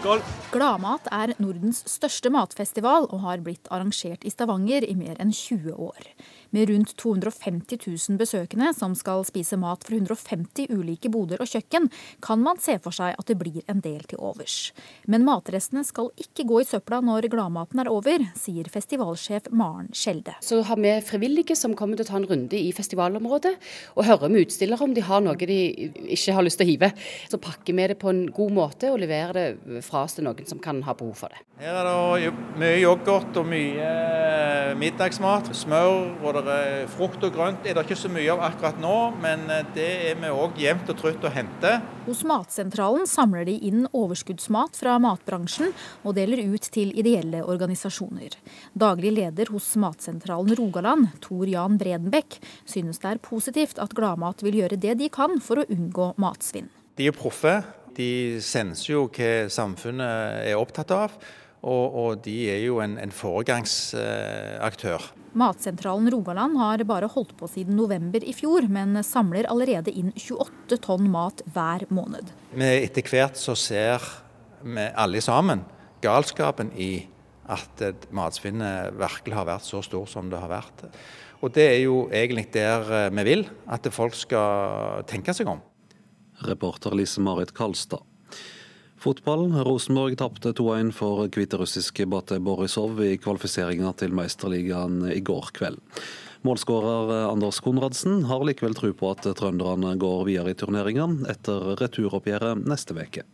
Skål! 0.00 0.22
Gladmat 0.54 1.08
er 1.12 1.34
Nordens 1.42 1.82
største 1.90 2.30
matfestival 2.32 3.04
og 3.10 3.20
har 3.26 3.42
blitt 3.44 3.68
arrangert 3.74 4.24
i 4.24 4.32
Stavanger 4.32 4.86
i 4.86 4.94
mer 4.96 5.18
enn 5.20 5.32
20 5.34 5.74
år. 5.76 6.08
Med 6.54 6.70
rundt 6.70 6.94
250 6.96 7.76
000 7.82 8.16
besøkende 8.20 8.70
som 8.72 8.94
skal 8.96 9.24
spise 9.28 9.58
mat 9.60 9.82
fra 9.84 9.98
150 9.98 10.70
ulike 10.72 11.10
boder 11.12 11.42
og 11.42 11.50
kjøkken, 11.50 11.88
kan 12.24 12.40
man 12.40 12.60
se 12.62 12.78
for 12.82 12.94
seg 12.96 13.18
at 13.18 13.28
det 13.28 13.36
blir 13.40 13.66
en 13.68 13.82
del 13.84 14.06
til 14.08 14.22
overs. 14.24 14.70
Men 15.10 15.26
matrestene 15.26 15.82
skal 15.84 16.08
ikke 16.22 16.46
gå 16.48 16.62
i 16.62 16.68
søpla 16.68 17.02
når 17.04 17.28
gladmaten 17.32 17.82
er 17.82 17.90
over, 17.92 18.24
sier 18.38 18.70
festivalsjef 18.72 19.50
Maren 19.50 19.90
Skjelde. 19.92 20.38
Så 20.40 20.62
har 20.64 20.80
vi 20.80 20.94
frivillige 21.04 21.58
som 21.58 21.76
kommer 21.76 21.98
til 21.98 22.06
å 22.06 22.10
ta 22.12 22.20
en 22.22 22.28
runde 22.30 22.56
i 22.56 22.72
festivalområdet, 22.76 23.56
og 23.98 24.08
hører 24.08 24.32
med 24.32 24.46
utstillere 24.46 24.86
om 24.86 24.94
de 24.96 25.04
har 25.04 25.26
noe 25.26 25.36
de 25.36 25.60
ikke 26.16 26.38
har 26.38 26.46
lyst 26.46 26.62
til 26.62 26.68
å 26.68 26.70
hive. 26.70 26.92
Så 27.28 27.42
pakker 27.42 27.76
vi 27.76 27.90
det 27.90 27.98
på 28.00 28.14
en 28.14 28.24
god 28.30 28.45
måte 28.52 28.90
og 28.92 29.00
levere 29.02 29.32
det 29.36 29.82
fra 29.86 30.04
oss 30.06 30.16
til 30.16 30.26
noen 30.26 30.46
som 30.48 30.60
kan 30.62 30.82
ha 30.86 30.94
behov 30.96 31.16
for 31.18 31.32
det. 31.32 31.42
Her 31.60 31.78
er 31.80 31.88
det 31.88 32.32
mye 32.60 32.78
yoghurt 32.82 33.36
og 33.40 33.46
mye 33.48 33.90
middagsmat. 34.78 35.50
Smør 35.56 36.16
og 36.20 36.38
det 36.46 36.56
er 36.56 36.90
frukt 36.92 37.24
og 37.26 37.34
grønt 37.34 37.66
er 37.66 37.76
det 37.76 37.86
ikke 37.86 37.98
så 37.98 38.10
mye 38.12 38.28
av 38.34 38.42
akkurat 38.50 38.80
nå, 38.82 38.96
men 39.22 39.46
eh, 39.52 39.64
det 39.76 39.90
er 40.10 40.18
vi 40.20 40.32
òg 40.32 40.58
jevnt 40.60 40.90
og 40.92 40.98
trutt 41.00 41.24
å 41.26 41.32
hente. 41.32 41.76
Hos 42.06 42.22
Matsentralen 42.28 43.06
samler 43.10 43.46
de 43.48 43.56
inn 43.66 43.86
overskuddsmat 43.90 44.78
fra 44.78 44.96
matbransjen 45.02 45.72
og 46.06 46.14
deler 46.18 46.44
ut 46.52 46.68
til 46.72 46.92
ideelle 46.98 47.42
organisasjoner. 47.46 48.36
Daglig 48.78 49.14
leder 49.16 49.50
hos 49.54 49.72
Matsentralen 49.80 50.54
Rogaland, 50.58 51.10
Tor 51.24 51.48
Jan 51.50 51.80
Bredenbekk, 51.80 52.38
synes 52.68 53.02
det 53.02 53.14
er 53.14 53.24
positivt 53.24 53.80
at 53.82 53.96
Gladmat 53.96 54.44
vil 54.46 54.60
gjøre 54.62 54.78
det 54.80 54.98
de 55.00 55.10
kan 55.12 55.40
for 55.42 55.62
å 55.62 55.68
unngå 55.72 56.12
matsvinn. 56.22 56.70
De 56.96 57.10
er 57.10 57.16
proffe. 57.16 57.58
De 57.96 58.38
senser 58.44 58.92
jo 58.92 59.06
hva 59.08 59.48
samfunnet 59.52 60.46
er 60.46 60.60
opptatt 60.60 60.92
av. 60.94 61.16
Og, 61.66 61.94
og 61.98 62.18
de 62.22 62.34
er 62.52 62.60
jo 62.62 62.78
en, 62.84 62.94
en 63.00 63.12
foregangsaktør. 63.14 65.08
Matsentralen 65.36 66.08
Rogaland 66.12 66.56
har 66.60 66.84
bare 66.88 67.08
holdt 67.10 67.34
på 67.36 67.48
siden 67.50 67.76
november 67.76 68.22
i 68.24 68.32
fjor, 68.36 68.68
men 68.72 68.96
samler 69.04 69.48
allerede 69.50 69.92
inn 69.92 70.12
28 70.14 70.78
tonn 70.84 71.10
mat 71.12 71.42
hver 71.52 71.88
måned. 71.92 72.30
Men 72.54 72.84
etter 72.84 73.04
hvert 73.10 73.40
så 73.40 73.56
ser 73.58 74.04
vi 74.62 74.86
alle 74.94 75.20
sammen 75.24 75.64
galskapen 76.04 76.70
i 76.78 77.06
at 77.52 77.82
matsvinnet 78.14 78.96
virkelig 78.98 79.36
har 79.36 79.48
vært 79.48 79.66
så 79.66 79.82
stor 79.84 80.08
som 80.10 80.30
det 80.30 80.40
har 80.40 80.50
vært. 80.50 80.86
Og 81.44 81.52
det 81.54 81.66
er 81.68 81.80
jo 81.84 82.06
egentlig 82.08 82.48
der 82.54 82.88
eh, 82.90 83.12
vi 83.12 83.26
vil, 83.28 83.44
at 83.70 83.86
folk 83.92 84.16
skal 84.16 85.04
tenke 85.08 85.34
seg 85.36 85.50
om. 85.52 85.60
Reporter 86.44 86.94
Lise 86.98 87.20
Marit 87.20 87.54
Kalstad. 87.56 88.02
Fotball. 88.98 89.52
Rosenborg 89.64 90.16
tapte 90.18 90.52
2-1 90.56 90.92
for 90.96 91.28
hviterussiske 91.28 92.06
Bate 92.10 92.40
Borisov 92.42 92.98
i 93.04 93.16
kvalifiseringa 93.20 93.92
til 94.00 94.14
Meisterligaen 94.16 95.04
i 95.12 95.20
går 95.20 95.52
kveld. 95.56 95.78
Målskårer 96.46 97.30
Anders 97.30 97.60
Konradsen 97.60 98.24
har 98.28 98.44
likevel 98.46 98.74
tro 98.76 98.92
på 98.94 99.10
at 99.12 99.26
trønderne 99.38 99.96
går 100.00 100.26
videre 100.28 100.52
i 100.52 100.58
turneringa 100.58 101.08
etter 101.32 101.72
returoppgjøret 101.80 102.66
neste 102.66 102.96
uke. 102.96 103.24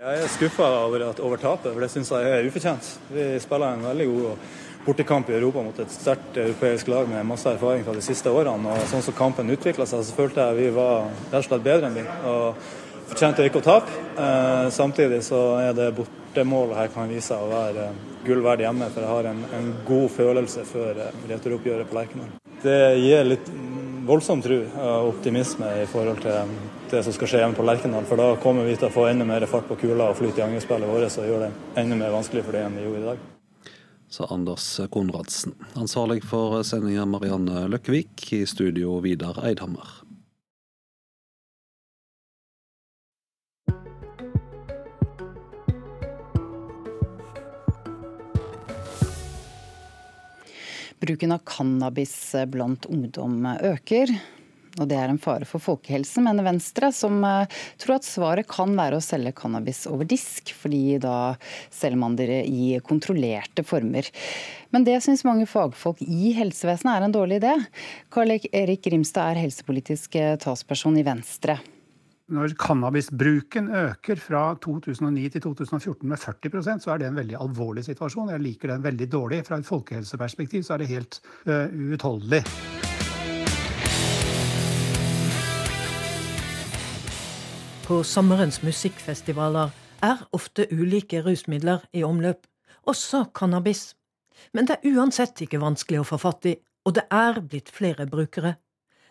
Jeg 0.00 0.24
er 0.24 0.30
skuffa 0.32 0.66
over, 0.86 1.02
over 1.20 1.40
tapet, 1.40 1.74
for 1.74 1.84
det 1.84 1.90
syns 1.92 2.08
jeg 2.14 2.28
er 2.32 2.46
ufortjent. 2.48 2.86
Vi 3.12 3.24
spiller 3.42 3.76
en 3.76 3.84
veldig 3.84 4.06
god 4.08 4.52
bortekamp 4.84 5.30
i 5.30 5.36
Europa 5.36 5.62
mot 5.62 5.78
et 5.82 5.92
sterkt 5.92 6.38
europeisk 6.40 6.88
lag 6.88 7.08
med 7.08 7.26
masse 7.28 7.48
erfaring 7.50 7.84
fra 7.84 7.94
de 7.96 8.04
siste 8.04 8.30
årene. 8.32 8.72
og 8.72 8.86
Sånn 8.90 9.04
som 9.04 9.16
kampen 9.16 9.50
utvikla 9.52 9.86
seg, 9.86 10.04
så 10.04 10.16
følte 10.16 10.46
jeg 10.46 10.60
vi 10.60 10.70
var 10.76 11.10
rett 11.30 11.42
og 11.42 11.48
slett 11.48 11.66
bedre 11.66 11.90
enn 11.90 11.98
de. 11.98 12.06
Og 12.30 12.62
fortjente 13.10 13.46
ikke 13.46 13.60
å 13.60 13.66
tape. 13.66 13.98
Eh, 14.16 14.68
samtidig 14.74 15.22
så 15.26 15.40
er 15.60 15.74
det 15.76 15.90
bortemålet 15.98 16.78
her 16.78 16.94
kan 16.94 17.10
vise 17.10 17.32
seg 17.32 17.42
å 17.42 17.50
være 17.50 17.90
gull 18.24 18.44
verdt 18.44 18.64
hjemme, 18.66 18.88
for 18.92 19.04
jeg 19.04 19.10
har 19.14 19.30
en, 19.30 19.42
en 19.56 19.72
god 19.88 20.08
følelse 20.16 20.64
før 20.68 21.02
eh, 21.06 21.18
returoppgjøret 21.32 21.90
på 21.90 21.98
Lerkendal. 21.98 22.36
Det 22.60 22.80
gir 23.00 23.28
litt 23.28 23.50
voldsom 24.06 24.42
tro 24.42 24.58
og 24.60 25.10
optimisme 25.14 25.68
i 25.82 25.88
forhold 25.88 26.22
til 26.24 26.54
det 26.90 27.02
som 27.06 27.14
skal 27.14 27.30
skje 27.30 27.42
hjemme 27.44 27.58
på 27.58 27.66
Lerkendal. 27.66 28.06
For 28.08 28.20
da 28.20 28.32
kommer 28.42 28.68
vi 28.68 28.78
til 28.78 28.88
å 28.90 28.94
få 28.94 29.06
enda 29.10 29.26
mer 29.28 29.46
fart 29.50 29.68
på 29.68 29.78
kula 29.84 30.10
og 30.10 30.18
flyt 30.20 30.40
i 30.40 30.46
angrepsspillet 30.46 30.90
vårt 30.90 31.20
og 31.20 31.28
gjør 31.30 31.46
det 31.46 31.52
enda 31.82 32.00
mer 32.00 32.16
vanskelig 32.16 32.46
for 32.46 32.56
det 32.56 32.64
enn 32.66 32.80
vi 32.80 32.88
gjorde 32.88 33.04
i 33.04 33.10
dag. 33.12 33.28
Sa 34.10 34.26
Anders 34.26 34.80
Konradsen. 34.90 35.54
Ansvarlig 35.78 36.24
for 36.26 36.64
sendinga 36.66 37.04
Marianne 37.06 37.68
Løkkevik, 37.70 38.32
i 38.34 38.42
studio 38.46 38.96
Vidar 39.04 39.38
Eidhammer. 39.46 39.86
Bruken 50.98 51.32
av 51.32 51.46
cannabis 51.46 52.34
blant 52.50 52.90
ungdom 52.90 53.46
øker. 53.46 54.10
Og 54.78 54.86
det 54.90 54.98
er 55.00 55.10
en 55.10 55.18
fare 55.18 55.48
for 55.48 55.62
folkehelsen, 55.62 56.24
mener 56.28 56.46
Venstre, 56.46 56.92
som 56.94 57.18
eh, 57.26 57.58
tror 57.80 57.96
at 57.98 58.06
svaret 58.06 58.48
kan 58.50 58.76
være 58.78 59.00
å 59.00 59.04
selge 59.04 59.34
cannabis 59.40 59.82
over 59.90 60.06
disk, 60.08 60.52
fordi 60.54 61.00
da 61.02 61.34
selger 61.74 61.98
man 61.98 62.14
det 62.20 62.44
i 62.46 62.76
kontrollerte 62.86 63.66
former. 63.66 64.06
Men 64.70 64.86
det 64.86 65.00
syns 65.02 65.26
mange 65.26 65.48
fagfolk 65.50 66.04
i 66.06 66.30
helsevesenet 66.38 66.94
er 66.94 67.08
en 67.08 67.18
dårlig 67.18 67.40
idé. 67.42 67.56
Karl 68.14 68.36
Erik 68.38 68.86
Grimstad 68.86 69.34
er 69.34 69.44
helsepolitisk 69.46 70.14
eh, 70.20 70.38
talsperson 70.40 70.98
i 71.00 71.06
Venstre 71.06 71.58
når 72.30 72.52
cannabisbruken 72.62 73.70
øker 73.74 74.20
fra 74.22 74.42
2009 74.62 75.28
til 75.34 75.42
2014 75.48 76.08
med 76.08 76.18
40% 76.18 76.84
så 76.84 76.94
er 76.94 77.02
det 77.02 77.08
en 77.08 77.18
veldig 77.18 77.40
alvorlig 77.42 77.84
situasjon. 77.88 78.30
Jeg 78.30 78.44
liker 78.44 78.70
den 78.74 78.84
veldig 78.84 79.08
dårlig. 79.12 79.42
Fra 79.46 79.58
et 79.58 79.66
folkehelseperspektiv 79.66 80.62
så 80.62 80.76
er 80.76 80.84
det 80.84 80.92
helt 80.94 81.20
uh. 81.50 82.79
På 87.90 88.04
sommerens 88.06 88.60
musikkfestivaler 88.62 89.72
er 90.06 90.20
ofte 90.30 90.62
ulike 90.70 91.24
rusmidler 91.26 91.80
i 91.90 92.04
omløp, 92.06 92.44
også 92.86 93.24
cannabis. 93.34 93.96
Men 94.54 94.68
det 94.68 94.76
er 94.76 94.92
uansett 94.94 95.42
ikke 95.42 95.58
vanskelig 95.58 95.98
å 95.98 96.06
få 96.06 96.20
fatt 96.22 96.46
i, 96.46 96.52
og 96.86 96.94
det 96.94 97.08
er 97.10 97.40
blitt 97.42 97.72
flere 97.74 98.06
brukere. 98.06 98.54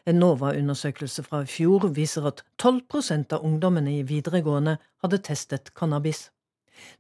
En 0.08 0.22
NOVA-undersøkelse 0.24 1.28
fra 1.28 1.44
i 1.44 1.52
fjor 1.52 1.90
viser 1.92 2.32
at 2.32 2.46
12% 2.56 3.36
av 3.36 3.44
ungdommene 3.44 3.98
i 3.98 4.08
videregående 4.08 4.78
hadde 5.04 5.24
testet 5.28 5.74
cannabis. 5.76 6.30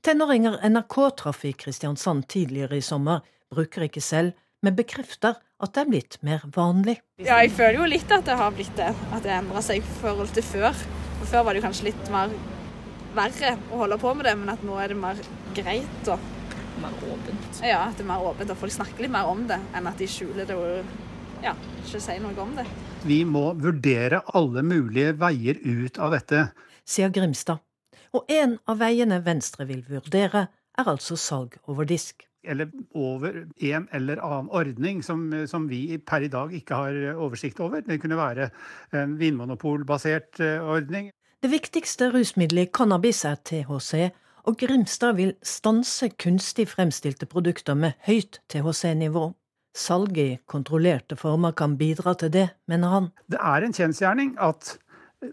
Tenåringer 0.03 0.59
NRK 0.67 0.99
traff 1.23 1.47
i 1.47 1.55
Kristiansand 1.55 2.27
tidligere 2.27 2.83
i 2.83 2.83
sommer, 2.83 3.23
bruker 3.55 3.87
ikke 3.87 4.03
selv, 4.03 4.35
men 4.59 4.75
bekrefter 4.75 5.39
at 5.63 5.77
det 5.77 5.87
er 5.87 5.93
blitt 5.95 6.23
mer 6.27 6.43
vanlig. 6.43 6.99
Ja, 7.23 7.39
jeg 7.39 7.55
føler 7.55 7.85
jo 7.85 7.91
litt 7.95 8.11
at 8.11 8.27
det 8.27 8.35
har 8.35 8.51
blitt 8.51 8.75
det. 8.75 8.91
At 9.15 9.23
det 9.23 9.37
endra 9.39 9.63
seg 9.63 9.79
i 9.79 9.99
forhold 10.03 10.35
til 10.35 10.43
før. 10.43 10.89
For 11.19 11.29
før 11.33 11.45
var 11.47 11.57
det 11.57 11.63
kanskje 11.65 11.89
litt 11.91 12.11
mer 12.13 12.33
verre 13.15 13.55
å 13.73 13.83
holde 13.83 13.97
på 14.01 14.13
med 14.15 14.27
det, 14.29 14.35
men 14.39 14.51
at 14.53 14.61
nå 14.65 14.77
er 14.79 14.93
det 14.93 14.99
mer 14.99 15.23
greit. 15.57 16.11
og 16.11 16.19
mer 16.79 16.95
åpent. 17.11 17.61
Ja, 17.65 17.81
at 17.89 17.97
det 17.99 18.05
er 18.05 18.11
mer 18.13 18.23
åpent, 18.23 18.53
og 18.53 18.59
folk 18.61 18.71
snakker 18.71 19.03
litt 19.03 19.11
mer 19.11 19.27
om 19.27 19.45
det 19.49 19.57
enn 19.75 19.89
at 19.89 19.99
de 19.99 20.07
skjuler 20.07 20.47
det 20.47 20.55
og 20.55 21.43
ja, 21.43 21.53
ikke 21.83 22.01
sier 22.03 22.21
noe 22.23 22.35
om 22.39 22.53
det. 22.55 22.65
Vi 23.07 23.21
må 23.27 23.49
vurdere 23.59 24.21
alle 24.35 24.63
mulige 24.63 25.13
veier 25.19 25.59
ut 25.63 25.99
av 25.99 26.15
dette. 26.15 26.49
Sier 26.87 27.11
Grimstad. 27.15 27.59
Og 28.15 28.31
en 28.31 28.57
av 28.67 28.79
veiene 28.81 29.19
Venstre 29.25 29.67
vil 29.69 29.83
vurdere, 29.87 30.47
er 30.79 30.87
altså 30.87 31.17
salg 31.19 31.59
over 31.67 31.87
disk. 31.87 32.28
Eller 32.43 32.69
over 32.95 33.45
en 33.57 33.87
eller 33.91 34.21
annen 34.23 34.49
ordning 34.55 35.01
som, 35.03 35.27
som, 35.47 35.67
vi 35.67 35.97
per 35.97 36.23
i 36.23 36.31
dag 36.31 36.53
ikke 36.55 36.75
har 36.75 36.99
oversikt 37.19 37.59
over. 37.59 37.81
Det 37.83 37.99
kunne 38.01 38.17
være 38.19 38.49
en 38.95 39.17
vinmonopolbasert 39.19 40.39
eh, 40.39 40.63
ordning. 40.63 41.11
Det 41.43 41.51
viktigste 41.51 42.09
rusmiddelet 42.11 42.71
cannabis 42.75 43.25
er 43.25 43.35
THC, 43.43 44.09
og 44.47 44.57
Grimstad 44.59 45.15
vil 45.19 45.33
stanse 45.43 46.09
kunstig 46.19 46.67
fremstilte 46.71 47.27
produkter 47.29 47.77
med 47.79 47.95
høyt 48.07 48.41
THC-nivå. 48.51 49.29
Salg 49.75 50.17
i 50.17 50.29
kontrollerte 50.49 51.15
former 51.19 51.53
kan 51.55 51.77
bidra 51.77 52.15
til 52.19 52.31
det, 52.33 52.47
mener 52.67 52.91
han. 52.95 53.09
Det 53.31 53.39
er 53.39 53.63
en 53.63 53.75
kjensgjerning 53.75 54.33
at 54.41 54.77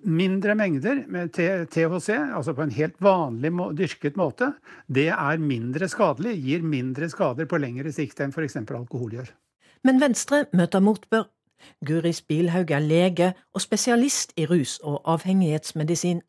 mindre 0.02 0.54
mengder 0.58 1.04
med 1.08 1.32
THC, 1.34 2.08
altså 2.34 2.54
på 2.54 2.62
en 2.62 2.74
helt 2.74 2.96
vanlig 3.02 3.52
dyrket 3.78 4.16
måte, 4.18 4.52
det 4.88 5.08
er 5.14 5.38
mindre 5.38 5.88
skadelig, 5.88 6.36
gir 6.42 6.62
mindre 6.66 7.08
skader 7.10 7.46
på 7.46 7.60
lengre 7.62 7.92
sikt 7.94 8.20
enn 8.20 8.34
f.eks. 8.34 8.56
alkohol 8.66 9.14
gjør. 9.18 9.32
Men 9.86 10.00
Venstre 10.02 10.46
møter 10.56 10.82
motbør. 10.82 11.28
Guri 11.86 12.12
Spilhaug 12.12 12.70
er 12.70 12.84
lege 12.84 13.32
og 13.54 13.62
spesialist 13.64 14.34
i 14.36 14.46
rus- 14.46 14.80
og 14.82 15.00
avhengighetsmedisin. 15.08 16.20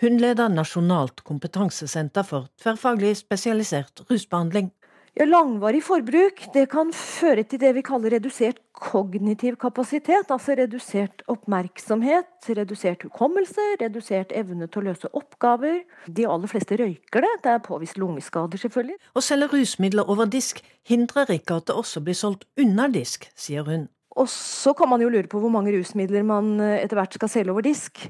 Hun 0.00 0.18
leder 0.20 0.48
Nasjonalt 0.48 1.24
kompetansesenter 1.24 2.26
for 2.26 2.48
tverrfaglig 2.60 3.16
spesialisert 3.16 4.04
rusbehandling. 4.10 4.72
Ja, 5.12 5.26
langvarig 5.28 5.82
forbruk 5.84 6.38
det 6.54 6.70
kan 6.72 6.88
føre 6.96 7.42
til 7.44 7.60
det 7.60 7.74
vi 7.76 7.82
kaller 7.84 8.14
redusert 8.14 8.62
kognitiv 8.72 9.58
kapasitet. 9.60 10.30
Altså 10.32 10.54
redusert 10.56 11.20
oppmerksomhet, 11.28 12.30
redusert 12.48 13.04
hukommelse, 13.04 13.66
redusert 13.82 14.32
evne 14.32 14.70
til 14.72 14.80
å 14.80 14.86
løse 14.86 15.10
oppgaver. 15.12 15.82
De 16.08 16.24
aller 16.24 16.48
fleste 16.48 16.80
røyker 16.80 17.26
det. 17.26 17.34
Det 17.44 17.52
er 17.52 17.60
påvist 17.66 18.00
lungeskader, 18.00 18.62
selvfølgelig. 18.64 18.96
Å 19.12 19.24
selge 19.26 19.50
rusmidler 19.52 20.08
over 20.08 20.32
disk 20.32 20.64
hindrer 20.88 21.36
ikke 21.36 21.60
at 21.60 21.68
det 21.68 21.76
også 21.76 22.00
blir 22.08 22.16
solgt 22.16 22.48
under 22.56 22.88
disk, 22.96 23.28
sier 23.36 23.68
hun. 23.68 23.90
Og 24.16 24.32
så 24.32 24.72
kan 24.76 24.88
man 24.88 25.04
jo 25.04 25.12
lure 25.12 25.28
på 25.28 25.44
hvor 25.44 25.52
mange 25.52 25.76
rusmidler 25.76 26.24
man 26.24 26.54
eh, 26.56 26.80
etter 26.80 26.96
hvert 26.96 27.20
skal 27.20 27.36
selge 27.36 27.52
over 27.52 27.68
disk. 27.68 28.00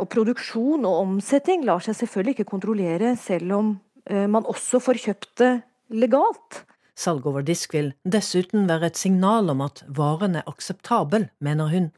Og 0.00 0.08
produksjon 0.08 0.88
og 0.88 1.04
omsetning 1.04 1.68
lar 1.68 1.84
seg 1.84 2.00
selvfølgelig 2.00 2.38
ikke 2.38 2.52
kontrollere, 2.56 3.12
selv 3.20 3.60
om 3.60 3.72
eh, 4.08 4.24
man 4.24 4.48
også 4.48 4.80
får 4.80 5.04
kjøpt 5.04 5.34
det 5.44 5.54
legalt. 5.90 6.64
Salg 6.96 7.26
over 7.28 7.44
disk 7.44 7.74
vil 7.76 7.90
dessuten 8.08 8.64
være 8.70 8.88
et 8.88 8.96
signal 8.96 9.50
om 9.52 9.60
at 9.66 9.82
varen 9.98 10.38
er 10.40 10.46
akseptabel, 10.48 11.26
mener 11.44 11.68
hun. 11.68 11.90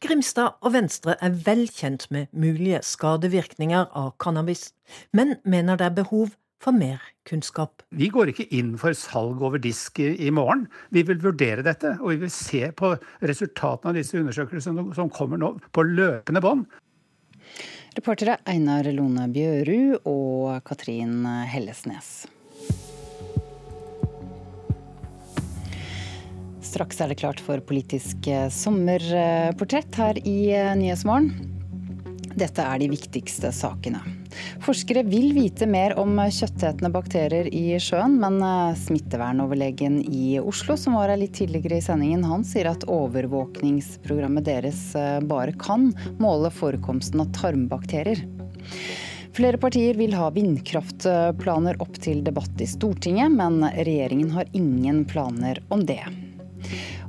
Grimstad 0.00 0.56
og 0.64 0.72
Venstre 0.72 1.18
er 1.20 1.34
vel 1.44 1.66
kjent 1.68 2.06
med 2.14 2.30
mulige 2.32 2.80
skadevirkninger 2.88 3.90
av 3.92 4.14
cannabis, 4.22 4.70
men 5.12 5.36
mener 5.44 5.76
det 5.76 5.90
er 5.90 5.98
behov 5.98 6.32
for 6.62 6.72
mer 6.72 7.02
kunnskap. 7.28 7.84
Vi 7.92 8.08
går 8.08 8.32
ikke 8.32 8.46
inn 8.56 8.72
for 8.80 8.96
salg 8.96 9.42
over 9.44 9.60
disk 9.60 10.00
i, 10.00 10.30
morgen. 10.32 10.64
Vi 10.88 11.02
vil 11.04 11.20
vurdere 11.20 11.64
dette, 11.66 11.98
og 12.00 12.14
vi 12.14 12.22
vil 12.24 12.32
se 12.32 12.70
på 12.72 12.94
resultatene 13.20 13.92
av 13.92 14.00
disse 14.00 14.16
undersøkelsene 14.16 14.86
som 14.96 15.12
kommer 15.12 15.42
nå, 15.42 15.52
på 15.68 15.84
løpende 15.84 16.40
bånd. 16.40 16.64
Reportere 17.96 18.38
Einar 18.48 18.88
Lone 18.92 19.28
Bjørud 19.32 20.08
og 20.08 20.64
Katrin 20.64 21.22
Hellesnes. 21.52 22.24
Straks 26.66 26.98
er 27.00 27.12
det 27.12 27.20
klart 27.20 27.40
for 27.42 27.62
politisk 27.62 28.26
eh, 28.26 28.48
sommerportrett 28.50 29.98
her 30.00 30.18
i 30.26 30.38
eh, 30.50 30.74
Nyhetsmorgen. 30.78 31.30
Dette 32.36 32.60
er 32.60 32.82
de 32.82 32.88
viktigste 32.92 33.52
sakene. 33.54 34.02
Forskere 34.64 35.06
vil 35.06 35.30
vite 35.32 35.64
mer 35.70 35.94
om 35.96 36.18
kjøttetende 36.18 36.90
bakterier 36.92 37.48
i 37.54 37.78
sjøen, 37.80 38.18
men 38.20 38.40
eh, 38.42 38.74
smittevernoverlegen 38.82 40.02
i 40.10 40.40
Oslo, 40.42 40.76
som 40.80 40.98
var 40.98 41.14
her 41.14 41.22
litt 41.22 41.38
tidligere 41.38 41.78
i 41.78 41.86
sendingen, 41.86 42.26
han 42.26 42.44
sier 42.44 42.72
at 42.72 42.84
overvåkningsprogrammet 42.90 44.48
deres 44.50 44.82
bare 45.30 45.54
kan 45.62 45.92
måle 46.20 46.50
forekomsten 46.52 47.22
av 47.22 47.32
tarmbakterier. 47.38 48.26
Flere 49.36 49.60
partier 49.60 49.96
vil 50.00 50.16
ha 50.16 50.30
vindkraftplaner 50.32 51.78
opp 51.84 51.98
til 52.00 52.24
debatt 52.24 52.60
i 52.64 52.68
Stortinget, 52.68 53.32
men 53.36 53.60
regjeringen 53.76 54.32
har 54.32 54.48
ingen 54.56 55.04
planer 55.08 55.60
om 55.68 55.84
det. 55.86 56.02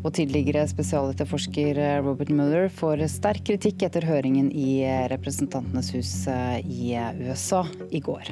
Og 0.04 0.12
tidligere 0.18 0.68
spesialetterforsker 0.70 1.80
Robert 2.06 2.30
Mueller 2.34 2.70
får 2.74 3.06
sterk 3.12 3.48
kritikk 3.50 3.88
etter 3.88 4.06
høringen 4.08 4.52
i 4.54 4.84
Representantenes 5.12 5.92
hus 5.96 6.14
eh, 6.32 6.60
i 6.64 6.94
USA 7.28 7.64
i 7.90 8.04
går. 8.04 8.32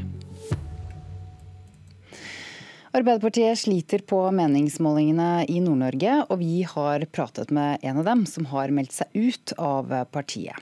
Arbeiderpartiet 2.96 3.60
sliter 3.60 4.00
på 4.08 4.22
meningsmålingene 4.32 5.44
i 5.52 5.58
Nord-Norge, 5.60 6.14
og 6.32 6.38
vi 6.40 6.62
har 6.64 7.04
pratet 7.12 7.50
med 7.52 7.84
en 7.84 7.98
av 8.00 8.06
dem 8.08 8.22
som 8.30 8.46
har 8.48 8.72
meldt 8.72 8.94
seg 8.96 9.10
ut 9.12 9.52
av 9.60 9.90
partiet. 10.14 10.56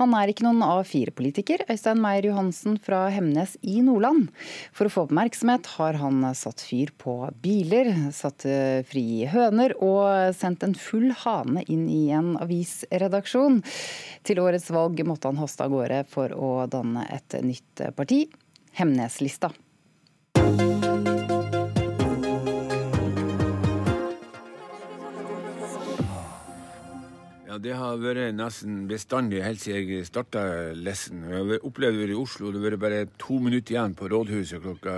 Han 0.00 0.16
er 0.18 0.32
ikke 0.32 0.48
noen 0.48 0.64
A4-politiker, 0.66 1.62
Øystein 1.70 2.00
Meier 2.02 2.26
Johansen 2.26 2.80
fra 2.82 3.04
Hemnes 3.14 3.54
i 3.62 3.76
Nordland. 3.86 4.32
For 4.74 4.88
å 4.88 4.94
få 4.96 5.04
oppmerksomhet 5.06 5.70
har 5.76 6.00
han 6.00 6.26
satt 6.34 6.64
fyr 6.66 6.90
på 6.98 7.14
biler, 7.44 7.92
satt 8.10 8.48
fri 8.90 9.06
høner 9.30 9.76
og 9.78 10.34
sendt 10.34 10.66
en 10.66 10.74
full 10.74 11.12
hane 11.22 11.62
inn 11.70 11.86
i 11.86 12.08
en 12.10 12.34
avisredaksjon. 12.42 13.60
Til 14.26 14.42
årets 14.42 14.72
valg 14.74 15.06
måtte 15.06 15.30
han 15.30 15.38
haste 15.38 15.62
av 15.62 15.70
gårde 15.76 16.02
for 16.10 16.34
å 16.34 16.50
danne 16.66 17.06
et 17.14 17.38
nytt 17.46 17.86
parti, 17.94 18.24
Hemneslista. 18.74 19.54
Det 27.62 27.74
har 27.76 27.98
vært 28.00 28.34
nesten 28.36 28.84
bestandig 28.90 29.42
helt 29.44 29.60
siden 29.62 29.90
jeg 29.90 30.06
starta 30.08 30.42
lessen. 30.76 31.24
Jeg 31.30 31.42
har 31.50 31.66
opplevd 31.66 32.02
det 32.02 32.14
i 32.14 32.18
Oslo. 32.18 32.52
Det 32.52 32.62
vært 32.62 32.80
bare 32.82 33.02
to 33.20 33.38
minutter 33.42 33.76
igjen 33.76 33.96
på 33.96 34.08
rådhuset 34.12 34.62
klokka 34.64 34.94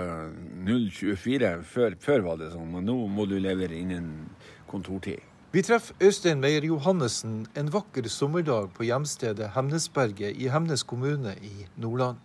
0.24. 0.67 1.51
Før, 1.67 1.97
før, 1.99 2.23
var 2.27 2.39
det 2.41 2.51
sånn, 2.53 2.69
men 2.75 2.87
nå 2.89 2.95
må 3.11 3.27
du 3.29 3.37
levere 3.41 3.77
innen 3.77 4.29
kontortid. 4.69 5.23
Vi 5.49 5.63
treffer 5.65 5.97
Øystein 6.05 6.41
Meyer 6.43 6.67
Johannessen 6.67 7.41
en 7.57 7.71
vakker 7.73 8.05
sommerdag 8.11 8.69
på 8.77 8.85
hjemstedet 8.85 9.55
Hemnesberget 9.55 10.37
i 10.37 10.51
Hemnes 10.53 10.85
kommune 10.85 11.33
i 11.41 11.65
Nordland. 11.81 12.21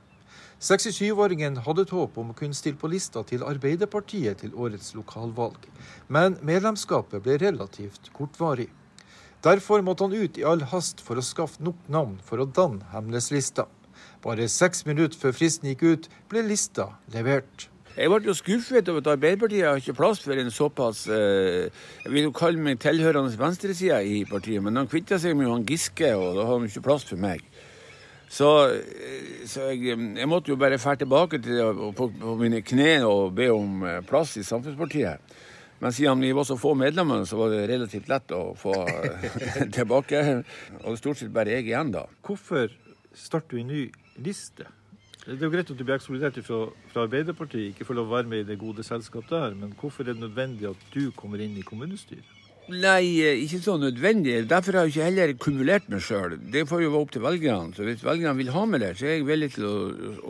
67-åringen 0.60 1.58
hadde 1.64 1.86
et 1.86 1.92
håp 1.92 2.18
om 2.20 2.30
å 2.32 2.36
kunne 2.36 2.56
stille 2.56 2.78
på 2.80 2.88
lista 2.92 3.24
til 3.26 3.42
Arbeiderpartiet 3.44 4.44
til 4.44 4.54
årets 4.56 4.94
lokalvalg, 4.96 5.66
men 6.08 6.38
medlemskapet 6.44 7.24
ble 7.24 7.40
relativt 7.42 8.12
kortvarig. 8.16 8.70
Derfor 9.44 9.82
måtte 9.84 10.06
han 10.06 10.16
ut 10.16 10.38
i 10.40 10.44
all 10.48 10.62
hast 10.72 11.02
for 11.04 11.20
å 11.20 11.24
skaffe 11.24 11.60
nok 11.64 11.76
navn 11.92 12.16
for 12.24 12.40
å 12.40 12.48
danne 12.48 12.86
Hemneslista. 12.94 13.66
Bare 14.24 14.48
seks 14.48 14.86
minutter 14.88 15.20
før 15.20 15.34
fristen 15.36 15.68
gikk 15.68 15.84
ut, 15.84 16.06
ble 16.32 16.46
lista 16.46 16.94
levert. 17.12 17.68
Jeg 17.94 18.10
ble 18.10 18.26
jo 18.26 18.34
skuffet 18.34 18.88
over 18.90 19.04
at 19.04 19.10
Arbeiderpartiet 19.12 19.68
har 19.68 19.78
ikke 19.78 19.94
plass 19.94 20.22
for 20.24 20.34
en 20.34 20.50
såpass 20.50 21.04
eh, 21.06 21.68
Jeg 22.02 22.10
vil 22.10 22.24
jo 22.26 22.32
kalle 22.34 22.58
meg 22.58 22.80
tilhørende 22.82 23.36
venstresida 23.38 24.00
i 24.02 24.24
partiet, 24.26 24.64
men 24.64 24.80
han 24.80 24.88
kvitta 24.90 25.20
seg 25.22 25.36
med 25.38 25.52
han 25.52 25.68
Giske, 25.68 26.08
og 26.16 26.34
da 26.34 26.48
har 26.48 26.58
han 26.58 26.66
ikke 26.66 26.82
plass 26.88 27.04
for 27.06 27.20
meg. 27.20 27.44
Så, 28.32 28.48
eh, 28.72 29.44
så 29.46 29.68
jeg, 29.70 29.92
jeg, 29.92 30.30
måtte 30.30 30.50
jo 30.50 30.58
bare 30.58 30.80
fære 30.80 31.04
tilbake 31.04 31.38
til, 31.44 31.60
på, 31.94 32.08
på, 32.16 32.34
mine 32.40 32.64
kne 32.66 32.96
og 33.06 33.36
be 33.36 33.52
om 33.52 33.84
eh, 33.86 34.00
plass 34.08 34.34
i 34.40 34.46
Samfunnspartiet. 34.48 35.36
Men 35.80 35.92
siden 35.92 36.22
vi 36.22 36.32
var 36.36 36.46
så 36.48 36.56
få 36.60 36.74
medlemmer, 36.78 37.24
så 37.28 37.38
var 37.40 37.52
det 37.52 37.66
relativt 37.68 38.08
lett 38.08 38.32
å 38.34 38.54
få 38.58 38.74
tilbake. 39.76 40.22
Og 40.80 40.86
det 40.86 40.94
er 40.94 41.02
stort 41.02 41.20
sett 41.20 41.34
bare 41.34 41.56
jeg 41.56 41.68
igjen, 41.68 41.92
da. 41.94 42.06
Hvorfor 42.24 42.72
starter 43.14 43.56
du 43.56 43.62
en 43.62 43.72
ny 43.72 43.82
liste? 44.24 44.68
Det 45.24 45.38
er 45.38 45.46
jo 45.46 45.52
greit 45.54 45.70
at 45.72 45.78
du 45.78 45.84
blir 45.86 45.96
ekskludert 45.96 46.36
fra, 46.44 46.60
fra, 46.92 47.06
Arbeiderpartiet, 47.06 47.70
ikke 47.72 47.86
får 47.88 47.96
lov 47.96 48.10
å 48.10 48.16
være 48.18 48.28
med 48.28 48.42
i 48.42 48.48
det 48.50 48.58
gode 48.60 48.84
selskap 48.84 49.24
der, 49.30 49.54
men 49.56 49.72
hvorfor 49.80 50.04
er 50.04 50.12
det 50.12 50.20
nødvendig 50.20 50.68
at 50.68 50.82
du 50.92 51.06
kommer 51.16 51.40
inn 51.40 51.56
i 51.56 51.64
kommunestyret? 51.64 52.33
Nei, 52.64 53.20
eh, 53.20 53.42
ikke 53.44 53.58
så 53.60 53.74
nødvendig. 53.76 54.48
Derfor 54.48 54.72
har 54.72 54.86
jeg 54.86 54.94
ikke 54.94 55.04
heller 55.04 55.32
kumulert 55.36 55.88
meg 55.92 56.00
sjøl. 56.00 56.38
Det 56.48 56.62
får 56.64 56.80
jo 56.80 56.92
være 56.94 57.00
opp 57.04 57.10
til 57.12 57.20
velgerne. 57.20 57.74
Så 57.76 57.84
hvis 57.84 58.00
velgerne 58.00 58.38
vil 58.38 58.52
ha 58.54 58.62
meg 58.64 58.80
der, 58.80 58.94
så 58.96 59.04
er 59.04 59.18
jeg 59.18 59.26
villig 59.28 59.50
til 59.52 59.66
å, 59.68 59.72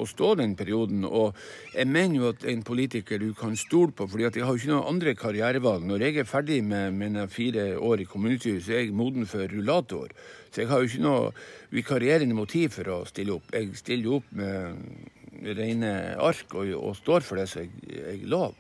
å, 0.02 0.06
stå 0.10 0.32
den 0.40 0.56
perioden. 0.58 1.04
Og 1.06 1.36
jeg 1.70 1.86
mener 1.86 2.18
jo 2.18 2.32
at 2.32 2.42
en 2.50 2.64
politiker 2.66 3.20
du 3.22 3.28
kan 3.38 3.54
stole 3.54 3.94
på, 3.94 4.08
fordi 4.10 4.26
at 4.26 4.34
jeg 4.34 4.42
har 4.48 4.50
jo 4.50 4.58
ikke 4.58 4.72
noen 4.72 4.90
andre 4.90 5.14
karrierevalg. 5.14 5.86
Når 5.86 6.02
jeg 6.02 6.18
er 6.18 6.26
ferdig 6.26 6.56
med 6.66 6.96
mine 6.98 7.28
fire 7.30 7.68
år 7.78 8.02
i 8.02 8.06
kommunestyret, 8.10 8.64
så 8.66 8.74
er 8.74 8.82
jeg 8.82 8.96
moden 8.98 9.30
for 9.30 9.46
rullator. 9.52 10.10
Så 10.50 10.64
jeg 10.64 10.70
har 10.72 10.82
jo 10.82 10.90
ikke 10.90 11.04
noe 11.04 11.28
vikarierende 11.70 12.34
motiv 12.34 12.74
for 12.80 12.90
å 12.96 12.96
stille 13.06 13.36
opp. 13.36 13.54
Jeg 13.54 13.76
stiller 13.78 14.08
jo 14.08 14.16
opp 14.18 14.32
med 14.34 15.54
rene 15.54 15.92
ark 16.18 16.58
og, 16.58 16.74
og 16.80 16.98
står 16.98 17.22
for 17.22 17.38
det 17.38 17.46
som 17.52 17.62
jeg, 17.62 17.70
jeg 17.94 18.26
lover. 18.26 18.58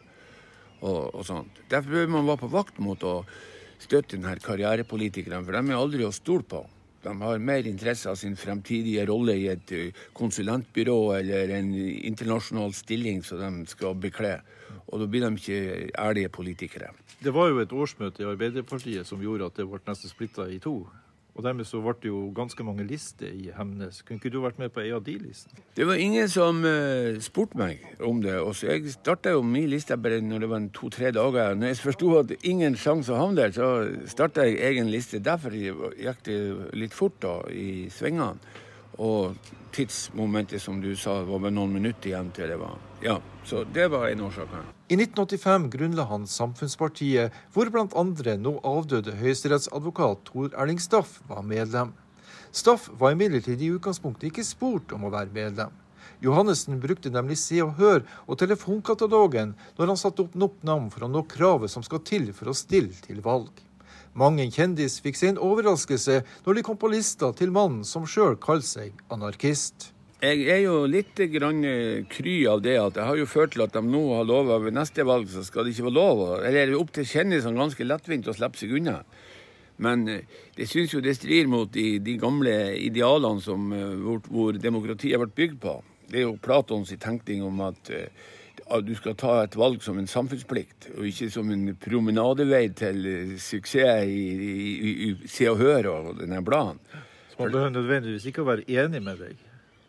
Og, 0.84 1.10
og 1.10 1.26
sånt. 1.26 1.58
Derfor 1.72 1.90
bør 1.90 2.14
man 2.20 2.30
være 2.30 2.42
på 2.44 2.52
vakt 2.54 2.78
mot 2.82 3.02
å 3.08 3.16
støtte 3.84 4.16
denne 4.16 4.34
karrierepolitikerne, 4.42 5.44
for 5.44 5.56
de 5.56 5.62
er 5.70 5.78
aldri 5.78 6.06
å 6.06 6.14
stole 6.14 6.46
på. 6.48 6.64
De 7.04 7.12
har 7.20 7.38
mer 7.38 7.66
interesse 7.68 8.08
av 8.08 8.16
sin 8.16 8.36
fremtidige 8.36 9.04
rolle 9.10 9.36
i 9.36 9.48
et 9.52 9.72
eh, 9.76 10.04
konsulentbyrå 10.16 10.98
eller 11.18 11.52
en 11.58 11.72
internasjonal 11.76 12.72
stilling 12.76 13.20
som 13.26 13.42
de 13.42 13.68
skal 13.68 13.96
bekle. 14.00 14.38
Og 14.88 15.02
da 15.02 15.08
blir 15.10 15.26
de 15.26 15.36
ikke 15.36 15.90
ærlige 16.00 16.32
politikere. 16.32 16.94
Det 17.20 17.32
var 17.32 17.50
jo 17.50 17.60
et 17.60 17.72
årsmøte 17.72 18.24
i 18.24 18.28
Arbeiderpartiet 18.28 19.08
som 19.08 19.22
gjorde 19.22 19.50
at 19.50 19.60
det 19.60 19.68
ble 19.68 19.80
nesten 19.86 20.12
splitta 20.12 20.48
i 20.48 20.58
to. 20.64 20.78
Og 21.34 21.42
dermed 21.42 21.66
så 21.66 21.80
ble 21.82 21.96
det 21.98 22.10
jo 22.12 22.20
ganske 22.34 22.64
mange 22.66 22.84
lister 22.86 23.26
i 23.26 23.48
Hemnes. 23.56 24.02
Kunne 24.06 24.20
ikke 24.20 24.30
du 24.30 24.38
vært 24.44 24.60
med 24.62 24.70
på 24.70 24.84
ei 24.84 24.92
av 24.94 25.02
de 25.02 25.16
listene? 25.18 25.64
Det 25.74 25.86
var 25.88 25.98
ingen 25.98 26.28
som 26.30 26.60
uh, 26.62 27.18
spurte 27.22 27.58
meg 27.58 27.82
om 27.98 28.20
det. 28.22 28.36
Og 28.38 28.54
så 28.54 28.70
Jeg 28.70 28.92
starta 28.94 29.32
jo 29.34 29.42
min 29.42 29.66
liste 29.70 29.98
bare 29.98 30.20
når 30.22 30.44
det 30.44 30.50
var 30.52 30.68
to-tre 30.74 31.10
dager. 31.10 31.56
Når 31.58 31.72
jeg 31.72 31.80
forsto 31.82 32.12
at 32.20 32.36
ingen 32.42 32.78
sjanse 32.78 33.12
å 33.12 33.18
havne 33.18 33.42
der, 33.42 33.56
så 33.56 34.06
starta 34.06 34.46
jeg 34.46 34.62
egen 34.62 34.92
liste. 34.94 35.18
Derfor 35.18 35.54
gikk 35.58 36.22
det 36.28 36.38
litt 36.78 36.94
fort 36.94 37.18
da, 37.24 37.40
i 37.50 37.90
svingene. 37.90 38.38
Og 39.02 39.34
tidsmomentet, 39.74 40.62
som 40.62 40.78
du 40.78 40.94
sa, 40.94 41.18
var 41.26 41.42
bare 41.42 41.56
noen 41.56 41.74
minutter 41.80 42.12
igjen 42.12 42.30
til 42.30 42.54
det 42.54 42.62
var 42.62 42.78
Ja, 43.02 43.18
så 43.44 43.66
det 43.66 43.90
var 43.90 44.06
en 44.08 44.26
årsak. 44.28 44.54
I 44.84 44.94
1985 44.94 45.70
grunnla 45.70 46.04
han 46.04 46.26
Samfunnspartiet, 46.28 47.32
hvor 47.54 47.70
bl.a. 47.72 48.02
nå 48.36 48.50
avdøde 48.68 49.14
høyesterettsadvokat 49.16 50.26
Tor 50.28 50.50
Erling 50.60 50.82
Staff 50.82 51.22
var 51.24 51.40
medlem. 51.40 51.94
Staff 52.52 52.90
var 53.00 53.14
imidlertid 53.14 53.64
i 53.64 53.70
utgangspunktet 53.72 54.28
ikke 54.28 54.44
spurt 54.44 54.92
om 54.92 55.06
å 55.08 55.12
være 55.14 55.32
medlem. 55.32 55.72
Johannessen 56.20 56.82
brukte 56.84 57.08
nemlig 57.08 57.38
Se 57.40 57.62
og 57.64 57.72
Hør 57.80 58.04
og 58.26 58.36
telefonkatalogen 58.42 59.56
når 59.78 59.94
han 59.94 60.02
satte 60.02 60.26
opp 60.26 60.36
nok 60.36 60.60
navn 60.68 60.92
for 60.92 61.08
å 61.08 61.10
nå 61.14 61.24
kravet 61.32 61.72
som 61.72 61.86
skal 61.86 62.04
til 62.04 62.28
for 62.36 62.52
å 62.52 62.56
stille 62.58 62.92
til 63.08 63.24
valg. 63.24 63.56
Mange 64.12 64.44
en 64.44 64.52
kjendis 64.52 65.00
fikk 65.00 65.16
seg 65.16 65.32
en 65.32 65.42
overraskelse 65.48 66.20
når 66.44 66.60
de 66.60 66.68
kom 66.68 66.76
på 66.76 66.92
lista 66.92 67.32
til 67.32 67.56
mannen 67.56 67.88
som 67.88 68.04
sjøl 68.04 68.36
kalte 68.36 68.68
seg 68.68 69.00
anarkist. 69.08 69.93
Jeg 70.22 70.44
er 70.48 70.60
jo 70.62 70.84
litt 70.88 71.18
grann 71.34 71.64
eh, 71.66 72.04
kry 72.08 72.36
av 72.48 72.62
det 72.64 72.76
at 72.80 72.94
det 72.96 73.04
har 73.04 73.18
jo 73.18 73.26
ført 73.28 73.54
til 73.54 73.64
at 73.64 73.74
de 73.74 73.82
nå 73.84 74.02
har 74.14 74.28
lova 74.28 74.60
ved 74.62 74.76
neste 74.76 75.04
valg 75.04 75.28
så 75.28 75.42
skal 75.44 75.66
det 75.66 75.74
ikke 75.74 75.88
være 75.88 75.98
lov. 75.98 76.22
Eller 76.38 76.60
er 76.62 76.70
det 76.70 76.78
opp 76.78 76.92
til 76.94 77.08
kjendisene 77.08 77.60
ganske 77.60 77.86
lettvint 77.86 78.30
å 78.30 78.36
slippe 78.36 78.60
seg 78.60 78.76
unna. 78.78 79.00
Men 79.84 80.06
eh, 80.08 80.22
det 80.56 80.68
syns 80.70 80.94
jo 80.94 81.02
det 81.04 81.16
strir 81.18 81.50
mot 81.50 81.72
de, 81.74 81.98
de 82.04 82.16
gamle 82.22 82.54
idealene 82.78 83.42
som, 83.44 83.66
eh, 83.74 83.98
hvor, 84.06 84.22
hvor 84.30 84.60
demokratiet 84.60 85.18
har 85.18 85.24
vært 85.26 85.36
bygd 85.40 85.60
på. 85.66 85.76
Det 86.08 86.22
er 86.22 86.28
jo 86.28 86.38
Platons 86.40 86.94
tenkning 87.00 87.44
om 87.44 87.60
at 87.66 87.92
at 88.72 88.84
du 88.86 88.94
skal 88.96 89.12
ta 89.20 89.32
et 89.42 89.56
valg 89.60 89.82
som 89.84 89.98
en 90.00 90.08
samfunnsplikt, 90.08 90.86
og 90.96 91.04
ikke 91.04 91.28
som 91.32 91.50
en 91.52 91.74
promenadevei 91.76 92.62
til 92.72 93.02
suksess 93.36 94.06
i, 94.08 94.22
i, 94.32 94.52
i, 94.72 94.92
i 95.10 95.28
Se 95.28 95.50
og 95.50 95.58
Hør 95.60 95.90
og 95.90 96.06
denne 96.22 96.40
bladen. 96.44 96.80
Så 97.34 97.42
man 97.42 97.52
behøver 97.52 97.74
nødvendigvis 97.74 98.30
ikke 98.30 98.40
å 98.40 98.48
være 98.48 98.64
enig 98.70 99.02
med 99.04 99.20
deg? 99.20 99.42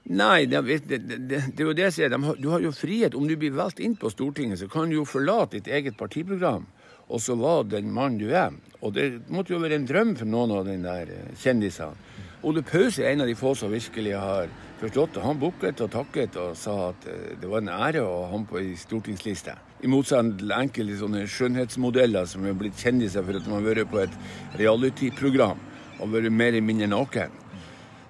Nei, 0.06 0.46
det, 0.46 0.62
det, 0.86 0.98
det, 1.02 1.18
det 1.28 1.64
er 1.64 1.66
jo 1.66 1.74
det 1.74 1.88
jeg 1.88 1.94
sier. 1.96 2.14
De 2.14 2.34
du 2.38 2.52
har 2.54 2.62
jo 2.62 2.70
frihet. 2.76 3.16
Om 3.18 3.26
du 3.26 3.34
blir 3.42 3.56
valgt 3.58 3.80
inn 3.82 3.96
på 3.98 4.12
Stortinget, 4.14 4.60
så 4.62 4.68
kan 4.70 4.90
du 4.90 5.00
jo 5.00 5.06
forlate 5.10 5.58
ditt 5.58 5.70
eget 5.74 5.98
partiprogram, 5.98 6.68
og 7.10 7.22
så 7.22 7.34
var 7.40 7.64
den 7.66 7.90
mannen 7.94 8.20
du 8.22 8.30
er. 8.30 8.54
Og 8.86 8.94
det 8.94 9.08
måtte 9.34 9.56
jo 9.56 9.62
være 9.64 9.80
en 9.80 9.88
drøm 9.90 10.14
for 10.20 10.30
noen 10.30 10.54
av 10.54 10.68
den 10.70 10.86
der 10.86 11.10
eh, 11.10 11.32
kjendisene. 11.42 11.98
Ole 12.46 12.62
Paus 12.62 13.00
er 13.02 13.10
en 13.10 13.24
av 13.24 13.30
de 13.32 13.34
få 13.34 13.56
som 13.58 13.72
virkelig 13.74 14.14
har 14.14 14.52
forstått 14.78 15.16
det. 15.16 15.24
Han 15.26 15.40
bukket 15.42 15.82
og 15.82 15.90
takket 15.96 16.38
og 16.38 16.52
sa 16.60 16.76
at 16.92 17.08
eh, 17.10 17.32
det 17.42 17.50
var 17.50 17.64
en 17.64 17.72
ære 17.74 18.04
å 18.06 18.12
ha 18.20 18.28
ham 18.36 18.46
på 18.46 18.60
ei 18.62 18.76
stortingsliste. 18.78 19.56
I 19.82 19.90
motsetning 19.90 20.38
til 20.38 20.54
enkelte 20.54 21.00
sånne 21.00 21.24
skjønnhetsmodeller 21.26 22.30
som 22.30 22.46
er 22.46 22.54
blitt 22.60 22.78
kjendiser 22.78 23.26
for 23.26 23.40
at 23.40 23.48
de 23.48 23.56
har 23.56 23.66
vært 23.66 23.90
på 23.90 24.04
et 24.04 24.20
reality-program 24.62 25.66
og 25.98 26.14
vært 26.14 26.30
mer 26.30 26.54
eller 26.54 26.68
mindre 26.70 26.92
naken. 26.94 27.42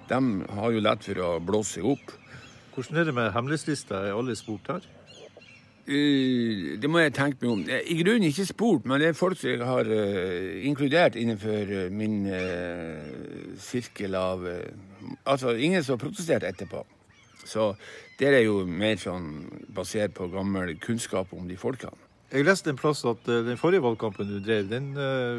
De 0.08 0.18
har 0.58 0.74
jo 0.74 0.82
lett 0.82 1.08
for 1.08 1.22
å 1.22 1.30
blåse 1.42 1.78
seg 1.78 1.88
opp. 1.96 2.12
Hvordan 2.76 3.00
er 3.00 3.08
det 3.08 3.14
med 3.16 3.32
hemmelighetslista? 3.32 4.04
Er 4.04 4.18
alle 4.18 4.36
spurt 4.38 4.68
her? 4.70 4.84
Uh, 5.86 6.74
det 6.82 6.90
må 6.90 6.98
jeg 6.98 7.14
tenke 7.14 7.38
meg 7.44 7.52
om. 7.52 7.62
I 7.62 7.96
grunnen 8.00 8.26
ikke 8.26 8.46
spurt, 8.48 8.86
men 8.90 9.00
det 9.00 9.12
er 9.12 9.18
folk 9.18 9.38
som 9.38 9.52
jeg 9.52 9.62
har 9.62 9.86
uh, 9.86 10.66
inkludert 10.66 11.14
innenfor 11.18 11.70
uh, 11.70 11.86
min 11.94 12.26
sirkel 13.62 14.18
av 14.18 14.44
Altså 15.26 15.52
ingen 15.54 15.84
som 15.84 15.94
har 15.94 16.02
protestert 16.02 16.42
etterpå. 16.42 16.82
Så 17.46 17.68
det 18.18 18.32
er 18.34 18.42
jo 18.42 18.64
mer 18.66 18.98
sånn 18.98 19.46
basert 19.74 20.16
på 20.16 20.26
gammel 20.32 20.74
kunnskap 20.82 21.30
om 21.36 21.46
de 21.46 21.58
folkene. 21.60 21.94
Jeg 22.32 22.42
leste 22.42 22.72
en 22.72 22.80
plass 22.80 23.04
at 23.06 23.22
den 23.22 23.60
forrige 23.60 23.84
valgkampen 23.84 24.26
du 24.26 24.40
drev, 24.42 24.66
den 24.66 24.88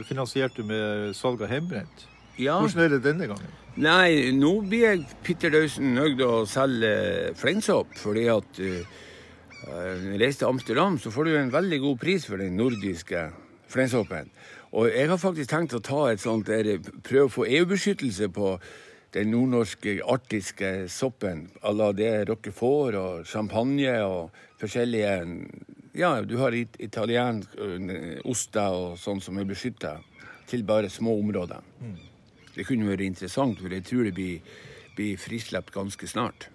finansierte 0.08 0.64
du 0.64 0.70
med 0.72 1.12
salg 1.18 1.44
av 1.44 1.52
hjemmebrent. 1.52 2.08
Ja. 2.38 2.60
Hvordan 2.62 2.86
er 2.86 2.96
det 2.96 3.04
denne 3.06 3.28
gangen? 3.32 3.56
Nei, 3.78 4.32
nå 4.34 4.56
blir 4.66 4.88
jeg 4.88 5.04
Pitter 5.26 5.54
Dausen 5.54 5.94
nøyd 5.98 6.22
å 6.26 6.46
selge 6.50 7.36
fleinsopp, 7.38 7.94
fordi 8.02 8.26
at 8.34 8.62
Eh, 9.68 10.20
reiser 10.20 10.38
til 10.40 10.48
Amsterdam, 10.48 10.98
så 10.98 11.12
får 11.12 11.24
du 11.24 11.36
en 11.36 11.52
veldig 11.52 11.80
god 11.80 11.98
pris 12.00 12.26
for 12.26 12.38
den 12.38 12.56
nordiske 12.56 13.30
fleinsoppen. 13.68 14.30
Og 14.72 14.88
jeg 14.94 15.10
har 15.10 15.18
faktisk 15.20 15.50
tenkt 15.50 15.74
å 15.76 15.84
ta 15.84 16.06
et 16.12 16.22
sånt 16.24 16.48
der, 16.48 16.78
prøve 17.04 17.28
å 17.28 17.34
få 17.34 17.48
EU-beskyttelse 17.50 18.30
på 18.32 18.54
den 19.16 19.32
nordnorske 19.34 19.98
arktiske 20.08 20.88
soppen 20.92 21.48
à 21.64 21.74
la 21.76 21.92
det 21.92 22.30
roquefort 22.30 22.96
og 22.96 23.26
champagne 23.26 23.96
og 24.06 24.36
forskjellige 24.62 25.16
Ja, 25.98 26.22
du 26.22 26.38
har 26.38 26.54
italiensk 26.54 27.56
uh, 27.58 28.20
oster 28.30 28.70
og 28.70 29.00
sånn 29.02 29.18
som 29.24 29.40
er 29.40 29.48
beskytta 29.50 29.96
til 30.46 30.64
bare 30.64 30.92
små 30.94 31.16
områder. 31.18 31.64
Mm. 31.82 31.96
Det 32.58 32.66
kunne 32.66 32.90
vært 32.90 33.06
interessant, 33.06 33.60
for 33.62 33.74
jeg 33.74 33.86
tror 33.86 34.08
det 34.08 34.16
blir, 34.18 34.40
blir 34.98 35.20
frislepp 35.22 35.70
ganske 35.76 36.10
snart. 36.10 36.50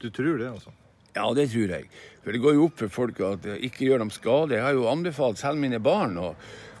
Du 0.00 0.08
tror 0.08 0.38
det, 0.40 0.48
altså? 0.48 0.72
Ja, 1.12 1.26
det 1.34 1.50
tror 1.52 1.74
jeg. 1.74 1.90
For 2.24 2.32
det 2.32 2.40
går 2.40 2.56
jo 2.56 2.68
opp 2.68 2.78
for 2.80 2.92
folk 2.94 3.20
at 3.26 3.46
ikke 3.58 3.88
gjør 3.88 4.04
dem 4.04 4.12
skade. 4.14 4.56
Jeg 4.56 4.64
har 4.64 4.76
jo 4.76 4.88
anbefalt 4.88 5.40
selv 5.40 5.60
mine 5.60 5.80
barn 5.82 6.16
å 6.20 6.30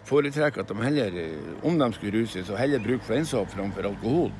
foretrekke 0.08 0.62
at 0.62 0.70
de 0.70 0.78
heller, 0.80 1.18
om 1.66 1.76
de 1.78 1.90
skulle 1.96 2.22
ruse, 2.22 2.44
så 2.46 2.56
heller 2.56 2.82
bruke 2.82 3.04
fleinsopp 3.04 3.50
framfor 3.52 3.90
alkohol. 3.90 4.32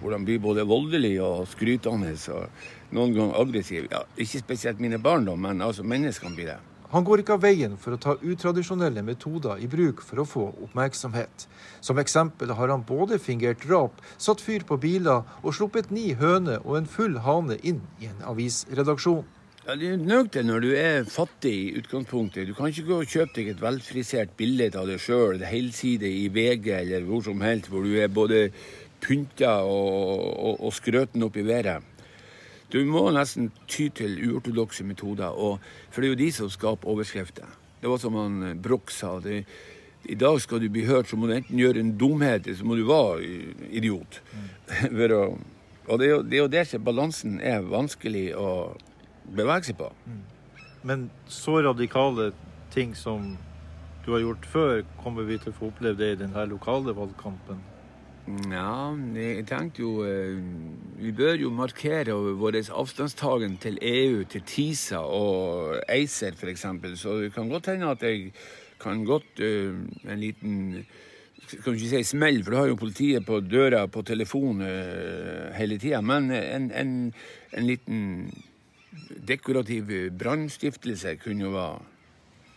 Hvor 0.00 0.16
de 0.16 0.24
blir 0.24 0.40
både 0.40 0.64
voldelige 0.64 1.22
og 1.22 1.44
skrytende 1.52 2.14
og 2.32 2.94
noen 2.96 3.14
ganger 3.14 3.38
aggressive. 3.42 3.90
Ja, 3.92 4.02
ikke 4.16 4.42
spesielt 4.42 4.80
mine 4.80 4.98
barn, 4.98 5.28
da, 5.28 5.36
men 5.36 5.60
altså 5.62 5.84
menneskene 5.86 6.34
blir 6.34 6.54
det. 6.54 6.58
Han 6.90 7.04
går 7.06 7.22
ikke 7.22 7.36
av 7.36 7.44
veien 7.44 7.76
for 7.78 7.94
å 7.94 8.00
ta 8.02 8.16
utradisjonelle 8.18 9.04
metoder 9.06 9.60
i 9.62 9.68
bruk 9.70 10.00
for 10.02 10.22
å 10.22 10.26
få 10.26 10.46
oppmerksomhet. 10.66 11.46
Som 11.78 12.00
eksempel 12.02 12.50
har 12.58 12.72
han 12.72 12.82
både 12.86 13.20
fingert 13.22 13.62
drap, 13.62 14.00
satt 14.18 14.42
fyr 14.42 14.64
på 14.66 14.80
biler 14.82 15.22
og 15.44 15.54
sluppet 15.54 15.92
ni 15.94 16.08
høner 16.18 16.64
og 16.64 16.80
en 16.80 16.90
full 16.90 17.20
hane 17.22 17.60
inn 17.62 17.84
i 18.02 18.10
en 18.10 18.24
avisredaksjon. 18.32 19.22
Ja, 19.68 19.76
Det 19.76 19.92
er 19.92 19.96
nødt 20.02 20.32
til 20.32 20.46
når 20.46 20.60
du 20.60 20.70
er 20.74 21.04
fattig 21.04 21.52
i 21.54 21.72
utgangspunktet. 21.78 22.48
Du 22.48 22.54
kan 22.54 22.72
ikke 22.72 22.88
gå 22.88 22.98
og 23.04 23.06
kjøpe 23.06 23.36
deg 23.36 23.52
et 23.52 23.62
velfrisert 23.62 24.34
bilde 24.36 24.72
av 24.74 24.90
deg 24.90 24.98
sjøl, 24.98 25.44
helside 25.46 26.10
i 26.10 26.26
VG 26.26 26.72
eller 26.74 27.06
hvor 27.06 27.22
som 27.22 27.40
helst, 27.44 27.70
hvor 27.70 27.86
du 27.86 27.94
er 27.94 28.08
både 28.08 28.48
pynta 29.00 29.60
og, 29.62 29.94
og, 30.34 30.54
og 30.66 30.74
skrøten 30.74 31.22
opp 31.22 31.38
i 31.38 31.46
været. 31.46 31.86
Du 32.70 32.78
må 32.86 33.08
nesten 33.10 33.50
ty 33.66 33.88
til 33.90 34.14
uortodokse 34.28 34.84
metoder, 34.86 35.34
for 35.90 36.00
det 36.00 36.08
er 36.08 36.12
jo 36.14 36.20
de 36.20 36.30
som 36.32 36.50
skaper 36.52 36.92
overskrifter. 36.92 37.48
Det 37.80 37.90
var 37.90 37.98
som 37.98 38.14
han 38.14 38.42
eh, 38.46 38.54
Broch 38.54 38.92
sa. 38.94 39.16
Det, 39.24 39.44
I 40.04 40.14
dag 40.14 40.38
skal 40.40 40.60
du 40.62 40.68
bli 40.70 40.84
hørt, 40.86 41.08
så 41.08 41.16
må 41.16 41.26
du 41.26 41.34
enten 41.34 41.58
gjøre 41.58 41.80
en 41.80 41.96
dumhet, 41.98 42.46
eller 42.46 42.58
så 42.58 42.68
må 42.68 42.76
du 42.78 42.86
være 42.88 43.24
idiot. 43.70 44.20
Mm. 44.70 45.10
å, 45.10 45.38
og 45.90 45.98
det 45.98 46.06
er, 46.06 46.10
jo, 46.10 46.18
det 46.22 46.36
er 46.36 46.42
jo 46.44 46.50
der 46.52 46.82
balansen 46.86 47.40
er 47.42 47.64
vanskelig 47.66 48.28
å 48.38 48.76
bevege 49.34 49.66
seg 49.66 49.80
på. 49.80 49.88
Mm. 50.06 50.20
Men 50.86 51.10
så 51.26 51.58
radikale 51.66 52.30
ting 52.70 52.94
som 52.94 53.34
du 54.04 54.12
har 54.12 54.22
gjort 54.22 54.46
før, 54.46 54.84
kommer 55.02 55.26
vi 55.26 55.40
til 55.42 55.50
å 55.50 55.56
få 55.58 55.72
oppleve 55.72 55.98
det 55.98 56.12
i 56.14 56.20
denne 56.22 56.46
lokale 56.48 56.94
valgkampen? 56.96 57.58
Ja, 58.50 58.92
jeg 59.16 59.44
tenkte 59.48 59.82
jo 59.82 60.04
eh, 60.04 60.38
Vi 61.00 61.12
bør 61.16 61.38
jo 61.40 61.50
markere 61.54 62.14
vår 62.38 62.58
avstandstagen 62.68 63.56
til 63.62 63.78
EU, 63.82 64.24
til 64.24 64.42
TISA 64.46 65.00
og 65.00 65.78
ACER 65.88 66.36
f.eks. 66.36 66.66
Så 67.00 67.16
det 67.22 67.32
kan 67.34 67.48
godt 67.48 67.70
hende 67.72 67.90
at 67.90 68.02
jeg 68.02 68.32
kan 68.80 69.04
godt 69.04 69.40
uh, 69.40 69.76
en 70.08 70.20
liten 70.20 70.84
skal 71.46 71.74
ikke 71.74 71.88
si 71.88 72.02
smell, 72.04 72.42
for 72.44 72.52
du 72.52 72.56
har 72.56 72.68
jo 72.70 72.78
politiet 72.80 73.26
på 73.26 73.40
døra 73.40 73.86
på 73.86 74.02
telefon 74.02 74.62
uh, 74.62 75.50
hele 75.56 75.78
tida. 75.78 76.00
Men 76.00 76.30
en, 76.30 76.70
en, 76.70 76.92
en, 77.52 77.66
liten 77.66 78.30
dekorativ 79.28 79.90
brannstiftelse 80.18 81.16
kunne 81.24 81.48
jo 81.48 81.54
være 81.56 81.80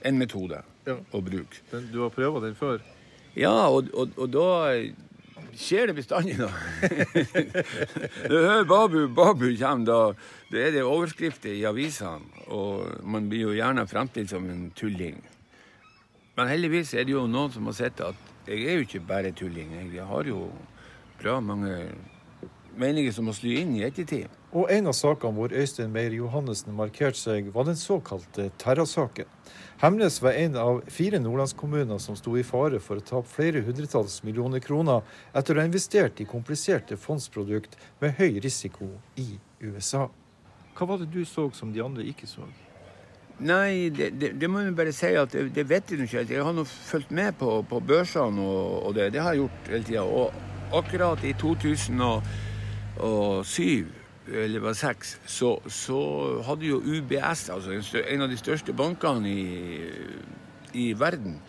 en 0.07 0.19
metode 0.19 0.59
ja. 0.88 0.99
å 1.11 1.24
bruke. 1.24 1.63
Den, 1.71 1.89
du 1.93 2.03
har 2.03 2.13
prøvd 2.13 2.43
den 2.47 2.55
før? 2.59 2.84
Ja, 3.36 3.55
og, 3.71 3.89
og, 3.93 4.13
og 4.17 4.30
da 4.34 4.47
skjer 5.60 5.89
det 5.89 5.95
bestandig, 5.97 6.38
da. 6.39 6.49
du 8.30 8.36
hører 8.38 8.66
Babu, 8.70 9.08
Babu 9.08 9.47
kommer, 9.60 9.86
da, 9.86 9.99
da 10.51 10.62
er 10.62 10.76
det 10.76 10.84
overskrifter 10.88 11.54
i 11.54 11.66
avisene. 11.70 12.43
Og 12.54 13.04
man 13.06 13.30
blir 13.32 13.47
jo 13.47 13.56
gjerne 13.58 13.88
fremstilt 13.89 14.34
som 14.34 14.45
en 14.49 14.70
tulling. 14.78 15.22
Men 16.38 16.49
heldigvis 16.49 16.95
er 16.97 17.06
det 17.06 17.14
jo 17.14 17.28
noen 17.30 17.54
som 17.54 17.68
har 17.70 17.78
sett 17.78 18.01
at 18.01 18.32
jeg 18.47 18.66
er 18.68 18.80
jo 18.80 18.88
ikke 18.88 19.06
bare 19.08 19.32
tulling. 19.32 19.72
Jeg 19.93 20.08
har 20.10 20.28
jo 20.28 20.47
bra 21.22 21.38
mange 21.39 21.78
meninger 22.80 23.14
som 23.14 23.30
må 23.30 23.36
sly 23.36 23.60
inn 23.62 23.76
i 23.78 23.86
ettertid. 23.86 24.32
Og 24.54 24.70
en 24.74 24.89
av 24.89 24.97
sakene 24.97 25.34
hvor 25.38 25.54
Øystein 25.54 25.93
Meyer 25.93 26.14
Johannessen 26.18 26.76
markerte 26.78 27.20
seg, 27.20 27.54
var 27.54 27.70
den 27.70 27.80
såkalte 27.80 28.49
Terra-saken. 28.62 29.30
Hemnes 29.82 30.21
var 30.21 30.32
en 30.32 30.55
av 30.55 30.84
fire 30.88 31.19
nordlandskommuner 31.19 31.97
som 31.99 32.15
sto 32.15 32.38
i 32.38 32.43
fare 32.45 32.80
for 32.80 32.97
å 32.99 33.01
tape 33.03 33.30
flere 33.30 33.61
hundretalls 33.65 34.24
millioner 34.24 34.59
kroner 34.63 35.01
etter 35.34 35.55
å 35.55 35.59
ha 35.59 35.65
investert 35.67 36.21
i 36.21 36.26
kompliserte 36.30 36.97
fondsprodukt 36.97 37.78
med 37.99 38.13
høy 38.19 38.39
risiko 38.43 38.86
i 39.19 39.39
USA. 39.59 40.09
Hva 40.78 40.86
var 40.89 40.97
det 41.01 41.11
du 41.13 41.26
så 41.26 41.51
som 41.53 41.74
de 41.74 41.82
andre 41.84 42.03
ikke 42.07 42.28
så? 42.30 42.41
Nei, 43.43 43.89
det, 43.89 44.09
det, 44.21 44.30
det 44.39 44.49
må 44.49 44.59
jeg 44.61 44.76
bare 44.78 44.93
si 44.95 45.15
at 45.17 45.32
det, 45.34 45.55
det 45.55 45.69
vet 45.69 45.91
jeg 45.91 45.99
ikke. 46.05 46.26
Jeg 46.30 46.43
har 46.45 46.53
nå 46.53 46.63
fulgt 46.69 47.11
med 47.11 47.34
på, 47.41 47.63
på 47.69 47.80
børsene, 47.82 48.41
og, 48.41 48.88
og 48.88 48.95
det, 48.95 49.19
har 49.19 49.34
jeg 49.34 49.39
gjort 49.41 49.67
hele 49.74 49.86
tida. 49.89 50.03
Og 50.05 50.32
akkurat 50.78 51.24
i 51.26 51.34
2007 51.41 54.03
eller 54.28 54.63
var 54.63 54.78
seks, 54.78 55.17
så, 55.28 55.55
så, 55.67 55.99
hadde 56.47 56.69
jo 56.69 56.80
UBS, 56.80 57.49
altså 57.51 57.76
en 58.07 58.24
av 58.24 58.32
de 58.32 58.38
største 58.39 58.74
bankene 58.74 59.30
i, 59.30 59.82
i 60.80 60.86
verden, 60.99 61.41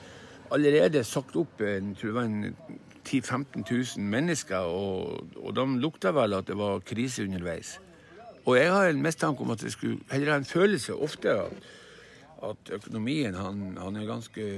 allerede 0.54 1.04
sagt 1.06 1.36
opp 1.38 1.62
en, 1.62 1.94
tror 1.94 2.10
jeg, 2.10 2.16
var 2.16 2.28
en 2.28 2.56
10 3.04 3.20
000-15 3.20 3.96
000 3.98 4.06
mennesker. 4.06 4.56
Og, 4.56 5.26
og 5.36 5.56
de 5.56 5.64
lukta 5.80 6.12
vel 6.16 6.36
at 6.38 6.48
det 6.48 6.56
var 6.58 6.82
krise 6.86 7.24
underveis. 7.24 7.78
Og 8.44 8.58
jeg 8.58 8.72
har 8.72 8.88
en 8.88 9.02
mistanke 9.02 9.42
om 9.42 9.50
at 9.54 9.60
det 9.64 9.72
skulle 9.72 10.00
heller 10.10 10.36
en 10.36 10.44
følelse 10.44 10.94
ofte 10.94 11.32
at, 11.32 11.68
at 12.44 12.72
økonomien 12.76 13.34
han, 13.34 13.78
han, 13.80 13.96
er 13.96 14.08
ganske 14.08 14.48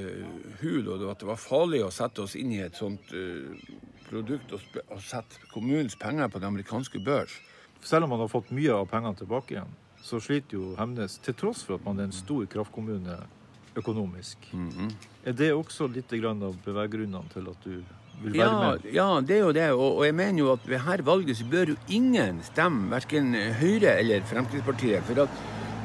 hul, 0.63 0.89
og 0.89 1.11
at 1.11 1.21
det 1.21 1.29
var 1.29 1.39
farlig 1.39 1.85
å 1.87 1.93
sette 1.95 2.25
oss 2.25 2.35
inn 2.39 2.55
i 2.57 2.65
et 2.65 2.75
sånt 2.75 3.13
uh, 3.15 3.55
produkt 4.09 4.57
og, 4.57 4.65
og 4.89 5.03
sette 5.03 5.47
kommunens 5.53 5.95
penger 6.01 6.27
på 6.29 6.43
den 6.43 6.51
amerikanske 6.51 6.99
børs. 6.99 7.39
Selv 7.87 8.05
om 8.05 8.11
man 8.11 8.25
har 8.25 8.31
fått 8.31 8.51
mye 8.51 8.75
av 8.75 8.89
pengene 8.91 9.15
tilbake 9.15 9.55
igjen, 9.55 9.75
så 10.03 10.19
sliter 10.23 10.59
jo 10.59 10.73
Hemnes, 10.79 11.21
til 11.23 11.37
tross 11.39 11.63
for 11.67 11.79
at 11.79 11.85
man 11.87 12.01
er 12.01 12.09
en 12.09 12.15
stor 12.15 12.47
kraftkommune 12.51 13.19
økonomisk. 13.77 14.49
Mm 14.53 14.71
-hmm. 14.71 14.91
Er 15.25 15.33
det 15.33 15.53
også 15.53 15.87
litt 15.87 16.13
av 16.13 16.57
beveggrunnene 16.65 17.29
til 17.33 17.49
at 17.49 17.65
du 17.65 17.83
vil 18.23 18.33
være 18.33 18.43
ja, 18.43 18.71
med? 18.71 18.95
Ja, 18.95 19.21
det 19.21 19.37
er 19.37 19.41
jo 19.41 19.53
det. 19.53 19.71
Og, 19.73 19.97
og, 19.99 20.05
jeg 20.07 20.15
mener 20.15 20.39
jo 20.39 20.53
at 20.53 20.69
ved 20.69 20.79
her 20.79 21.03
valget 21.03 21.37
så 21.37 21.45
bør 21.45 21.69
jo 21.69 21.77
ingen 21.89 22.43
stemme 22.43 22.91
verken 22.91 23.35
Høyre 23.35 23.99
eller 23.99 24.21
Fremskrittspartiet. 24.23 25.03
For 25.03 25.23
at 25.23 25.29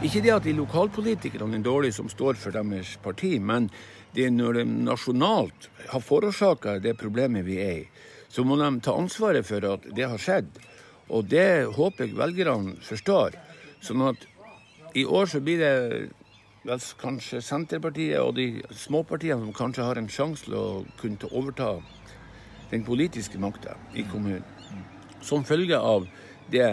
ikke 0.03 0.21
det 0.21 0.31
at 0.33 0.43
de 0.43 0.53
lokalpolitikerne 0.53 1.57
er 1.57 1.63
dårlige 1.63 1.91
som 1.91 2.09
står 2.09 2.33
for 2.33 2.51
deres 2.51 2.97
parti, 3.03 3.39
men 3.39 3.69
det 4.15 4.33
når 4.33 4.53
de 4.53 4.65
nasjonalt 4.65 5.69
har 5.89 5.99
forårsaka 5.99 6.79
det 6.79 6.97
problemet 6.97 7.45
vi 7.45 7.57
er 7.57 7.71
i, 7.71 7.87
så 8.29 8.43
må 8.43 8.55
de 8.55 8.79
ta 8.79 8.91
ansvaret 8.91 9.45
for 9.45 9.73
at 9.73 9.79
det 9.95 10.07
har 10.07 10.17
skjedd. 10.17 10.47
Og 11.09 11.27
det 11.31 11.65
håper 11.75 12.07
jeg 12.07 12.17
velgerne 12.19 12.75
forstår. 12.85 13.37
Sånn 13.81 14.03
at 14.05 14.27
i 14.95 15.05
år 15.05 15.29
så 15.31 15.41
blir 15.43 15.61
det 15.61 15.73
vel 16.67 16.83
kanskje 17.01 17.41
Senterpartiet 17.41 18.21
og 18.21 18.35
de 18.37 18.61
småpartiene 18.77 19.41
som 19.41 19.55
kanskje 19.57 19.87
har 19.87 19.97
en 19.97 20.09
sjanse 20.11 20.45
til 20.45 20.57
å 20.59 20.65
kunne 21.01 21.31
overta 21.31 21.73
den 22.71 22.85
politiske 22.87 23.39
makta 23.41 23.75
i 23.97 24.05
kommunen. 24.11 24.45
Som 25.21 25.45
følge 25.45 25.77
av 25.77 26.07
det 26.51 26.69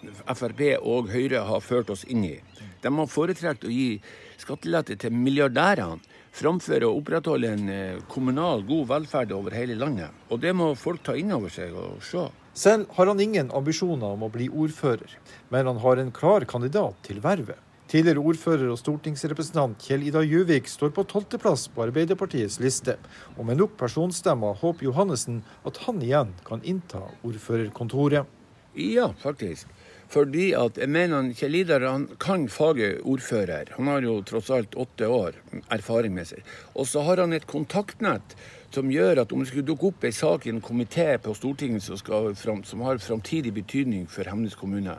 Frp 0.00 0.62
og 0.80 1.10
Høyre 1.12 1.44
har 1.48 1.64
ført 1.64 1.90
oss 1.92 2.06
inn 2.08 2.24
i. 2.24 2.36
De 2.80 2.88
har 2.88 3.10
foretrukket 3.10 3.66
å 3.68 3.72
gi 3.72 4.00
skattelette 4.40 4.96
til 5.00 5.12
milliardærene 5.12 6.00
framfor 6.32 6.86
å 6.86 6.92
opprettholde 6.96 7.50
en 7.52 7.72
eh, 7.72 8.02
kommunal 8.08 8.62
god 8.64 8.86
velferd 8.92 9.32
over 9.36 9.56
hele 9.56 9.76
landet. 9.76 10.14
Og 10.30 10.40
det 10.40 10.54
må 10.56 10.70
folk 10.78 11.02
ta 11.04 11.16
inn 11.18 11.32
over 11.34 11.52
seg 11.52 11.74
og 11.76 11.98
se. 12.06 12.22
Selv 12.54 12.86
har 12.96 13.06
han 13.06 13.20
ingen 13.20 13.50
ambisjoner 13.54 14.16
om 14.16 14.24
å 14.26 14.30
bli 14.32 14.48
ordfører, 14.50 15.18
men 15.48 15.68
han 15.70 15.82
har 15.84 16.00
en 16.00 16.10
klar 16.14 16.46
kandidat 16.50 16.98
til 17.06 17.22
vervet. 17.22 17.58
Tidligere 17.90 18.22
ordfører 18.22 18.68
og 18.70 18.78
stortingsrepresentant 18.78 19.82
Kjell 19.82 20.04
Ida 20.06 20.20
Juvik 20.22 20.68
står 20.70 20.92
på 20.94 21.02
tolvteplass 21.10 21.64
på 21.74 21.82
Arbeiderpartiets 21.88 22.60
liste, 22.62 22.94
og 23.34 23.48
med 23.48 23.58
nok 23.58 23.74
personstemmer 23.80 24.58
håper 24.60 24.86
Johannessen 24.86 25.40
at 25.66 25.80
han 25.86 25.98
igjen 26.02 26.30
kan 26.46 26.62
innta 26.62 27.02
ordførerkontoret. 27.26 28.30
Ja, 28.78 29.08
faktisk. 29.18 29.66
Fordi 30.10 30.52
at 30.58 30.78
jeg 30.78 30.90
mener 30.90 31.32
Kjell 31.38 31.58
Idar 31.62 31.82
han 31.86 32.06
kan 32.22 32.48
faget 32.50 33.02
ordfører. 33.06 33.74
Han 33.76 33.90
har 33.90 34.06
jo 34.06 34.16
tross 34.26 34.50
alt 34.54 34.74
åtte 34.78 35.06
år 35.10 35.38
erfaring 35.70 36.14
med 36.14 36.30
seg. 36.30 36.46
Og 36.74 36.86
så 36.90 37.02
har 37.06 37.22
han 37.22 37.34
et 37.34 37.46
kontaktnett 37.50 38.34
som 38.70 38.90
gjør 38.90 39.24
at 39.24 39.32
om 39.32 39.42
det 39.42 39.50
skulle 39.50 39.66
dukke 39.66 39.90
opp 39.90 40.04
en 40.06 40.14
sak 40.14 40.46
i 40.46 40.52
en 40.54 40.62
komité 40.62 41.16
på 41.18 41.34
Stortinget 41.34 41.82
som, 41.82 41.98
fram, 42.38 42.62
som 42.64 42.84
har 42.86 43.02
framtidig 43.02 43.52
betydning 43.54 44.06
for 44.10 44.28
Hemnes 44.30 44.54
kommune, 44.54 44.94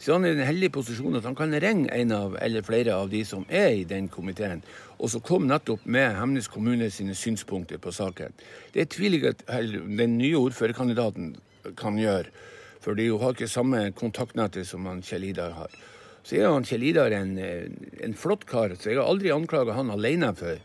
så 0.00 0.14
han 0.16 0.24
er 0.24 0.32
i 0.32 0.38
den 0.38 0.48
heldige 0.48 0.72
posisjonen 0.72 1.18
at 1.18 1.26
han 1.28 1.36
kan 1.36 1.52
ringe 1.52 1.90
en 1.92 2.12
av 2.16 2.38
eller 2.40 2.64
flere 2.64 2.94
av 2.96 3.10
de 3.12 3.20
som 3.28 3.44
er 3.48 3.74
i 3.82 3.84
den 3.84 4.08
komiteen, 4.08 4.62
og 4.96 5.12
så 5.12 5.20
komme 5.20 5.50
nettopp 5.50 5.84
med 5.84 6.16
Hemnes 6.16 6.48
kommune 6.48 6.88
sine 6.90 7.14
synspunkter 7.14 7.76
på 7.76 7.92
saken. 7.92 8.32
Det 8.72 8.88
tviler 8.96 9.26
jeg 9.26 9.36
at 9.36 9.44
den 9.98 10.16
nye 10.16 10.40
ordførerkandidaten 10.40 11.34
kan 11.76 12.00
gjøre, 12.00 12.32
for 12.80 12.96
de 12.96 13.10
har 13.12 13.36
ikke 13.36 13.52
samme 13.52 13.90
kontaktnettet 13.92 14.64
som 14.64 14.88
han 14.88 15.04
Kjell 15.04 15.28
Idar 15.34 15.52
har. 15.52 15.74
Så 16.24 16.38
er 16.40 16.48
han 16.48 16.64
Kjell 16.64 16.86
Idar 16.88 17.12
en, 17.12 17.36
en 17.36 18.16
flott 18.16 18.46
kar, 18.48 18.72
så 18.80 18.88
jeg 18.88 19.00
har 19.00 19.08
aldri 19.08 19.32
anklaga 19.36 19.76
han 19.76 19.92
alene 19.92 20.32
for 20.36 20.56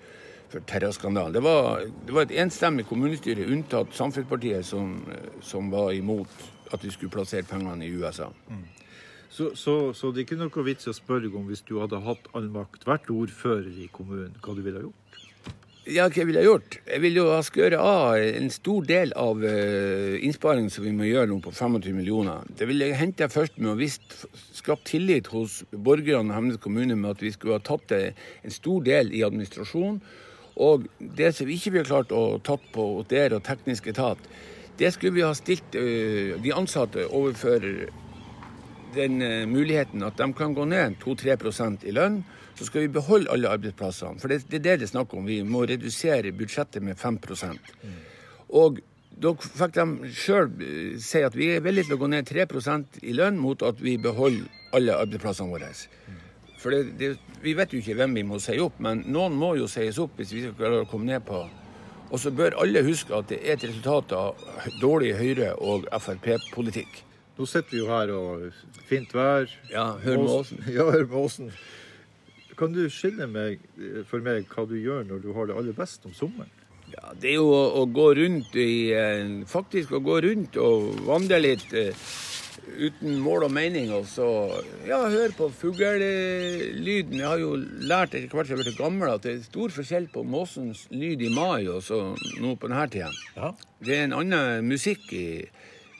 for 0.55 0.63
terrorskandalen. 0.69 1.33
Det 1.35 1.43
var, 1.43 1.83
det 2.07 2.15
var 2.15 2.25
et 2.25 2.37
enstemmig 2.39 2.87
kommunestyre, 2.87 3.47
unntatt 3.51 3.93
Samfunnspartiet, 3.95 4.65
som, 4.65 5.01
som, 5.43 5.69
var 5.73 5.91
imot 5.95 6.31
at 6.73 6.83
vi 6.83 6.93
skulle 6.93 7.13
plassere 7.13 7.47
pengene 7.47 7.85
i 7.85 7.91
USA. 7.91 8.29
Mm. 8.49 8.63
Så, 9.29 9.51
så, 9.59 9.91
så, 9.93 10.13
det 10.15 10.23
er 10.23 10.27
ikke 10.29 10.39
noe 10.39 10.67
vits 10.67 10.87
å 10.87 10.95
spørre 10.95 11.27
om 11.35 11.49
hvis 11.49 11.65
du 11.67 11.75
hadde 11.81 11.99
hatt 12.05 12.29
all 12.37 12.47
makt, 12.53 12.85
vært 12.87 13.11
ordfører 13.11 13.81
i 13.83 13.89
kommunen, 13.91 14.37
hva 14.39 14.55
du 14.55 14.61
ville 14.63 14.79
ha 14.79 14.85
gjort? 14.85 15.01
Ja, 15.85 16.07
hva 16.07 16.17
jeg 16.17 16.29
ville 16.31 16.41
gjort? 16.41 16.79
Jeg 16.87 17.01
ville 17.03 17.19
jo 17.19 17.33
ha 17.33 17.41
skåret 17.45 17.77
av 17.77 18.15
en 18.17 18.47
stor 18.49 18.87
del 18.87 19.11
av 19.21 19.43
uh, 19.43 20.15
innsparingen 20.17 20.71
som 20.73 20.87
vi 20.87 20.93
må 20.95 21.05
gjøre 21.05 21.29
nå 21.29 21.41
på 21.43 21.51
25 21.53 21.91
millioner. 21.93 22.47
Det 22.57 22.65
ville 22.69 22.87
jeg 22.87 22.97
hente 23.01 23.27
først 23.29 23.59
med 23.59 23.75
å 23.75 23.77
visst 23.77 24.23
skapt 24.55 24.87
tillit 24.89 25.27
hos 25.35 25.59
borgerne 25.69 26.31
i 26.31 26.37
Hemnes 26.39 26.61
kommune 26.63 26.95
med 26.97 27.11
at 27.11 27.21
vi 27.21 27.33
skulle 27.35 27.59
ha 27.59 27.65
tatt 27.65 27.91
en 27.93 28.55
stor 28.55 28.87
del 28.87 29.11
i 29.13 29.21
administrasjon 29.27 29.99
og 30.55 30.87
det 30.99 31.33
som 31.35 31.47
vi 31.49 31.57
ikke 31.57 31.81
har 31.81 31.89
klart 31.89 32.15
å 32.15 32.39
tatt 32.43 32.63
på 32.75 33.03
der 33.11 33.35
og 33.35 33.43
teknisk 33.43 33.89
etat, 33.91 34.19
det 34.79 34.91
skulle 34.95 35.15
vi 35.17 35.25
ha 35.25 35.33
stilt 35.35 35.75
uh, 35.75 36.35
de 36.41 36.55
ansatte 36.55 37.05
overfor 37.07 37.63
den 38.95 39.21
uh, 39.21 39.43
muligheten 39.47 40.03
at 40.07 40.17
de 40.19 40.29
kan 40.35 40.55
gå 40.55 40.65
ned 40.71 40.97
2-3% 41.03 41.85
i 41.87 41.95
lønn. 41.95 42.23
Så 42.55 42.69
skal 42.69 42.85
vi 42.85 42.93
beholde 42.95 43.31
alle 43.33 43.51
arbeidsplassene. 43.51 44.19
For 44.21 44.31
det, 44.31 44.45
det, 44.47 44.61
er 44.61 44.63
det 44.63 44.75
det 44.79 44.87
er 44.87 44.93
snakk 44.93 45.13
om. 45.15 45.25
Vi 45.27 45.41
må 45.43 45.65
redusere 45.67 46.31
budsjettet 46.31 46.83
med 46.83 46.95
5 46.95 47.19
mm. 47.19 47.97
Og 48.55 48.79
da 49.11 49.31
fikk 49.35 49.75
de 49.75 50.11
sjøl 50.15 50.47
uh, 50.55 50.99
si 51.03 51.23
at 51.23 51.35
vi 51.35 51.51
er 51.55 51.63
villige 51.63 51.89
til 51.89 51.99
å 51.99 52.03
gå 52.03 52.11
ned 52.15 52.31
3% 52.31 53.03
i 53.03 53.15
lønn 53.15 53.39
mot 53.39 53.63
at 53.63 53.83
vi 53.83 53.97
beholder 53.99 54.47
alle 54.75 54.95
arbeidsplassene 55.03 55.51
våre. 55.51 55.71
Mm. 56.07 56.24
For 56.65 56.73
det, 56.73 56.95
det, 56.97 57.11
vi 57.43 57.51
vet 57.53 57.73
jo 57.75 57.77
ikke 57.77 57.93
hvem 57.99 58.15
vi 58.17 58.23
må 58.25 58.39
si 58.41 58.55
opp, 58.57 58.79
men 58.81 59.03
noen 59.13 59.35
må 59.37 59.51
jo 59.53 59.67
sies 59.69 59.99
opp 60.01 60.15
hvis 60.17 60.31
vi 60.33 60.39
skal 60.41 60.55
klare 60.57 60.79
å 60.81 60.87
komme 60.89 61.05
ned 61.05 61.21
på. 61.27 61.43
Og 62.09 62.21
så 62.21 62.31
bør 62.33 62.57
alle 62.63 62.81
huske 62.87 63.13
at 63.13 63.29
det 63.29 63.37
er 63.43 63.53
et 63.53 63.65
resultat 63.67 64.15
av 64.17 64.47
dårlig 64.81 65.11
Høyre- 65.19 65.51
og 65.61 65.85
Frp-politikk. 65.93 67.03
Nå 67.37 67.45
sitter 67.51 67.69
vi 67.69 67.83
jo 67.83 67.91
her 67.91 68.13
og 68.17 68.57
fint 68.89 69.13
vær. 69.13 69.45
Ja, 69.69 69.91
hør 70.01 70.23
med 70.23 70.33
åsen. 70.39 70.65
Ja, 70.79 70.87
hør 70.89 71.05
med 71.05 71.17
åsen. 71.21 71.53
Kan 72.57 72.73
du 72.73 72.81
skille 72.89 73.29
meg, 73.29 73.61
for 74.09 74.25
meg 74.25 74.49
hva 74.49 74.65
du 74.65 74.77
gjør 74.79 75.05
når 75.05 75.21
du 75.21 75.33
har 75.37 75.51
det 75.51 75.59
aller 75.61 75.77
best 75.77 76.09
om 76.09 76.17
sommeren? 76.17 76.49
Ja, 76.89 77.13
Det 77.13 77.35
er 77.35 77.37
jo 77.43 77.51
å, 77.53 77.63
å 77.81 77.85
gå 77.93 78.07
rundt 78.17 78.57
i 78.61 78.71
eh, 78.93 79.37
Faktisk 79.49 79.93
å 79.97 80.01
gå 80.05 80.17
rundt 80.25 80.57
og 80.61 80.97
vandre 81.05 81.41
litt. 81.41 81.77
Uten 82.75 83.19
mål 83.23 83.45
og 83.47 83.53
mening. 83.55 83.91
Og 83.95 84.07
så 84.09 84.27
ja, 84.87 84.99
høre 85.11 85.31
på 85.37 85.49
fuglelyden. 85.53 87.19
Jeg 87.19 87.27
har 87.27 87.41
jo 87.41 87.55
lært 87.57 88.15
etter 88.15 88.31
hvert 88.31 88.49
som 88.49 88.55
jeg 88.55 88.63
har 88.63 88.67
blitt 88.69 88.81
gammel 88.81 89.11
at 89.11 89.25
det 89.25 89.35
er 89.35 89.45
stor 89.45 89.73
forskjell 89.75 90.09
på 90.13 90.25
måsens 90.27 90.85
lyd 90.93 91.23
i 91.25 91.31
mai 91.33 91.67
og 91.71 91.81
så 91.85 92.01
nå 92.41 92.55
på 92.59 92.71
denne 92.71 92.87
tida. 92.91 93.11
Ja. 93.37 93.53
Det 93.85 93.97
er 93.97 94.07
en 94.07 94.17
annen 94.19 94.69
musikk 94.69 95.07
i, 95.15 95.27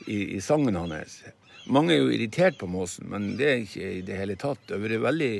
i, 0.06 0.20
i, 0.36 0.40
sangen 0.44 0.78
hans. 0.78 1.22
Mange 1.66 1.96
er 1.96 2.04
jo 2.04 2.12
irritert 2.14 2.58
på 2.60 2.68
måsen, 2.70 3.08
men 3.10 3.32
det 3.38 3.48
er 3.50 3.64
ikke 3.64 3.90
i 3.98 4.04
det 4.06 4.20
hele 4.20 4.36
tatt. 4.38 4.60
Det 4.66 4.76
hadde 4.76 4.86
vært 4.86 5.08
veldig 5.08 5.32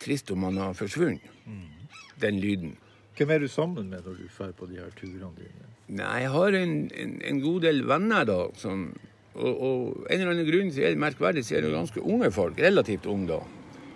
trist 0.00 0.32
om 0.32 0.46
han 0.48 0.62
har 0.62 0.78
forsvunnet, 0.78 1.26
mm. 1.44 1.66
den 2.24 2.40
lyden. 2.40 2.76
Hvem 3.14 3.30
er 3.30 3.44
du 3.44 3.48
sammen 3.48 3.90
med 3.92 4.06
når 4.06 4.16
du 4.18 4.28
drar 4.32 4.54
på 4.56 4.66
de 4.66 4.80
her 4.80 4.94
turene 4.98 5.30
dine? 5.38 5.68
Nei, 5.86 6.22
Jeg 6.22 6.30
har 6.32 6.56
en, 6.56 6.72
en, 6.96 7.18
en 7.28 7.40
god 7.44 7.66
del 7.66 7.82
venner 7.86 8.24
da, 8.28 8.38
som 8.56 8.88
og, 9.34 9.52
og 9.52 10.06
en 10.06 10.20
eller 10.20 10.32
annen 10.32 10.48
grunn 10.48 10.72
så 10.72 10.84
er 10.84 10.94
det 10.94 11.02
merkverdig 11.02 11.44
så 11.46 11.58
er 11.58 11.66
det 11.66 11.74
ganske 11.74 12.02
unge 12.02 12.30
folk, 12.34 12.58
relativt 12.62 13.08
unge 13.10 13.30
da. 13.32 13.42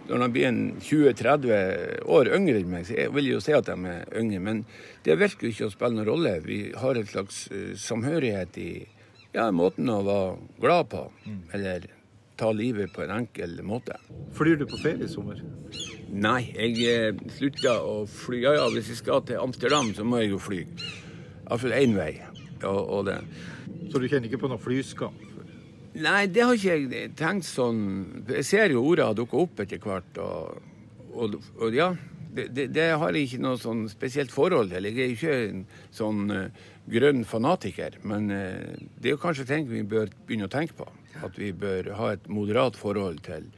Når 0.08 0.22
de 0.22 0.28
blir 0.32 0.54
20-30 0.80 2.06
år 2.08 2.30
yngre 2.32 2.62
enn 2.62 2.70
meg, 2.72 2.86
så 2.88 2.96
jeg 2.96 3.12
vil 3.12 3.26
jo 3.34 3.42
si 3.44 3.52
at 3.52 3.68
de 3.68 3.76
er 3.92 4.06
yngre. 4.16 4.40
Men 4.40 4.62
det 5.04 5.18
virker 5.20 5.44
jo 5.44 5.52
ikke 5.52 5.68
å 5.68 5.74
spille 5.74 5.98
noen 5.98 6.08
rolle. 6.08 6.32
Vi 6.46 6.62
har 6.80 6.96
et 6.96 7.10
slags 7.12 7.42
uh, 7.52 7.74
samhørighet 7.76 8.56
i 8.62 8.70
ja, 9.36 9.50
måten 9.52 9.92
å 9.92 10.00
være 10.06 10.62
glad 10.64 10.88
på. 10.94 11.04
Mm. 11.28 11.42
Eller 11.58 11.86
ta 12.40 12.48
livet 12.56 12.94
på 12.94 13.04
en 13.04 13.12
enkel 13.18 13.58
måte. 13.66 13.98
Flyr 14.38 14.56
du 14.56 14.64
på 14.70 14.80
ferie 14.80 15.04
i 15.04 15.12
sommer? 15.12 15.44
Nei, 16.08 16.54
jeg 16.56 16.88
eh, 16.88 17.22
slutta 17.36 17.76
å 17.84 18.00
fly. 18.08 18.40
Ja, 18.46 18.56
ja, 18.62 18.66
hvis 18.72 18.88
jeg 18.94 19.02
skal 19.02 19.24
til 19.28 19.42
Amsterdam, 19.42 19.92
så 19.92 20.08
må 20.08 20.22
jeg 20.22 20.32
jo 20.32 20.40
fly. 20.40 20.62
Iallfall 21.44 21.76
én 21.82 21.98
vei. 21.98 22.12
Og, 22.64 22.80
og 22.80 23.08
det. 23.10 23.20
Så 23.92 24.00
du 24.00 24.08
kjenner 24.08 24.30
ikke 24.30 24.40
på 24.40 24.50
noe 24.50 24.62
flyskam? 24.62 25.27
Nei, 25.98 26.28
det 26.30 26.44
har 26.46 26.54
ikke 26.54 26.76
jeg 26.78 27.10
tenkt 27.18 27.46
sånn. 27.48 27.80
Jeg 28.30 28.46
ser 28.46 28.74
jo 28.74 28.84
ordet 28.86 29.08
har 29.08 29.16
dukka 29.18 29.40
opp 29.42 29.62
etter 29.64 29.80
hvert. 29.82 30.20
Og, 30.22 30.60
og, 31.10 31.36
og 31.58 31.74
ja, 31.74 31.88
det, 32.34 32.48
det, 32.54 32.66
det, 32.76 32.88
har 33.00 33.14
jeg 33.16 33.28
ikke 33.28 33.42
noe 33.42 33.58
sånn 33.58 33.86
spesielt 33.90 34.34
forhold 34.34 34.70
til. 34.74 34.86
Jeg 34.86 34.98
er 35.04 35.14
ikke 35.16 35.36
en 35.48 35.64
sånn 35.94 36.30
uh, 36.30 36.68
grønn 36.92 37.24
fanatiker. 37.26 37.98
Men 38.06 38.30
uh, 38.30 38.78
det 38.98 39.10
er 39.10 39.16
jo 39.16 39.22
kanskje 39.24 39.48
ting 39.50 39.66
vi 39.70 39.82
bør 39.82 40.12
begynne 40.28 40.46
å 40.46 40.54
tenke 40.54 40.78
på. 40.78 40.86
At 41.26 41.38
vi 41.40 41.50
bør 41.50 41.90
ha 41.98 42.12
et 42.14 42.30
moderat 42.30 42.78
forhold 42.78 43.18
til 43.26 43.50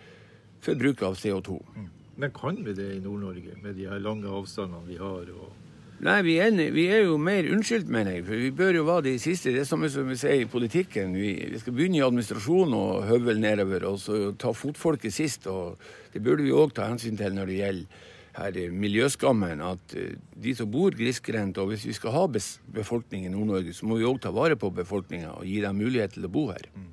forbruk 0.65 1.05
av 1.05 1.21
CO2. 1.21 1.61
Mm. 1.77 1.91
Men 2.21 2.33
kan 2.37 2.57
vi 2.65 2.77
det 2.77 2.89
i 2.97 3.03
Nord-Norge, 3.05 3.57
med 3.63 3.77
de 3.81 3.89
her 3.89 4.01
lange 4.01 4.29
avstandene 4.29 4.89
vi 4.89 4.99
har? 5.01 5.29
og 5.37 5.60
Nei, 6.01 6.21
vi 6.25 6.39
er, 6.41 6.55
vi 6.73 6.87
er, 6.89 7.03
jo 7.05 7.19
mer 7.21 7.45
unnskyldt, 7.53 7.91
mener 7.93 8.15
jeg. 8.17 8.25
For 8.25 8.41
vi 8.41 8.51
bør 8.57 8.79
jo 8.79 8.85
være 8.89 9.05
de 9.11 9.19
siste. 9.21 9.53
Det 9.53 9.61
er 9.61 9.69
samme 9.69 9.91
som 9.93 10.09
vi 10.09 10.17
sier 10.17 10.47
i 10.47 10.49
politikken. 10.49 11.13
Vi, 11.13 11.35
vi 11.53 11.59
skal 11.61 11.75
begynne 11.77 11.99
i 11.99 12.05
administrasjon 12.07 12.73
og 12.77 13.03
høvel 13.11 13.43
nedover, 13.43 13.85
og 13.91 13.99
så 14.01 14.31
ta 14.41 14.55
fotfolket 14.57 15.13
sist. 15.13 15.45
og 15.51 15.77
Det 16.15 16.23
burde 16.25 16.47
vi 16.47 16.55
òg 16.57 16.73
ta 16.77 16.89
hensyn 16.89 17.21
til 17.21 17.37
når 17.37 17.53
det 17.53 17.59
gjelder 17.59 18.07
her 18.39 18.73
miljøskammen. 18.73 19.61
At 19.61 19.97
eh, 19.99 20.15
de 20.41 20.55
som 20.57 20.71
bor 20.73 20.97
grisgrendt, 20.97 21.61
og 21.61 21.75
hvis 21.75 21.85
vi 21.91 21.99
skal 21.99 22.17
ha 22.17 22.25
befolkning 22.31 23.27
i 23.27 23.35
Nord-Norge, 23.35 23.77
så 23.77 23.91
må 23.91 24.01
vi 24.01 24.09
òg 24.09 24.23
ta 24.25 24.33
vare 24.33 24.57
på 24.57 24.73
befolkninga 24.73 25.35
og 25.37 25.45
gi 25.45 25.61
dem 25.61 25.85
mulighet 25.85 26.17
til 26.17 26.25
å 26.31 26.33
bo 26.33 26.47
her. 26.55 26.65
Mm. 26.73 26.89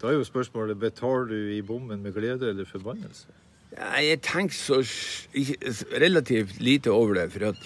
Da 0.00 0.08
er 0.08 0.16
jo 0.16 0.24
spørsmålet 0.24 0.80
betaler 0.80 1.28
du 1.28 1.52
i 1.58 1.60
bommen 1.60 2.00
med 2.00 2.16
glede 2.16 2.48
eller 2.48 2.64
forbannelse? 2.64 3.28
Jeg 3.76 4.18
tenker 4.26 4.56
så 4.56 4.80
relativt 6.00 6.56
lite 6.58 6.90
over 6.90 7.14
det. 7.20 7.30
for 7.32 7.52
at 7.52 7.56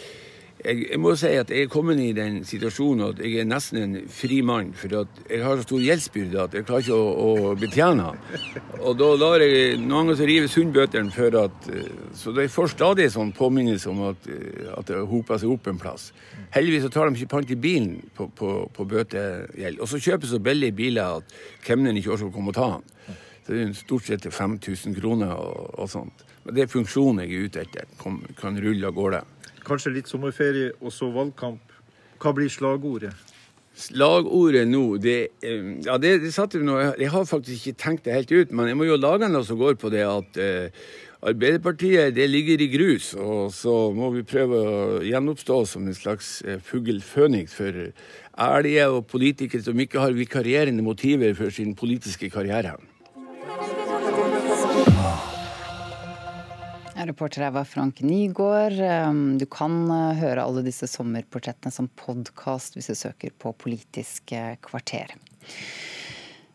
jeg, 0.64 0.84
jeg, 0.90 0.98
må 1.00 1.12
si 1.18 1.30
at 1.36 1.50
jeg 1.52 1.66
er 1.66 1.70
kommet 1.72 2.00
i 2.00 2.12
den 2.16 2.38
situasjonen 2.48 3.10
at 3.10 3.20
jeg 3.22 3.42
er 3.42 3.48
nesten 3.48 3.80
en 3.82 3.96
fri 4.12 4.40
mann. 4.46 4.72
For 4.78 5.02
at 5.02 5.20
jeg 5.28 5.42
har 5.44 5.58
så 5.60 5.66
stor 5.66 5.82
gjeldsbyrde 5.84 6.40
at 6.40 6.56
jeg 6.56 6.66
klarer 6.68 6.86
ikke 6.86 6.96
å, 6.98 7.34
å 7.50 7.52
betjene 7.58 8.06
Og 8.80 8.96
da 9.00 9.10
lar 9.20 9.44
jeg 9.44 9.76
noen 9.82 10.10
ganger 10.10 10.30
rives 10.30 10.56
hundbøtene 10.58 11.12
for 11.14 11.38
at 11.42 11.68
eh, 11.72 11.90
Så 12.16 12.32
jeg 12.38 12.52
får 12.52 12.72
stadig 12.74 13.10
sånn 13.12 13.34
påminnelse 13.36 13.90
om 13.92 14.04
at, 14.10 14.28
eh, 14.30 14.70
at 14.72 14.88
det 14.88 15.02
hoper 15.10 15.40
seg 15.42 15.52
opp 15.52 15.68
en 15.70 15.80
plass. 15.80 16.10
Heldigvis 16.54 16.86
så 16.86 16.92
tar 16.94 17.10
de 17.10 17.20
ikke 17.20 17.34
pant 17.36 17.52
i 17.52 17.60
bilen 17.60 17.98
på, 18.16 18.28
på, 18.38 18.54
på 18.72 18.88
bøtegjeld. 18.88 19.80
Og 19.82 19.90
så 19.90 20.00
kjøper 20.00 20.30
så 20.30 20.40
billige 20.42 20.76
biler 20.76 21.20
at 21.20 21.38
kemneren 21.66 21.98
ikke 22.00 22.14
orker 22.16 22.30
å 22.30 22.34
komme 22.34 22.54
og 22.54 22.58
ta 22.58 22.70
den. 22.76 23.18
Så 23.44 23.52
det 23.52 23.60
er 23.60 23.72
stort 23.76 24.06
sett 24.08 24.24
til 24.24 24.32
5000 24.32 24.96
kroner 24.96 25.34
og, 25.36 25.74
og 25.76 25.90
sånt. 25.92 26.24
Men 26.44 26.56
det 26.56 26.64
er 26.64 26.72
funksjonen 26.72 27.24
jeg 27.24 27.32
er 27.34 27.48
ute 27.48 27.64
etter. 27.64 27.88
Kan, 28.00 28.22
kan 28.38 28.56
rulle 28.60 28.88
av 28.88 28.96
gårde. 28.96 29.20
Kanskje 29.64 29.94
litt 29.94 30.10
sommerferie 30.10 30.72
og 30.80 30.92
så 30.92 31.08
valgkamp. 31.12 31.72
Hva 32.20 32.32
blir 32.36 32.50
slagordet? 32.52 33.14
Slagordet 33.74 34.68
nå, 34.70 34.84
det, 35.02 35.16
eh, 35.42 35.64
ja, 35.82 35.96
det, 35.98 36.20
det 36.22 36.30
satte 36.34 36.60
vi 36.60 36.66
nå, 36.66 36.76
Jeg 37.00 37.10
har 37.10 37.24
faktisk 37.26 37.66
ikke 37.66 37.80
tenkt 37.82 38.04
det 38.06 38.14
helt 38.14 38.30
ut, 38.30 38.52
men 38.54 38.70
jeg 38.70 38.78
må 38.78 38.86
jo 38.86 39.00
lage 39.00 39.26
noe 39.28 39.42
som 39.46 39.58
går 39.58 39.74
på 39.80 39.90
det 39.90 40.04
at 40.06 40.38
eh, 40.38 40.86
Arbeiderpartiet 41.24 42.12
det 42.14 42.28
ligger 42.28 42.60
i 42.60 42.68
grus, 42.68 43.14
og 43.16 43.48
så 43.56 43.72
må 43.96 44.10
vi 44.12 44.26
prøve 44.28 44.60
å 44.60 45.02
gjenoppstå 45.02 45.56
som 45.66 45.88
en 45.88 45.96
slags 45.96 46.36
eh, 46.44 46.60
fugl 46.62 47.00
føniks 47.02 47.56
for 47.56 47.80
ærlige 48.44 48.90
og 48.92 49.06
politikere 49.10 49.64
som 49.64 49.80
ikke 49.80 50.04
har 50.04 50.14
vikarierende 50.14 50.84
motiver 50.84 51.34
for 51.34 51.50
sin 51.50 51.74
politiske 51.74 52.30
karriere. 52.30 52.76
Reporter 57.06 57.44
her 57.46 57.54
var 57.54 57.64
Frank 57.68 58.00
Nygaard. 58.04 58.78
Um, 59.08 59.38
du 59.38 59.46
kan 59.50 59.84
uh, 59.90 60.14
høre 60.18 60.44
alle 60.44 60.64
disse 60.66 60.88
sommerportrettene 60.90 61.72
som 61.74 61.90
podkast 62.00 62.78
hvis 62.78 62.90
du 62.92 62.96
søker 62.98 63.34
på 63.38 63.52
Politisk 63.60 64.34
uh, 64.36 64.54
kvarter. 64.64 65.14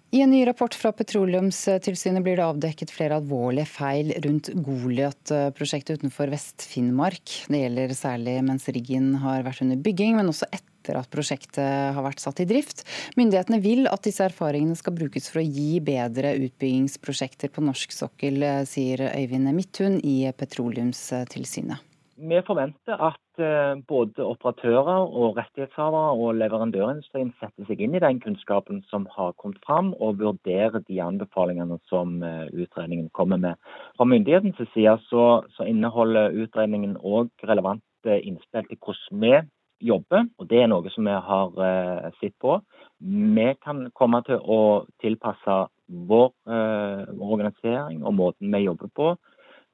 I 0.09 0.23
en 0.25 0.31
ny 0.33 0.41
rapport 0.47 0.73
fra 0.73 0.89
Petroleumstilsynet 0.97 2.23
blir 2.25 2.39
det 2.39 2.45
avdekket 2.47 2.89
flere 2.89 3.19
alvorlige 3.19 3.69
feil 3.69 4.09
rundt 4.25 4.49
Goliat-prosjektet 4.65 6.01
utenfor 6.01 6.31
Vest-Finnmark. 6.33 7.35
Det 7.45 7.61
gjelder 7.61 7.93
særlig 7.93 8.39
mens 8.47 8.65
riggen 8.73 9.11
har 9.21 9.45
vært 9.45 9.61
under 9.61 9.77
bygging, 9.85 10.17
men 10.17 10.31
også 10.31 10.49
etter 10.49 10.65
etter 10.89 10.99
at 10.99 11.11
prosjektet 11.13 11.93
har 11.95 12.05
vært 12.05 12.23
satt 12.23 12.41
i 12.41 12.47
drift. 12.49 12.83
Myndighetene 13.19 13.61
vil 13.61 13.87
at 13.91 14.05
disse 14.07 14.25
erfaringene 14.25 14.77
skal 14.77 14.97
brukes 14.97 15.29
for 15.29 15.41
å 15.41 15.45
gi 15.45 15.79
bedre 15.83 16.33
utbyggingsprosjekter 16.47 17.53
på 17.53 17.63
norsk 17.65 17.93
sokkel, 17.93 18.41
sier 18.65 19.09
Øyvind 19.13 19.53
Midthun 19.53 19.99
i 20.01 20.23
Petroleumstilsynet. 20.33 21.85
Vi 22.19 22.35
forventer 22.43 22.99
at 22.99 23.39
eh, 23.39 23.79
både 23.87 24.25
operatører 24.27 25.05
og 25.07 25.37
rettighetshavere 25.37 26.17
og 26.19 26.33
leverandørindustrien 26.35 27.29
setter 27.39 27.69
seg 27.69 27.79
inn 27.79 27.95
i 27.95 28.01
den 28.03 28.19
kunnskapen 28.19 28.81
som 28.89 29.05
har 29.13 29.31
kommet 29.39 29.61
fram, 29.63 29.93
og 30.03 30.19
vurderer 30.19 30.83
de 30.89 30.99
anbefalingene 30.99 31.77
som 31.87 32.17
eh, 32.19 32.49
utredningen 32.51 33.07
kommer 33.15 33.39
med. 33.39 33.55
Fra 33.95 34.09
myndighetens 34.11 34.59
side 34.73 34.97
så, 35.05 35.29
så 35.55 35.69
inneholder 35.71 36.35
utredningen 36.43 36.97
òg 36.99 37.31
relevante 37.47 38.19
innspill 38.19 38.67
til 38.67 38.81
hvordan 38.83 39.23
vi 39.23 39.33
jobber, 39.82 40.27
og 40.38 40.49
det 40.49 40.61
er 40.63 40.69
noe 40.71 40.91
som 40.93 41.07
vi 41.07 41.15
har 41.30 41.55
uh, 41.55 42.09
sett 42.19 42.36
på. 42.41 42.59
Vi 42.99 43.47
kan 43.63 43.88
komme 43.95 44.21
til 44.27 44.39
å 44.43 44.86
tilpasse 45.03 45.57
vår 45.88 46.32
uh, 46.49 47.05
organisering 47.19 48.03
og 48.03 48.17
måten 48.19 48.53
vi 48.53 48.65
jobber 48.65 48.91
på, 48.95 49.13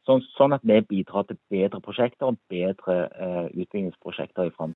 sånn, 0.05 0.23
sånn, 0.35 0.55
at 0.55 0.65
vi 0.65 0.79
bidrar 0.85 1.25
til 1.27 1.39
bedre 1.51 1.81
prosjekter 1.83 2.29
og 2.29 2.39
bedre 2.51 2.97
uh, 3.15 3.47
utbyggingsprosjekter 3.53 4.49
i 4.49 4.55
framtiden. 4.55 4.73